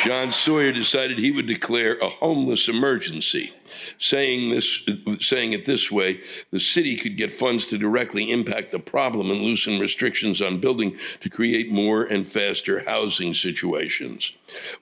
John 0.05 0.33
Sawyer 0.33 0.73
decided 0.73 1.19
he 1.19 1.31
would 1.31 1.47
declare 1.47 1.99
a 1.99 2.09
homeless 2.09 2.69
emergency, 2.69 3.53
saying 3.99 4.51
this, 4.51 4.87
saying 5.21 5.53
it 5.53 5.65
this 5.65 5.91
way: 5.91 6.21
the 6.51 6.61
city 6.61 6.97
could 6.97 7.17
get 7.17 7.33
funds 7.33 7.67
to 7.67 7.79
directly 7.79 8.31
impact 8.31 8.71
the 8.71 8.79
problem 8.79 9.31
and 9.31 9.41
loosen 9.41 9.79
restrictions 9.79 10.41
on 10.41 10.59
building 10.59 10.97
to 11.21 11.31
create 11.31 11.71
more 11.71 12.05
and 12.05 12.27
faster 12.27 12.85
housing 12.85 13.35
situations. 13.35 14.33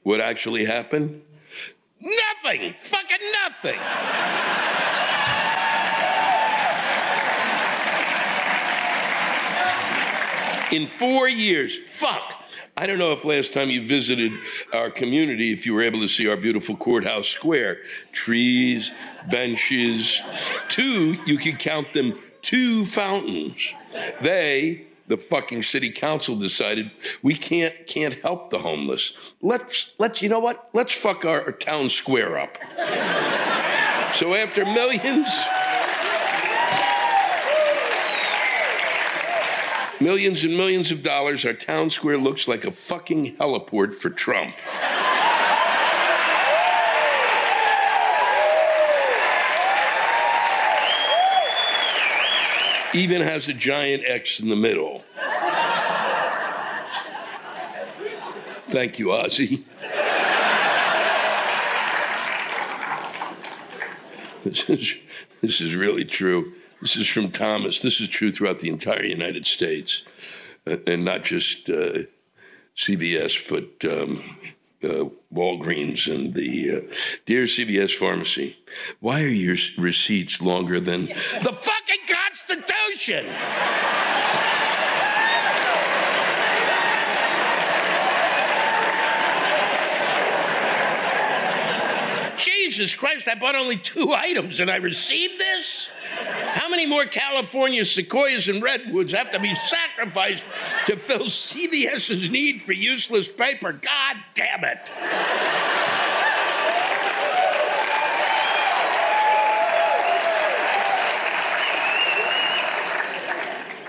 What 0.02 0.20
actually 0.20 0.64
happened? 0.64 1.22
Nothing. 2.00 2.74
Fucking 2.78 3.32
nothing. 3.44 3.78
In 10.72 10.86
four 10.86 11.28
years, 11.28 11.78
fuck. 11.78 12.34
I 12.76 12.86
don't 12.86 12.98
know 12.98 13.12
if 13.12 13.24
last 13.24 13.54
time 13.54 13.70
you 13.70 13.86
visited 13.86 14.32
our 14.74 14.90
community, 14.90 15.52
if 15.52 15.64
you 15.64 15.72
were 15.72 15.82
able 15.82 16.00
to 16.00 16.08
see 16.08 16.28
our 16.28 16.36
beautiful 16.36 16.76
courthouse 16.76 17.26
square. 17.26 17.78
Trees, 18.12 18.92
benches, 19.30 20.20
two, 20.68 21.14
you 21.24 21.38
could 21.38 21.58
count 21.58 21.94
them, 21.94 22.18
two 22.42 22.84
fountains. 22.84 23.72
They, 24.20 24.86
the 25.06 25.16
fucking 25.16 25.62
city 25.62 25.90
council 25.90 26.36
decided 26.36 26.90
we 27.22 27.34
can't 27.34 27.86
can't 27.86 28.14
help 28.22 28.50
the 28.50 28.58
homeless. 28.58 29.14
Let's 29.40 29.94
let's 29.98 30.20
you 30.20 30.28
know 30.28 30.40
what? 30.40 30.68
Let's 30.74 30.92
fuck 30.92 31.24
our, 31.24 31.42
our 31.42 31.52
town 31.52 31.88
square 31.88 32.38
up. 32.38 32.58
so 34.16 34.34
after 34.34 34.64
millions 34.64 35.28
Millions 39.98 40.44
and 40.44 40.54
millions 40.56 40.92
of 40.92 41.02
dollars, 41.02 41.44
our 41.46 41.54
town 41.54 41.88
square 41.88 42.18
looks 42.18 42.46
like 42.46 42.64
a 42.66 42.70
fucking 42.70 43.36
heliport 43.36 43.94
for 43.94 44.10
Trump. 44.10 44.54
Even 52.94 53.22
has 53.22 53.48
a 53.48 53.54
giant 53.54 54.04
X 54.06 54.40
in 54.40 54.48
the 54.48 54.56
middle. 54.56 55.02
Thank 58.68 58.98
you, 58.98 59.06
Ozzy. 59.08 59.64
This 64.44 64.70
is, 64.70 64.96
this 65.40 65.60
is 65.60 65.74
really 65.74 66.04
true. 66.04 66.52
This 66.80 66.96
is 66.96 67.08
from 67.08 67.30
Thomas. 67.30 67.80
This 67.80 68.00
is 68.00 68.08
true 68.08 68.30
throughout 68.30 68.58
the 68.58 68.68
entire 68.68 69.04
United 69.04 69.46
States, 69.46 70.04
uh, 70.66 70.76
and 70.86 71.04
not 71.04 71.24
just 71.24 71.70
uh, 71.70 72.00
CVS, 72.76 73.48
but 73.48 73.90
um, 73.90 74.22
uh, 74.84 75.08
Walgreens 75.32 76.12
and 76.12 76.34
the 76.34 76.76
uh, 76.76 76.94
dear 77.24 77.44
CVS 77.44 77.94
pharmacy. 77.94 78.58
Why 79.00 79.22
are 79.22 79.28
your 79.28 79.56
receipts 79.78 80.42
longer 80.42 80.78
than 80.78 81.06
the 81.06 81.58
fucking 81.60 82.04
Constitution? 82.06 83.26
Jesus 92.36 92.94
Christ, 92.94 93.26
I 93.26 93.34
bought 93.34 93.54
only 93.54 93.78
two 93.78 94.12
items 94.12 94.60
and 94.60 94.70
I 94.70 94.76
received 94.76 95.38
this? 95.38 95.90
How 96.56 96.70
many 96.70 96.86
more 96.86 97.04
California 97.04 97.84
sequoias 97.84 98.48
and 98.48 98.62
redwoods 98.62 99.12
have 99.12 99.30
to 99.32 99.38
be 99.38 99.54
sacrificed 99.54 100.42
to 100.86 100.96
fill 100.96 101.26
CVS's 101.26 102.30
need 102.30 102.62
for 102.62 102.72
useless 102.72 103.30
paper? 103.30 103.74
God 103.74 104.16
damn 104.32 104.64
it. 104.64 104.90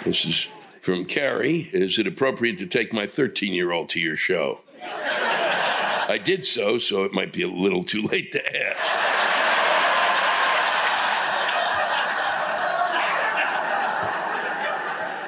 This 0.03 0.25
is 0.25 0.47
from 0.81 1.05
Carrie. 1.05 1.69
Is 1.71 1.97
it 1.97 2.05
appropriate 2.05 2.57
to 2.57 2.65
take 2.65 2.91
my 2.91 3.07
13 3.07 3.53
year 3.53 3.71
old 3.71 3.87
to 3.89 4.01
your 4.01 4.17
show? 4.17 4.59
I 4.83 6.19
did 6.21 6.43
so, 6.43 6.79
so 6.79 7.05
it 7.05 7.13
might 7.13 7.31
be 7.31 7.43
a 7.43 7.47
little 7.47 7.85
too 7.85 8.01
late 8.01 8.33
to 8.33 8.57
ask. 8.57 9.06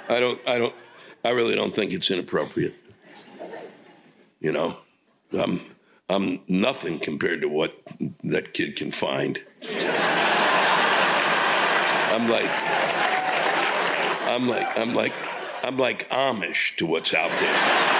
I 0.10 0.20
don't, 0.20 0.40
I 0.48 0.58
don't, 0.58 0.74
I 1.24 1.30
really 1.30 1.54
don't 1.56 1.74
think 1.74 1.94
it's 1.94 2.10
inappropriate. 2.10 2.74
You 4.40 4.52
know, 4.52 4.78
I'm, 5.32 5.62
I'm 6.10 6.40
nothing 6.48 7.00
compared 7.00 7.42
to 7.42 7.48
what 7.48 7.80
that 8.24 8.56
kid 8.56 8.76
can 8.76 8.92
find. 8.92 9.40
I'm 12.12 12.28
like, 12.28 12.50
I'm 14.28 14.48
like, 14.48 14.80
I'm 14.80 14.96
like, 14.96 15.14
I'm 15.64 15.78
like 15.78 16.10
Amish 16.10 16.76
to 16.78 16.88
what's 16.88 17.14
out 17.14 17.30
there. 17.40 18.00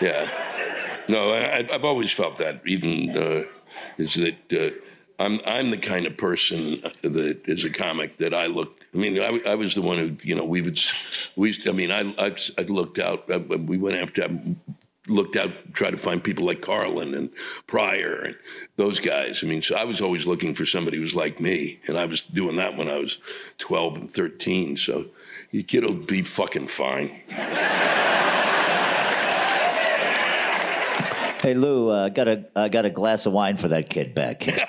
Yeah. 0.00 0.30
No, 1.08 1.32
I, 1.32 1.64
have 1.72 1.84
always 1.84 2.12
felt 2.12 2.38
that. 2.38 2.60
Even 2.66 3.10
uh, 3.16 3.42
is 3.98 4.14
that 4.14 4.52
uh, 4.52 4.70
I'm 5.18 5.40
I'm 5.46 5.70
the 5.70 5.78
kind 5.78 6.06
of 6.06 6.16
person 6.16 6.82
that 7.02 7.40
is 7.46 7.64
a 7.64 7.70
comic 7.70 8.18
that 8.18 8.34
I 8.34 8.46
look. 8.46 8.80
I 8.94 8.98
mean, 8.98 9.18
I, 9.18 9.40
I 9.50 9.54
was 9.54 9.74
the 9.74 9.82
one 9.82 9.98
who 9.98 10.16
you 10.22 10.34
know 10.34 10.44
we 10.44 10.60
would 10.60 10.78
we. 11.36 11.56
I 11.66 11.72
mean, 11.72 11.90
I 11.90 12.14
I, 12.18 12.36
I 12.58 12.62
looked 12.62 12.98
out. 12.98 13.30
Uh, 13.30 13.40
we 13.58 13.78
went 13.78 13.96
after. 13.96 14.28
Looked 15.08 15.36
out, 15.36 15.72
tried 15.72 15.92
to 15.92 15.98
find 15.98 16.24
people 16.24 16.46
like 16.46 16.60
Carlin 16.62 17.14
and 17.14 17.30
Pryor 17.68 18.22
and 18.22 18.36
those 18.74 18.98
guys. 18.98 19.44
I 19.44 19.46
mean, 19.46 19.62
so 19.62 19.76
I 19.76 19.84
was 19.84 20.00
always 20.00 20.26
looking 20.26 20.52
for 20.52 20.66
somebody 20.66 20.96
who 20.96 21.02
was 21.02 21.14
like 21.14 21.38
me, 21.38 21.78
and 21.86 21.96
I 21.96 22.06
was 22.06 22.22
doing 22.22 22.56
that 22.56 22.76
when 22.76 22.88
I 22.88 22.98
was 22.98 23.18
twelve 23.56 23.96
and 23.96 24.10
thirteen. 24.10 24.76
So, 24.76 25.06
your 25.52 25.62
kid 25.62 25.84
will 25.84 25.94
be 25.94 26.22
fucking 26.22 26.66
fine. 26.66 27.20
Hey 31.40 31.54
Lou, 31.54 31.90
uh, 31.90 32.08
got 32.08 32.26
a 32.26 32.44
uh, 32.56 32.66
got 32.66 32.84
a 32.84 32.90
glass 32.90 33.26
of 33.26 33.32
wine 33.32 33.56
for 33.56 33.68
that 33.68 33.88
kid 33.88 34.12
back 34.12 34.42
here. 34.42 34.66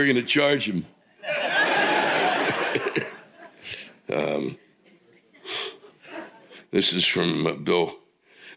We're 0.00 0.06
going 0.06 0.16
to 0.16 0.22
charge 0.22 0.66
him. 0.66 0.86
um, 4.10 4.56
this 6.70 6.94
is 6.94 7.04
from 7.04 7.46
uh, 7.46 7.52
Bill 7.52 7.96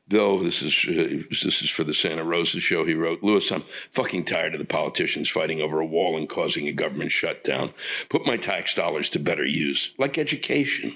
Bill, 0.07 0.39
this 0.39 0.61
is 0.61 0.85
uh, 0.87 1.23
this 1.29 1.61
is 1.61 1.69
for 1.69 1.83
the 1.83 1.93
Santa 1.93 2.23
Rosa 2.23 2.59
show. 2.59 2.85
He 2.85 2.93
wrote, 2.93 3.23
Lewis, 3.23 3.51
I'm 3.51 3.63
fucking 3.91 4.25
tired 4.25 4.53
of 4.53 4.59
the 4.59 4.65
politicians 4.65 5.29
fighting 5.29 5.59
over 5.59 5.79
a 5.79 5.85
wall 5.85 6.15
and 6.15 6.29
causing 6.29 6.67
a 6.67 6.71
government 6.71 7.11
shutdown. 7.11 7.73
Put 8.07 8.25
my 8.25 8.37
tax 8.37 8.73
dollars 8.73 9.09
to 9.09 9.19
better 9.19 9.45
use, 9.45 9.93
like 9.97 10.17
education. 10.17 10.95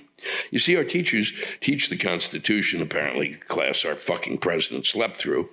You 0.51 0.59
see, 0.59 0.77
our 0.77 0.83
teachers 0.83 1.33
teach 1.61 1.89
the 1.89 1.97
Constitution. 1.97 2.81
Apparently, 2.81 3.33
class 3.33 3.83
our 3.83 3.95
fucking 3.95 4.37
president 4.37 4.85
slept 4.85 5.17
through. 5.17 5.49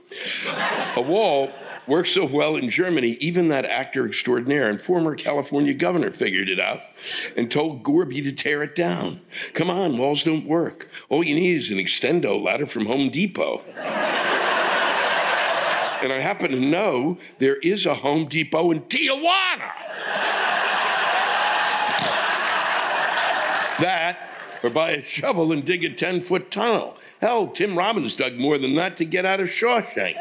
A 0.96 1.02
wall 1.02 1.50
worked 1.86 2.08
so 2.08 2.24
well 2.24 2.56
in 2.56 2.70
Germany, 2.70 3.16
even 3.20 3.48
that 3.48 3.64
actor 3.64 4.06
extraordinaire 4.06 4.68
and 4.68 4.80
former 4.80 5.14
California 5.14 5.74
governor 5.74 6.10
figured 6.10 6.48
it 6.48 6.60
out 6.60 6.80
and 7.36 7.50
told 7.50 7.82
Gorby 7.82 8.22
to 8.22 8.32
tear 8.32 8.62
it 8.62 8.74
down. 8.74 9.20
Come 9.52 9.70
on, 9.70 9.98
walls 9.98 10.24
don't 10.24 10.46
work. 10.46 10.88
All 11.08 11.24
you 11.24 11.34
need 11.34 11.56
is 11.56 11.70
an 11.70 11.78
extendo 11.78 12.42
ladder 12.42 12.66
from 12.66 12.86
Home 12.86 13.10
Depot. 13.10 13.62
and 16.02 16.12
I 16.12 16.20
happen 16.20 16.50
to 16.50 16.60
know 16.60 17.18
there 17.38 17.56
is 17.56 17.86
a 17.86 17.94
Home 17.94 18.26
Depot 18.26 18.70
in 18.70 18.80
Tijuana. 18.82 19.72
that, 23.80 24.30
or 24.62 24.70
buy 24.70 24.90
a 24.90 25.02
shovel 25.02 25.52
and 25.52 25.64
dig 25.64 25.84
a 25.84 25.90
10 25.90 26.20
foot 26.20 26.50
tunnel. 26.50 26.96
Hell, 27.20 27.48
Tim 27.48 27.76
Robbins 27.76 28.16
dug 28.16 28.34
more 28.36 28.58
than 28.58 28.74
that 28.76 28.96
to 28.98 29.04
get 29.04 29.24
out 29.24 29.40
of 29.40 29.48
Shawshank. 29.48 30.14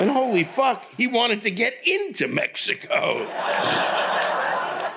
And 0.00 0.10
holy 0.10 0.44
fuck, 0.44 0.86
he 0.96 1.06
wanted 1.06 1.42
to 1.42 1.50
get 1.50 1.74
into 1.86 2.28
Mexico. 2.28 3.26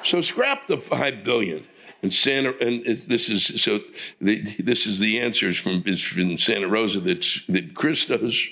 so 0.03 0.21
scrap 0.21 0.67
the 0.67 0.77
five 0.77 1.23
billion. 1.23 1.65
And 2.03 2.11
Santa, 2.11 2.57
and 2.59 2.83
this 2.85 3.29
is 3.29 3.61
so. 3.61 3.79
The, 4.19 4.41
this 4.59 4.87
is 4.87 4.97
the 4.97 5.19
answers 5.19 5.57
from 5.57 5.83
is 5.85 6.01
from 6.01 6.37
Santa 6.37 6.67
Rosa 6.67 6.99
that 7.01 7.25
that 7.49 7.75
Christo's 7.75 8.47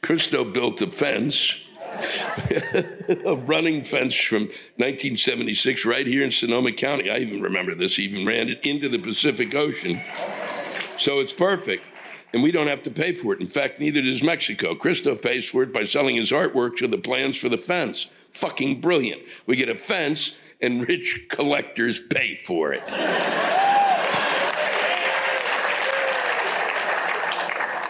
Christo 0.00 0.42
built 0.44 0.80
a 0.80 0.90
fence, 0.90 1.66
a 3.26 3.36
running 3.36 3.84
fence 3.84 4.14
from 4.14 4.44
1976 4.76 5.84
right 5.84 6.06
here 6.06 6.24
in 6.24 6.30
Sonoma 6.30 6.72
County. 6.72 7.10
I 7.10 7.18
even 7.18 7.42
remember 7.42 7.74
this. 7.74 7.98
Even 7.98 8.26
ran 8.26 8.48
it 8.48 8.60
into 8.64 8.88
the 8.88 8.98
Pacific 8.98 9.54
Ocean, 9.54 10.00
so 10.96 11.20
it's 11.20 11.34
perfect. 11.34 11.84
And 12.32 12.42
we 12.42 12.52
don't 12.52 12.66
have 12.66 12.82
to 12.82 12.90
pay 12.90 13.14
for 13.14 13.32
it. 13.32 13.40
In 13.40 13.46
fact, 13.46 13.80
neither 13.80 14.02
does 14.02 14.22
Mexico. 14.22 14.74
Christo 14.74 15.14
pays 15.14 15.48
for 15.48 15.62
it 15.62 15.72
by 15.72 15.84
selling 15.84 16.16
his 16.16 16.32
artwork 16.32 16.76
to 16.76 16.88
the 16.88 16.98
plans 16.98 17.36
for 17.36 17.48
the 17.48 17.58
fence. 17.58 18.08
Fucking 18.32 18.80
brilliant. 18.80 19.22
We 19.46 19.56
get 19.56 19.68
a 19.68 19.74
fence 19.74 20.54
and 20.60 20.86
rich 20.86 21.26
collectors 21.30 22.00
pay 22.00 22.34
for 22.34 22.72
it. 22.72 22.82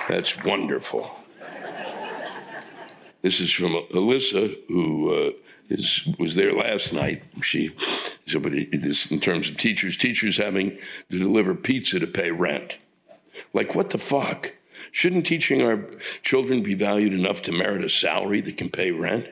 That's 0.08 0.40
wonderful. 0.44 1.10
This 3.22 3.40
is 3.40 3.52
from 3.52 3.72
Alyssa, 3.92 4.56
who 4.68 5.12
uh, 5.12 5.30
is, 5.68 6.08
was 6.16 6.36
there 6.36 6.52
last 6.52 6.92
night. 6.92 7.24
She, 7.42 7.74
somebody, 8.24 8.66
this 8.66 9.10
in 9.10 9.18
terms 9.18 9.50
of 9.50 9.56
teachers, 9.56 9.96
teachers 9.96 10.36
having 10.36 10.78
to 11.10 11.18
deliver 11.18 11.56
pizza 11.56 11.98
to 11.98 12.06
pay 12.06 12.30
rent. 12.30 12.76
Like, 13.52 13.74
what 13.74 13.90
the 13.90 13.98
fuck? 13.98 14.54
Shouldn't 14.92 15.26
teaching 15.26 15.62
our 15.62 15.84
children 16.22 16.62
be 16.62 16.74
valued 16.74 17.12
enough 17.12 17.42
to 17.42 17.52
merit 17.52 17.84
a 17.84 17.88
salary 17.88 18.40
that 18.40 18.56
can 18.56 18.70
pay 18.70 18.92
rent? 18.92 19.26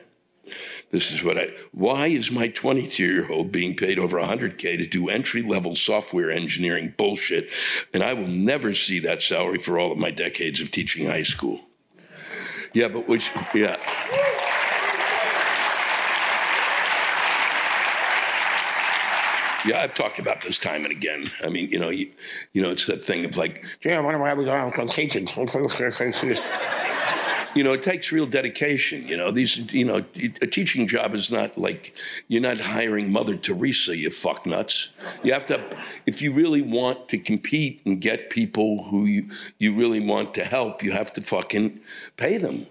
This 0.91 1.11
is 1.11 1.23
what 1.23 1.37
I. 1.37 1.49
Why 1.71 2.07
is 2.07 2.31
my 2.31 2.47
22 2.47 3.03
year 3.03 3.31
old 3.31 3.51
being 3.51 3.75
paid 3.75 3.99
over 3.99 4.17
100K 4.17 4.77
to 4.77 4.85
do 4.85 5.09
entry 5.09 5.41
level 5.41 5.75
software 5.75 6.31
engineering 6.31 6.93
bullshit? 6.95 7.49
And 7.93 8.03
I 8.03 8.13
will 8.13 8.27
never 8.27 8.73
see 8.73 8.99
that 8.99 9.21
salary 9.21 9.57
for 9.57 9.79
all 9.79 9.91
of 9.91 9.97
my 9.97 10.11
decades 10.11 10.61
of 10.61 10.71
teaching 10.71 11.07
high 11.07 11.23
school. 11.23 11.61
Yeah, 12.73 12.89
but 12.89 13.07
which, 13.07 13.31
yeah. 13.53 13.77
Yeah, 19.65 19.81
I've 19.81 19.95
talked 19.95 20.19
about 20.19 20.41
this 20.41 20.59
time 20.59 20.83
and 20.83 20.91
again. 20.91 21.31
I 21.43 21.49
mean, 21.49 21.69
you 21.71 21.79
know, 21.79 21.89
you, 21.89 22.11
you 22.53 22.61
know, 22.61 22.69
it's 22.69 22.85
that 22.85 23.03
thing 23.03 23.25
of 23.25 23.35
like, 23.35 23.65
yeah, 23.83 23.97
I 23.97 24.01
wonder 24.01 24.19
why 24.19 24.33
we 24.33 24.45
go 24.45 24.53
on 24.53 24.87
teaching. 24.87 25.27
you 27.55 27.63
know, 27.63 27.73
it 27.73 27.81
takes 27.81 28.11
real 28.11 28.27
dedication. 28.27 29.07
You 29.07 29.17
know, 29.17 29.31
these, 29.31 29.73
you 29.73 29.85
know, 29.85 30.05
a 30.15 30.47
teaching 30.47 30.87
job 30.87 31.15
is 31.15 31.31
not 31.31 31.57
like 31.57 31.95
you're 32.27 32.41
not 32.41 32.59
hiring 32.59 33.11
Mother 33.11 33.35
Teresa, 33.35 33.97
you 33.97 34.11
fuck 34.11 34.45
nuts. 34.45 34.89
You 35.23 35.33
have 35.33 35.45
to, 35.47 35.63
if 36.05 36.21
you 36.21 36.31
really 36.31 36.61
want 36.61 37.07
to 37.09 37.17
compete 37.17 37.81
and 37.85 37.99
get 37.99 38.29
people 38.29 38.83
who 38.83 39.05
you, 39.05 39.31
you 39.57 39.73
really 39.73 40.05
want 40.05 40.33
to 40.35 40.43
help, 40.43 40.83
you 40.83 40.91
have 40.91 41.11
to 41.13 41.21
fucking 41.21 41.79
pay 42.17 42.37
them. 42.37 42.67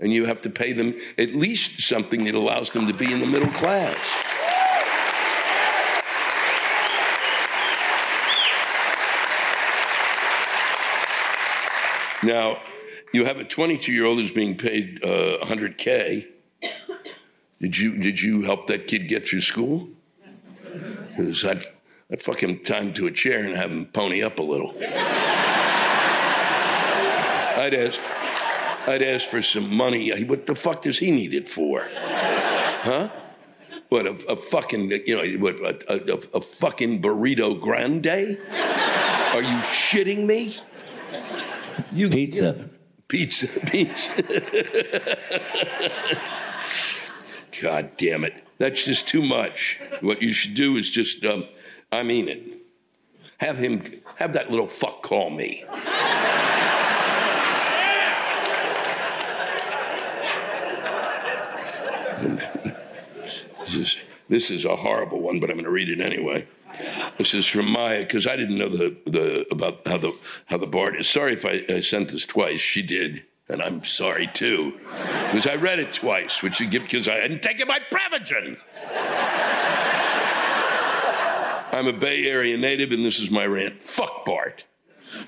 And 0.00 0.12
you 0.12 0.24
have 0.24 0.42
to 0.42 0.50
pay 0.50 0.72
them 0.72 0.94
at 1.16 1.34
least 1.34 1.80
something 1.80 2.24
that 2.24 2.34
allows 2.34 2.70
them 2.70 2.88
to 2.88 2.92
be 2.92 3.12
in 3.12 3.20
the 3.20 3.26
middle 3.26 3.48
class. 3.50 4.33
Now, 12.24 12.58
you 13.12 13.26
have 13.26 13.36
a 13.36 13.44
22 13.44 13.92
year 13.92 14.06
old 14.06 14.18
who's 14.18 14.32
being 14.32 14.56
paid 14.56 15.04
uh, 15.04 15.44
100K. 15.44 16.26
Did 17.60 17.78
you, 17.78 17.98
did 17.98 18.20
you 18.20 18.42
help 18.42 18.66
that 18.68 18.86
kid 18.86 19.08
get 19.08 19.26
through 19.26 19.42
school? 19.42 19.88
Because 21.08 21.44
I'd, 21.44 21.62
I'd 22.10 22.22
fuck 22.22 22.42
him 22.42 22.58
time 22.60 22.94
to 22.94 23.06
a 23.06 23.10
chair 23.10 23.44
and 23.44 23.54
have 23.54 23.70
him 23.70 23.86
pony 23.86 24.22
up 24.22 24.38
a 24.38 24.42
little. 24.42 24.74
I'd 27.56 27.74
ask, 27.74 28.00
I'd 28.88 29.02
ask 29.02 29.28
for 29.28 29.42
some 29.42 29.74
money. 29.74 30.10
What 30.24 30.46
the 30.46 30.54
fuck 30.54 30.82
does 30.82 30.98
he 30.98 31.10
need 31.10 31.34
it 31.34 31.46
for? 31.46 31.88
Huh? 31.92 33.10
What, 33.90 34.06
a, 34.06 34.12
a 34.28 34.36
fucking, 34.36 34.90
you 35.06 35.14
know, 35.14 35.38
what, 35.38 35.56
a, 35.56 36.12
a, 36.12 36.38
a 36.38 36.40
fucking 36.40 37.02
burrito 37.02 37.60
grande? 37.60 38.06
Are 38.06 39.42
you 39.42 39.58
shitting 39.58 40.24
me? 40.26 40.56
You, 41.92 42.08
pizza. 42.08 42.56
You 42.58 42.70
Pizza, 43.06 43.46
pizza. 43.66 44.12
God 47.60 47.96
damn 47.96 48.24
it. 48.24 48.34
That's 48.58 48.84
just 48.84 49.06
too 49.06 49.22
much. 49.22 49.78
What 50.00 50.22
you 50.22 50.32
should 50.32 50.54
do 50.54 50.76
is 50.76 50.90
just, 50.90 51.24
um, 51.24 51.46
I 51.92 52.02
mean 52.02 52.28
it. 52.28 52.42
Have 53.38 53.58
him, 53.58 53.82
have 54.16 54.32
that 54.32 54.50
little 54.50 54.66
fuck 54.66 55.02
call 55.02 55.30
me. 55.30 55.64
this, 63.64 63.74
is, 63.74 63.96
this 64.28 64.50
is 64.50 64.64
a 64.64 64.76
horrible 64.76 65.20
one, 65.20 65.40
but 65.40 65.50
I'm 65.50 65.56
going 65.56 65.64
to 65.64 65.70
read 65.70 65.88
it 65.90 66.00
anyway. 66.00 66.46
This 67.18 67.34
is 67.34 67.46
from 67.46 67.70
Maya 67.70 68.00
because 68.00 68.26
I 68.26 68.36
didn't 68.36 68.58
know 68.58 68.68
the, 68.68 68.96
the 69.06 69.46
about 69.50 69.86
how 69.86 69.98
the 69.98 70.12
how 70.46 70.58
the 70.58 70.66
board 70.66 70.96
is. 70.96 71.08
Sorry 71.08 71.32
if 71.34 71.44
I, 71.44 71.64
I 71.68 71.80
sent 71.80 72.08
this 72.10 72.26
twice. 72.26 72.60
She 72.60 72.82
did, 72.82 73.22
and 73.48 73.62
I'm 73.62 73.84
sorry 73.84 74.26
too 74.26 74.78
because 75.26 75.46
I 75.46 75.54
read 75.56 75.78
it 75.78 75.92
twice, 75.92 76.42
which 76.42 76.60
you 76.60 76.66
give 76.66 76.82
because 76.82 77.08
I 77.08 77.16
hadn't 77.16 77.42
taken 77.42 77.68
my 77.68 77.80
Prevagen. 77.90 78.58
I'm 81.72 81.88
a 81.88 81.92
Bay 81.92 82.26
Area 82.26 82.56
native, 82.56 82.92
and 82.92 83.04
this 83.04 83.18
is 83.18 83.32
my 83.32 83.44
rant. 83.46 83.82
Fuck 83.82 84.24
BART. 84.24 84.64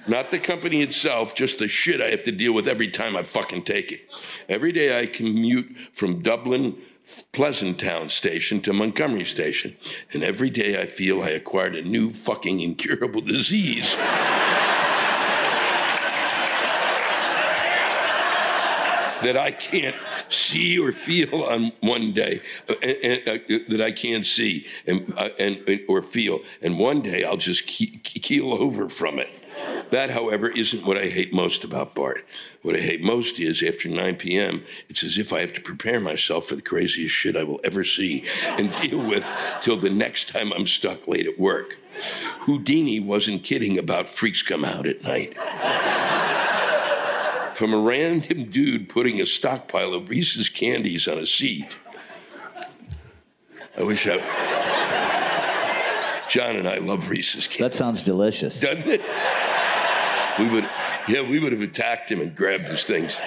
Not 0.06 0.30
the 0.30 0.38
company 0.38 0.82
itself, 0.82 1.34
just 1.34 1.58
the 1.58 1.68
shit 1.68 2.00
I 2.00 2.06
have 2.06 2.22
to 2.24 2.32
deal 2.32 2.52
with 2.52 2.68
every 2.68 2.88
time 2.88 3.16
I 3.16 3.22
fucking 3.22 3.62
take 3.62 3.92
it. 3.92 4.02
Every 4.48 4.72
day 4.72 4.98
I 4.98 5.06
commute 5.06 5.76
from 5.92 6.22
Dublin 6.22 6.76
Pleasanton 7.32 8.08
Station 8.08 8.60
to 8.62 8.72
Montgomery 8.72 9.24
Station. 9.24 9.76
And 10.12 10.22
every 10.22 10.50
day 10.50 10.80
I 10.80 10.86
feel 10.86 11.22
I 11.22 11.30
acquired 11.30 11.76
a 11.76 11.82
new 11.82 12.10
fucking 12.10 12.60
incurable 12.60 13.20
disease. 13.20 13.96
that 19.22 19.36
I 19.36 19.50
can't 19.50 19.96
see 20.28 20.78
or 20.78 20.92
feel 20.92 21.44
on 21.44 21.72
one 21.80 22.12
day, 22.12 22.42
uh, 22.68 22.74
uh, 22.74 23.32
uh, 23.32 23.38
that 23.68 23.80
I 23.80 23.90
can't 23.92 24.26
see 24.26 24.66
and, 24.86 25.12
uh, 25.16 25.30
and, 25.38 25.80
or 25.88 26.02
feel, 26.02 26.40
and 26.62 26.78
one 26.78 27.00
day 27.00 27.24
I'll 27.24 27.36
just 27.36 27.66
keel 27.66 28.52
over 28.52 28.88
from 28.88 29.18
it. 29.18 29.30
That, 29.90 30.10
however, 30.10 30.48
isn't 30.48 30.84
what 30.84 30.98
I 30.98 31.06
hate 31.06 31.32
most 31.32 31.62
about 31.62 31.94
BART. 31.94 32.26
What 32.62 32.74
I 32.74 32.80
hate 32.80 33.00
most 33.00 33.38
is 33.38 33.62
after 33.62 33.88
9 33.88 34.16
p.m., 34.16 34.64
it's 34.88 35.04
as 35.04 35.16
if 35.16 35.32
I 35.32 35.40
have 35.40 35.52
to 35.52 35.60
prepare 35.60 36.00
myself 36.00 36.46
for 36.46 36.56
the 36.56 36.62
craziest 36.62 37.14
shit 37.14 37.36
I 37.36 37.44
will 37.44 37.60
ever 37.62 37.84
see 37.84 38.24
and 38.58 38.74
deal 38.74 38.98
with 38.98 39.30
till 39.60 39.76
the 39.76 39.90
next 39.90 40.28
time 40.28 40.52
I'm 40.52 40.66
stuck 40.66 41.06
late 41.06 41.26
at 41.26 41.38
work. 41.38 41.78
Whodini 42.40 43.04
wasn't 43.04 43.44
kidding 43.44 43.78
about 43.78 44.10
freaks 44.10 44.42
come 44.42 44.64
out 44.64 44.86
at 44.86 45.02
night. 45.02 45.36
From 47.56 47.72
a 47.72 47.78
random 47.78 48.50
dude 48.50 48.88
putting 48.88 49.20
a 49.20 49.26
stockpile 49.26 49.94
of 49.94 50.10
Reese's 50.10 50.48
candies 50.48 51.08
on 51.08 51.18
a 51.18 51.26
seat. 51.26 51.78
I 53.78 53.82
wish 53.82 54.06
I. 54.06 54.75
John 56.28 56.56
and 56.56 56.68
I 56.68 56.78
love 56.78 57.08
Reese's 57.08 57.46
candies. 57.46 57.60
That 57.60 57.74
sounds 57.74 58.02
delicious. 58.02 58.60
Doesn't 58.60 58.88
it? 58.88 59.00
we 60.38 60.48
would, 60.48 60.68
yeah, 61.08 61.22
we 61.22 61.38
would 61.38 61.52
have 61.52 61.62
attacked 61.62 62.10
him 62.10 62.20
and 62.20 62.34
grabbed 62.34 62.68
his 62.68 62.84
things 62.84 63.18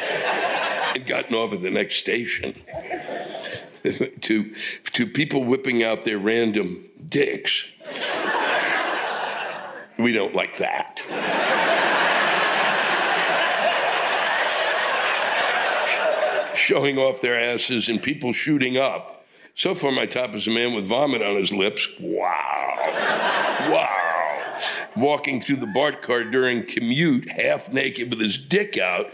and 0.95 1.05
gotten 1.05 1.35
off 1.35 1.53
at 1.53 1.61
the 1.61 1.69
next 1.69 1.95
station. 1.95 2.55
to, 4.21 4.53
to 4.93 5.07
people 5.07 5.43
whipping 5.43 5.83
out 5.83 6.03
their 6.03 6.17
random 6.17 6.85
dicks, 7.07 7.65
we 9.97 10.11
don't 10.11 10.35
like 10.35 10.57
that. 10.57 11.01
Showing 16.55 16.97
off 16.97 17.21
their 17.21 17.35
asses 17.35 17.89
and 17.89 18.01
people 18.01 18.31
shooting 18.31 18.77
up. 18.77 19.18
So 19.59 19.75
far, 19.75 19.91
my 19.91 20.05
top 20.05 20.33
is 20.35 20.47
a 20.47 20.51
man 20.51 20.73
with 20.73 20.87
vomit 20.87 21.21
on 21.21 21.35
his 21.35 21.51
lips. 21.51 21.89
Wow. 21.99 22.77
Wow 23.69 23.99
walking 24.95 25.39
through 25.39 25.55
the 25.57 25.67
BART 25.67 26.01
car 26.01 26.23
during 26.25 26.65
commute, 26.65 27.29
half 27.29 27.71
naked 27.71 28.09
with 28.09 28.19
his 28.19 28.37
dick 28.37 28.77
out, 28.77 29.13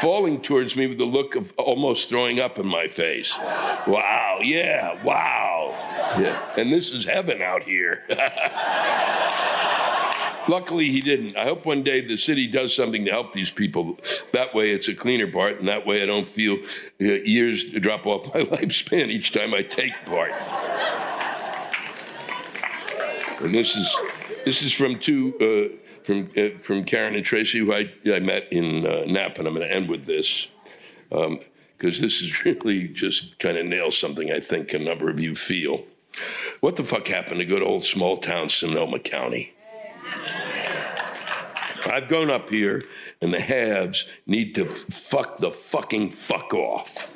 falling 0.00 0.40
towards 0.40 0.76
me 0.76 0.86
with 0.86 1.00
a 1.00 1.04
look 1.04 1.34
of 1.34 1.52
almost 1.56 2.08
throwing 2.08 2.38
up 2.38 2.58
in 2.58 2.66
my 2.66 2.86
face. 2.86 3.36
Wow, 3.38 4.38
yeah, 4.42 5.02
wow. 5.02 5.70
Yeah. 6.20 6.40
And 6.56 6.72
this 6.72 6.92
is 6.92 7.04
heaven 7.04 7.42
out 7.42 7.64
here. 7.64 8.04
Luckily, 10.48 10.90
he 10.90 11.00
didn't. 11.00 11.36
I 11.36 11.44
hope 11.44 11.64
one 11.64 11.82
day 11.82 12.00
the 12.00 12.16
city 12.16 12.46
does 12.46 12.74
something 12.74 13.04
to 13.06 13.10
help 13.10 13.32
these 13.32 13.50
people. 13.50 13.98
That 14.32 14.54
way, 14.54 14.70
it's 14.70 14.88
a 14.88 14.94
cleaner 14.94 15.26
BART, 15.26 15.58
and 15.58 15.68
that 15.68 15.86
way, 15.86 16.02
I 16.02 16.06
don't 16.06 16.28
feel 16.28 16.58
uh, 17.00 17.04
years 17.04 17.64
drop 17.64 18.06
off 18.06 18.34
my 18.34 18.40
lifespan 18.56 19.08
each 19.08 19.32
time 19.32 19.54
I 19.54 19.62
take 19.62 19.92
BART. 20.06 20.32
And 23.40 23.54
this 23.54 23.76
is 23.76 23.96
this 24.44 24.62
is 24.62 24.72
from 24.72 24.98
two 24.98 25.34
uh, 25.40 26.02
from 26.04 26.30
uh, 26.36 26.58
from 26.58 26.84
Karen 26.84 27.14
and 27.14 27.24
Tracy, 27.24 27.58
who 27.58 27.72
I, 27.72 27.90
I 28.06 28.20
met 28.20 28.48
in 28.52 28.86
uh, 28.86 29.04
Napa. 29.06 29.40
And 29.40 29.48
I'm 29.48 29.54
going 29.54 29.66
to 29.66 29.74
end 29.74 29.88
with 29.88 30.04
this 30.04 30.48
because 31.08 31.26
um, 31.26 31.40
this 31.78 32.20
is 32.20 32.44
really 32.44 32.88
just 32.88 33.38
kind 33.38 33.56
of 33.56 33.66
nails 33.66 33.98
something 33.98 34.30
I 34.30 34.40
think 34.40 34.72
a 34.74 34.78
number 34.78 35.08
of 35.08 35.20
you 35.20 35.34
feel. 35.34 35.84
What 36.60 36.76
the 36.76 36.84
fuck 36.84 37.08
happened 37.08 37.40
to 37.40 37.44
good 37.44 37.62
old 37.62 37.84
small 37.84 38.18
town 38.18 38.48
Sonoma 38.48 38.98
County? 38.98 39.53
I've 41.86 42.08
grown 42.08 42.30
up 42.30 42.50
here, 42.50 42.82
and 43.20 43.32
the 43.32 43.40
haves 43.40 44.06
need 44.26 44.54
to 44.56 44.64
fuck 44.64 45.36
the 45.36 45.52
fucking 45.52 46.10
fuck 46.10 46.52
off. 46.54 47.12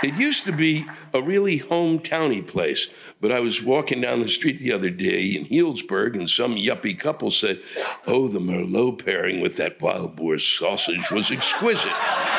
It 0.00 0.14
used 0.14 0.44
to 0.44 0.52
be 0.52 0.86
a 1.12 1.20
really 1.20 1.58
hometowny 1.58 2.46
place, 2.46 2.88
but 3.20 3.32
I 3.32 3.40
was 3.40 3.62
walking 3.62 4.00
down 4.00 4.20
the 4.20 4.28
street 4.28 4.58
the 4.58 4.72
other 4.72 4.90
day 4.90 5.24
in 5.24 5.46
Healdsburg, 5.46 6.14
and 6.14 6.30
some 6.30 6.54
yuppie 6.54 6.98
couple 6.98 7.30
said, 7.30 7.60
"Oh, 8.06 8.28
the 8.28 8.38
Merlot 8.38 9.04
pairing 9.04 9.40
with 9.40 9.56
that 9.56 9.80
wild 9.82 10.14
boar 10.14 10.38
sausage 10.38 11.10
was 11.10 11.32
exquisite." 11.32 12.37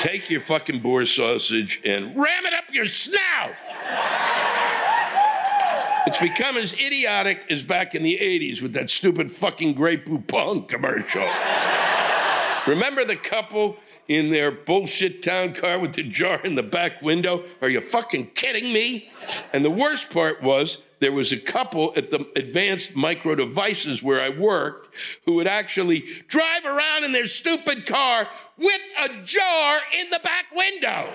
Take 0.00 0.30
your 0.30 0.40
fucking 0.40 0.80
boar 0.80 1.04
sausage 1.04 1.82
and 1.84 2.16
ram 2.16 2.46
it 2.46 2.54
up 2.54 2.72
your 2.72 2.86
snout. 2.86 3.52
It's 6.06 6.18
become 6.18 6.56
as 6.56 6.72
idiotic 6.80 7.44
as 7.50 7.64
back 7.64 7.94
in 7.94 8.02
the 8.02 8.16
80s 8.16 8.62
with 8.62 8.72
that 8.72 8.88
stupid 8.88 9.30
fucking 9.30 9.74
Grey 9.74 9.98
Poupon 9.98 10.66
commercial. 10.66 11.28
Remember 12.66 13.04
the 13.04 13.14
couple 13.14 13.76
in 14.08 14.30
their 14.30 14.50
bullshit 14.50 15.22
town 15.22 15.52
car 15.52 15.78
with 15.78 15.92
the 15.92 16.04
jar 16.04 16.40
in 16.44 16.54
the 16.54 16.62
back 16.62 17.02
window? 17.02 17.44
Are 17.60 17.68
you 17.68 17.82
fucking 17.82 18.28
kidding 18.28 18.72
me? 18.72 19.10
And 19.52 19.62
the 19.62 19.70
worst 19.70 20.08
part 20.08 20.42
was 20.42 20.78
there 21.00 21.12
was 21.12 21.32
a 21.32 21.36
couple 21.38 21.92
at 21.96 22.10
the 22.10 22.26
advanced 22.36 22.94
micro 22.94 23.34
devices 23.34 24.02
where 24.02 24.20
I 24.20 24.28
worked 24.28 24.94
who 25.24 25.34
would 25.34 25.46
actually 25.46 26.04
drive 26.28 26.64
around 26.64 27.04
in 27.04 27.12
their 27.12 27.26
stupid 27.26 27.86
car 27.86 28.28
with 28.56 28.82
a 29.02 29.08
jar 29.22 29.80
in 29.98 30.10
the 30.10 30.20
back 30.22 30.46
window. 30.54 31.08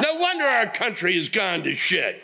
No 0.00 0.16
wonder 0.16 0.44
our 0.44 0.68
country 0.68 1.14
has 1.14 1.28
gone 1.28 1.64
to 1.64 1.72
shit. 1.72 2.22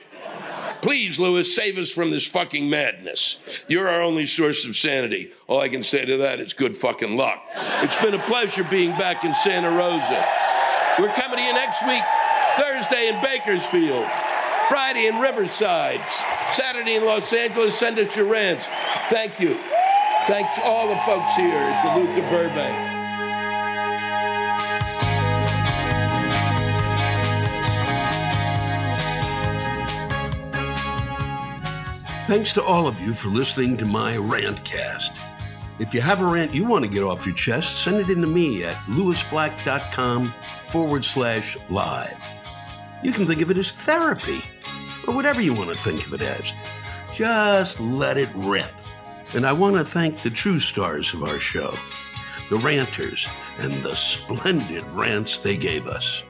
Please, 0.80 1.18
Lewis, 1.18 1.54
save 1.54 1.76
us 1.76 1.90
from 1.90 2.10
this 2.10 2.26
fucking 2.26 2.70
madness. 2.70 3.64
You're 3.66 3.88
our 3.88 4.00
only 4.00 4.26
source 4.26 4.64
of 4.64 4.76
sanity. 4.76 5.32
All 5.48 5.60
I 5.60 5.68
can 5.68 5.82
say 5.82 6.04
to 6.04 6.18
that 6.18 6.38
is 6.38 6.52
good 6.52 6.76
fucking 6.76 7.16
luck. 7.16 7.42
It's 7.82 8.00
been 8.00 8.14
a 8.14 8.18
pleasure 8.18 8.62
being 8.64 8.92
back 8.92 9.24
in 9.24 9.34
Santa 9.34 9.70
Rosa. 9.70 10.24
We're 10.98 11.12
coming 11.14 11.38
to 11.38 11.44
you 11.44 11.52
next 11.52 11.84
week, 11.86 12.02
Thursday 12.56 13.08
in 13.08 13.20
Bakersfield, 13.22 14.06
Friday 14.68 15.06
in 15.06 15.18
Riverside, 15.18 16.00
Saturday 16.52 16.96
in 16.96 17.04
Los 17.04 17.32
Angeles. 17.32 17.78
Send 17.78 17.98
us 17.98 18.14
your 18.16 18.26
rants. 18.26 18.66
Thank 19.08 19.40
you. 19.40 19.54
Thanks 20.26 20.54
to 20.56 20.62
all 20.62 20.88
the 20.88 20.96
folks 21.06 21.34
here 21.36 21.54
at 21.54 21.94
the 21.94 22.00
Luther 22.00 22.30
Burbank. 22.30 22.88
Thanks 32.28 32.52
to 32.52 32.62
all 32.62 32.86
of 32.86 33.00
you 33.00 33.14
for 33.14 33.28
listening 33.28 33.78
to 33.78 33.86
my 33.86 34.16
rantcast. 34.16 35.18
If 35.78 35.94
you 35.94 36.02
have 36.02 36.20
a 36.20 36.26
rant 36.26 36.52
you 36.52 36.66
want 36.66 36.84
to 36.84 36.90
get 36.90 37.02
off 37.02 37.24
your 37.24 37.34
chest, 37.34 37.84
send 37.84 37.96
it 37.96 38.10
in 38.10 38.20
to 38.20 38.26
me 38.26 38.64
at 38.64 38.74
lewisblack.com 38.74 40.34
forward 40.68 41.06
slash 41.06 41.56
live. 41.70 42.18
You 43.02 43.12
can 43.12 43.26
think 43.26 43.40
of 43.40 43.50
it 43.50 43.56
as 43.56 43.72
therapy, 43.72 44.42
or 45.08 45.14
whatever 45.14 45.40
you 45.40 45.54
want 45.54 45.70
to 45.70 45.76
think 45.76 46.06
of 46.06 46.12
it 46.12 46.20
as. 46.20 46.52
Just 47.14 47.80
let 47.80 48.18
it 48.18 48.28
rip. 48.34 48.70
And 49.34 49.46
I 49.46 49.52
want 49.52 49.76
to 49.76 49.84
thank 49.84 50.18
the 50.18 50.30
true 50.30 50.58
stars 50.58 51.14
of 51.14 51.22
our 51.22 51.38
show, 51.38 51.74
the 52.50 52.58
ranters, 52.58 53.26
and 53.58 53.72
the 53.82 53.96
splendid 53.96 54.84
rants 54.88 55.38
they 55.38 55.56
gave 55.56 55.86
us. 55.86 56.22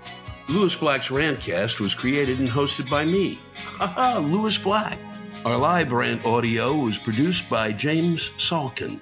Lewis 0.49 0.75
Black's 0.75 1.09
Rantcast 1.09 1.81
was 1.81 1.95
created 1.95 2.39
and 2.39 2.49
hosted 2.49 2.89
by 2.89 3.05
me, 3.05 3.39
haha, 3.55 4.21
Lewis 4.21 4.57
Black. 4.57 4.99
Our 5.45 5.59
live 5.59 5.93
rant 5.93 6.25
audio 6.25 6.75
was 6.75 6.99
produced 6.99 7.49
by 7.51 7.73
James 7.73 8.31
Salkind. 8.39 9.01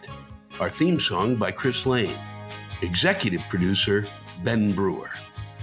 Our 0.59 0.70
theme 0.70 0.99
song 0.99 1.37
by 1.37 1.53
Chris 1.53 1.87
Lane. 1.87 2.16
Executive 2.83 3.47
producer 3.49 4.07
Ben 4.43 4.72
Brewer. 4.72 5.11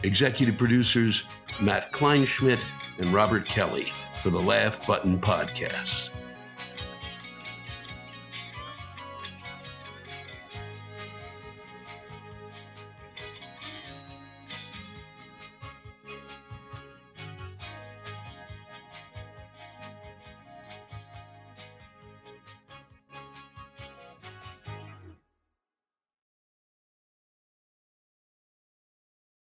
Executive 0.03 0.57
producers 0.57 1.23
Matt 1.61 1.91
Kleinschmidt 1.91 2.59
and 2.99 3.09
Robert 3.09 3.45
Kelly 3.45 3.91
for 4.21 4.29
the 4.29 4.41
Laugh 4.41 4.85
Button 4.87 5.17
Podcast. 5.19 6.09